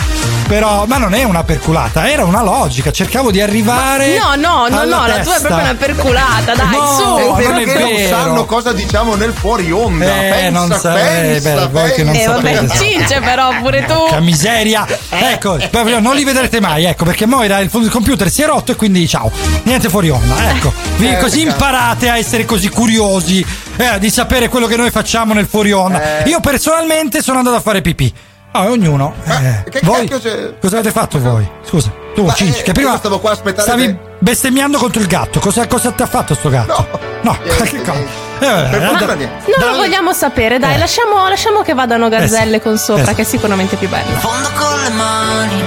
Però, 0.47 0.85
ma 0.87 0.99
non 0.99 1.15
è 1.15 1.23
una 1.23 1.43
perculata, 1.43 2.07
era 2.11 2.25
una 2.25 2.43
logica. 2.43 2.91
Cercavo 2.93 3.31
di 3.31 3.41
arrivare. 3.41 4.19
No, 4.19 4.35
no, 4.35 4.69
no, 4.69 4.81
alla 4.81 4.97
no, 4.97 5.07
la 5.07 5.13
tua 5.21 5.37
è 5.37 5.41
testa. 5.41 5.41
proprio 5.49 5.65
una 5.71 5.75
perculata, 5.75 6.55
dai, 6.55 6.71
No, 6.71 6.93
su. 6.93 7.03
non 7.03 7.41
è 7.41 7.65
perché 7.65 7.79
non 7.79 7.95
vero. 7.95 8.09
sanno 8.17 8.45
cosa 8.45 8.73
diciamo 8.73 9.15
nel 9.15 9.33
fuori 9.33 9.73
onda. 9.73 10.05
Eh, 10.05 10.29
pensa, 10.31 10.51
non 10.67 10.79
sarebbe, 10.79 11.41
pensa, 11.41 11.67
voi 11.69 11.93
che 11.93 12.03
non. 12.05 12.15
Eh, 12.15 12.27
vabbè, 12.27 12.55
sapete. 12.57 12.85
cince 12.85 13.21
però 13.21 13.49
pure 13.63 13.85
tu. 13.87 14.07
Che 14.11 14.21
miseria! 14.21 14.87
Ecco, 15.09 15.57
proprio 15.71 15.99
non 16.01 16.15
li 16.15 16.25
vedrete 16.25 16.61
mai, 16.61 16.85
ecco, 16.85 17.05
perché 17.05 17.25
Moira 17.27 17.61
il 17.61 17.71
il 17.75 17.91
computer 17.91 18.31
si 18.31 18.43
è 18.43 18.47
rotto 18.47 18.73
e 18.73 18.77
quindi 18.77 19.07
ciao, 19.09 19.31
niente 19.65 19.89
fuori 19.89 20.09
onda, 20.11 20.24
ecco. 20.49 20.73
Vi- 20.97 21.09
Eh, 21.09 21.19
così 21.19 21.43
imparate 21.43 22.09
a 22.09 22.17
essere 22.17 22.45
così 22.45 22.69
curiosi 22.69 23.45
eh, 23.77 23.99
di 23.99 24.11
sapere 24.11 24.49
quello 24.49 24.67
che 24.67 24.77
noi 24.77 24.91
facciamo 24.91 25.35
nel 25.35 25.47
fuori 25.47 25.73
onda. 25.73 26.23
Eh. 26.25 26.29
Io 26.29 26.41
personalmente 26.41 27.23
sono 27.23 27.39
andato 27.39 27.57
a 27.57 27.61
fare 27.61 27.81
pipì. 27.81 28.13
Ah, 28.53 28.69
ognuno. 28.71 29.15
eh. 29.27 29.65
che 29.69 29.81
voi 29.83 30.07
c'è? 30.09 30.55
cosa 30.61 30.77
avete 30.79 30.93
fatto 30.93 31.19
voi? 31.21 31.45
Scusa, 31.67 31.91
tu, 32.15 32.25
Ma, 32.25 32.33
Cinci, 32.35 32.61
eh, 32.61 32.63
che 32.63 32.71
prima 32.73 32.97
stavo 32.97 33.19
qua 33.19 33.31
a 33.31 33.33
aspettare 33.33 33.63
stavi 33.67 33.87
te. 33.87 33.99
bestemmiando 34.21 34.79
contro 34.79 35.01
il 35.01 35.09
gatto. 35.09 35.41
Cosa, 35.41 35.67
cosa 35.67 35.91
ti 35.91 36.03
ha 36.03 36.07
fatto 36.07 36.35
sto 36.35 36.51
gatto? 36.51 36.87
No, 37.23 37.37
che 37.43 37.81
cosa? 37.83 38.23
Eh, 38.39 38.47
vabbè, 38.47 38.71
Per 38.71 38.83
eh, 38.83 39.07
da-. 39.07 39.17
Non 39.59 39.71
lo 39.73 39.77
vogliamo 39.79 40.13
sapere, 40.13 40.61
dai, 40.61 40.75
Eh. 40.75 40.79
lasciamo, 40.79 41.27
lasciamo 41.29 41.63
che 41.63 41.75
vadano 41.75 42.09
gazzelle 42.09 42.57
Eh 42.57 42.59
sì. 42.61 42.65
con 42.65 42.79
sopra, 42.79 43.11
Eh 43.11 43.15
che 43.17 43.23
è 43.23 43.25
sicuramente 43.25 43.75
più 43.75 43.89
bello. 43.89 44.19
fondo 44.21 44.49
con 44.57 44.81
le 44.83 44.91
mani 44.91 45.63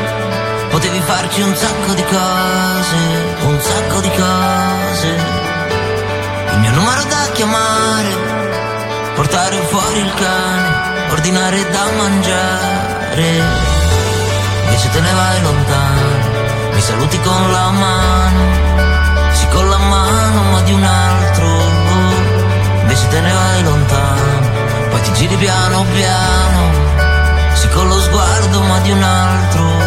potevi 0.70 1.00
farci 1.02 1.42
un 1.42 1.56
sacco 1.56 1.94
di 1.94 2.04
cose, 2.04 3.27
chiamare, 7.38 8.16
portare 9.14 9.58
fuori 9.70 10.00
il 10.00 10.14
cane, 10.16 11.12
ordinare 11.12 11.70
da 11.70 11.86
mangiare. 11.96 13.44
Invece 14.64 14.90
te 14.90 15.00
ne 15.00 15.14
vai 15.14 15.42
lontano, 15.44 16.72
mi 16.74 16.82
saluti 16.82 17.20
con 17.20 17.52
la 17.52 17.70
mano, 17.70 19.34
sì 19.34 19.48
con 19.50 19.70
la 19.70 19.78
mano 19.78 20.42
ma 20.52 20.62
di 20.62 20.74
un 20.74 20.84
altro. 20.84 21.48
Invece 22.82 23.08
te 23.08 23.20
ne 23.20 23.32
vai 23.32 23.64
lontano, 23.64 24.90
poi 24.90 25.02
ti 25.02 25.14
giri 25.14 25.36
piano 25.36 25.86
piano. 25.94 26.62
Sì 27.54 27.70
con 27.70 27.88
lo 27.88 28.00
sguardo 28.02 28.62
ma 28.62 28.80
di 28.80 28.92
un 28.92 29.04
altro 29.04 29.87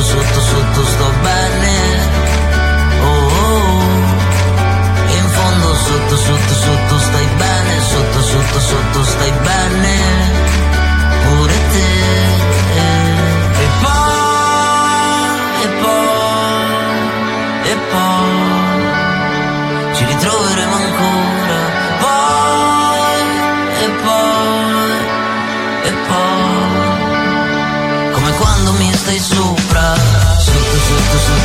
Sotto 0.00 0.18
sotto 0.18 0.40
sotto 0.40 0.86
sto 0.86 1.12
bene. 1.20 1.76
Oh, 3.02 3.28
oh. 3.44 3.82
E 5.08 5.14
in 5.14 5.28
fondo 5.28 5.74
sotto 5.74 6.16
sotto 6.16 6.54
sotto 6.54 6.98
stai 7.00 7.26
bene 7.36 7.80
Sotto 7.82 8.22
sotto 8.22 8.60
sotto 8.60 9.04
stai 9.04 9.32
bene. 9.42 9.98
Pure 11.22 11.54
te 11.72 12.49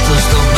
sotto, 0.06 0.20
sotto 0.20 0.55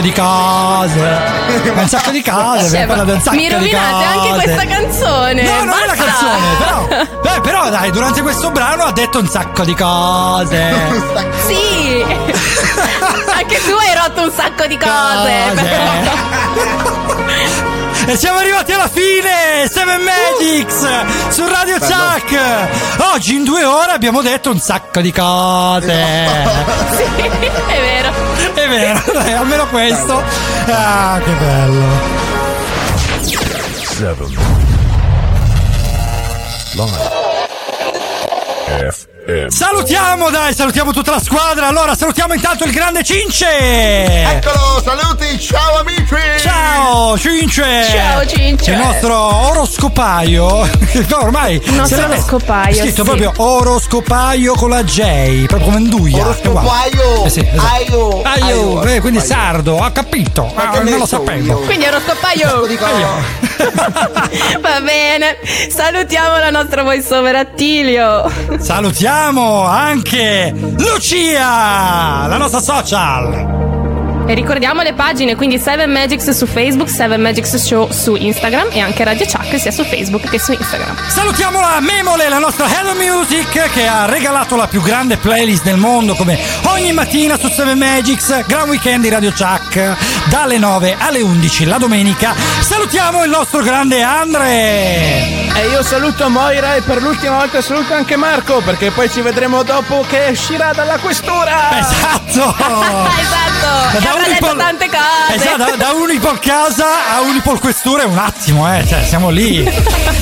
sacco 0.00 0.06
di 0.06 0.12
cose. 0.12 1.70
Un 1.80 1.88
sacco 1.88 2.10
di 2.10 2.22
cose. 2.22 2.68
Cioè, 2.70 2.80
abbiamo 2.80 2.86
parlato 2.86 3.10
di 3.10 3.16
un 3.16 3.20
sacco 3.22 3.36
mi 3.36 3.46
di 3.48 3.52
rovinate 3.52 4.04
anche 4.04 4.28
cose. 4.28 4.42
questa 4.42 4.66
canzone. 4.66 5.42
No, 5.42 5.64
non 5.64 5.78
è 5.78 5.86
la 5.86 5.94
basta. 5.94 6.04
canzone, 6.04 6.56
però. 6.58 7.20
Beh, 7.22 7.40
però 7.40 7.70
dai, 7.70 7.90
durante 7.90 8.22
questo 8.22 8.50
brano 8.50 8.84
ha 8.84 8.92
detto 8.92 9.18
un 9.18 9.28
sacco 9.28 9.64
di 9.64 9.74
cose. 9.74 11.28
Sì. 11.50 12.04
anche 13.34 13.56
tu 13.64 13.74
hai 13.74 13.94
rotto 13.94 14.22
un 14.22 14.30
sacco 14.30 14.66
di 14.66 14.78
cose. 14.78 16.48
E 18.06 18.16
siamo 18.16 18.38
arrivati 18.38 18.69
fine! 19.60 19.68
Seven 19.68 20.00
Magics 20.02 21.30
su 21.30 21.46
Radio 21.46 21.78
Bello. 21.78 21.94
Chuck! 21.94 23.12
Oggi 23.14 23.34
in 23.34 23.44
due 23.44 23.64
ore 23.64 23.92
abbiamo 23.92 24.22
detto 24.22 24.50
un 24.50 24.58
sacco 24.58 25.00
di 25.00 25.12
cose! 25.12 25.88
sì, 26.96 27.02
è 27.22 27.80
vero. 27.80 28.12
È 28.54 28.68
vero, 28.68 29.02
dai, 29.12 29.32
almeno 29.32 29.66
questo. 29.68 30.22
Ah, 30.66 31.20
che 31.22 31.32
bello! 31.32 31.84
Seven. 33.82 34.36
Live. 36.74 37.18
FM. 38.90 39.09
Salutiamo, 39.50 40.30
dai, 40.30 40.54
salutiamo 40.54 40.92
tutta 40.92 41.10
la 41.10 41.20
squadra. 41.20 41.66
Allora, 41.66 41.96
salutiamo 41.96 42.34
intanto 42.34 42.62
il 42.64 42.70
grande 42.70 43.02
Cince! 43.02 43.46
Eccolo, 43.48 44.80
saluti, 44.82 45.40
ciao 45.40 45.80
amici! 45.80 46.14
Ciao 46.38 47.18
Cince! 47.18 47.84
Ciao, 47.90 48.24
Cince. 48.26 48.70
Il 48.70 48.78
nostro 48.78 49.48
oroscopaio. 49.48 50.68
Che 50.90 51.14
ormai 51.14 51.60
Il 51.64 51.74
nostro 51.74 52.04
oroscopaio, 52.04 52.70
è 52.74 52.78
scritto 52.78 53.02
sì. 53.04 53.10
proprio 53.16 53.32
oroscopaio 53.36 54.54
con 54.54 54.70
la 54.70 54.82
J, 54.84 55.46
proprio 55.46 55.68
come 55.70 55.78
Nduia. 55.80 56.24
Oroscopaio! 56.26 57.24
Eh 57.24 57.30
sì, 57.30 57.40
esatto. 57.40 57.66
Aio! 57.74 58.22
Aio, 58.22 58.44
Aio, 58.44 58.82
eh, 58.84 59.00
quindi 59.00 59.18
aio. 59.18 59.26
sardo, 59.26 59.80
ha 59.82 59.90
capito. 59.90 60.50
Ma 60.54 60.70
Ah, 60.70 60.80
non 60.80 60.98
lo 60.98 61.06
sapevo. 61.06 61.44
io? 61.44 61.58
Quindi 61.60 61.86
oroscopaio. 61.86 62.66
Va 64.60 64.80
bene. 64.80 65.38
Salutiamo 65.68 66.38
la 66.38 66.50
nostra 66.50 66.82
voice 66.82 67.14
over 67.14 67.36
Attilio. 67.36 68.30
Salutiamo 68.58 69.64
anche 69.64 70.52
Lucia, 70.54 72.26
la 72.26 72.36
nostra 72.36 72.60
social. 72.60 73.59
E 74.30 74.34
ricordiamo 74.34 74.82
le 74.82 74.92
pagine, 74.92 75.34
quindi 75.34 75.58
7 75.58 75.88
Magics 75.88 76.30
su 76.30 76.46
Facebook, 76.46 76.88
7 76.88 77.16
Magics 77.16 77.56
Show 77.56 77.90
su 77.90 78.14
Instagram 78.14 78.68
e 78.70 78.78
anche 78.78 79.02
Radio 79.02 79.26
Chuck 79.26 79.58
sia 79.58 79.72
su 79.72 79.82
Facebook 79.82 80.30
che 80.30 80.38
su 80.38 80.52
Instagram. 80.52 80.96
Salutiamo 81.08 81.58
la 81.58 81.80
Memole, 81.80 82.28
la 82.28 82.38
nostra 82.38 82.68
Hello 82.72 82.94
Music, 82.94 83.72
che 83.72 83.88
ha 83.88 84.04
regalato 84.04 84.54
la 84.54 84.68
più 84.68 84.82
grande 84.82 85.16
playlist 85.16 85.64
del 85.64 85.78
mondo, 85.78 86.14
come 86.14 86.38
ogni 86.66 86.92
mattina 86.92 87.36
su 87.36 87.48
7 87.48 87.74
Magics, 87.74 88.46
Gran 88.46 88.68
Weekend 88.68 89.02
di 89.02 89.08
Radio 89.08 89.32
Chuck, 89.32 89.96
dalle 90.28 90.58
9 90.58 90.94
alle 90.96 91.22
11 91.22 91.64
la 91.64 91.78
domenica. 91.78 92.32
Salutiamo 92.60 93.24
il 93.24 93.30
nostro 93.30 93.62
grande 93.62 94.00
Andre! 94.00 95.48
E 95.56 95.66
io 95.72 95.82
saluto 95.82 96.30
Moira 96.30 96.76
e 96.76 96.82
per 96.82 97.02
l'ultima 97.02 97.38
volta 97.38 97.60
saluto 97.60 97.94
anche 97.94 98.14
Marco 98.14 98.60
perché 98.60 98.92
poi 98.92 99.10
ci 99.10 99.22
vedremo 99.22 99.64
dopo 99.64 100.04
che 100.08 100.28
uscirà 100.30 100.70
dalla 100.72 100.98
questura. 100.98 101.80
Esatto! 101.80 102.54
esatto! 103.18 103.49
E 103.92 104.06
avrà 104.06 104.24
detto 104.26 104.56
tante 104.56 104.88
cose. 104.88 105.34
Esatto, 105.34 105.76
da, 105.76 105.76
da 105.76 105.92
Unipol 105.92 106.38
casa 106.38 107.14
a 107.14 107.20
Unipol 107.20 107.58
questura 107.58 108.02
è 108.02 108.06
un 108.06 108.18
attimo, 108.18 108.72
eh, 108.72 108.86
cioè 108.86 109.04
siamo 109.04 109.30
lì. 109.30 109.64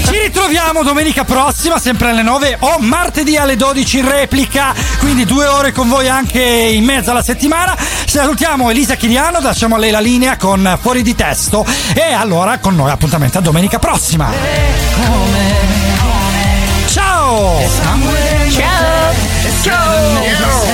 Ci 0.04 0.18
ritroviamo 0.18 0.82
domenica 0.82 1.24
prossima, 1.24 1.78
sempre 1.78 2.10
alle 2.10 2.22
9 2.22 2.56
o 2.60 2.78
martedì 2.78 3.36
alle 3.36 3.56
12 3.56 3.98
in 3.98 4.08
replica, 4.08 4.74
quindi 4.98 5.24
due 5.24 5.46
ore 5.46 5.72
con 5.72 5.88
voi 5.88 6.08
anche 6.08 6.40
in 6.40 6.84
mezzo 6.84 7.10
alla 7.10 7.22
settimana. 7.22 7.76
Salutiamo 8.06 8.70
Elisa 8.70 8.94
Chiriano, 8.96 9.40
lasciamo 9.40 9.76
a 9.76 9.78
lei 9.78 9.90
la 9.90 10.00
linea 10.00 10.36
con 10.36 10.78
Fuori 10.80 11.02
di 11.02 11.14
Testo 11.14 11.64
e 11.94 12.12
allora 12.12 12.58
con 12.58 12.74
noi 12.74 12.90
appuntamento 12.90 13.38
a 13.38 13.40
domenica 13.40 13.78
prossima. 13.78 14.30
Ciao! 16.86 17.60
Ciao! 18.50 19.14
Ciao! 19.62 20.67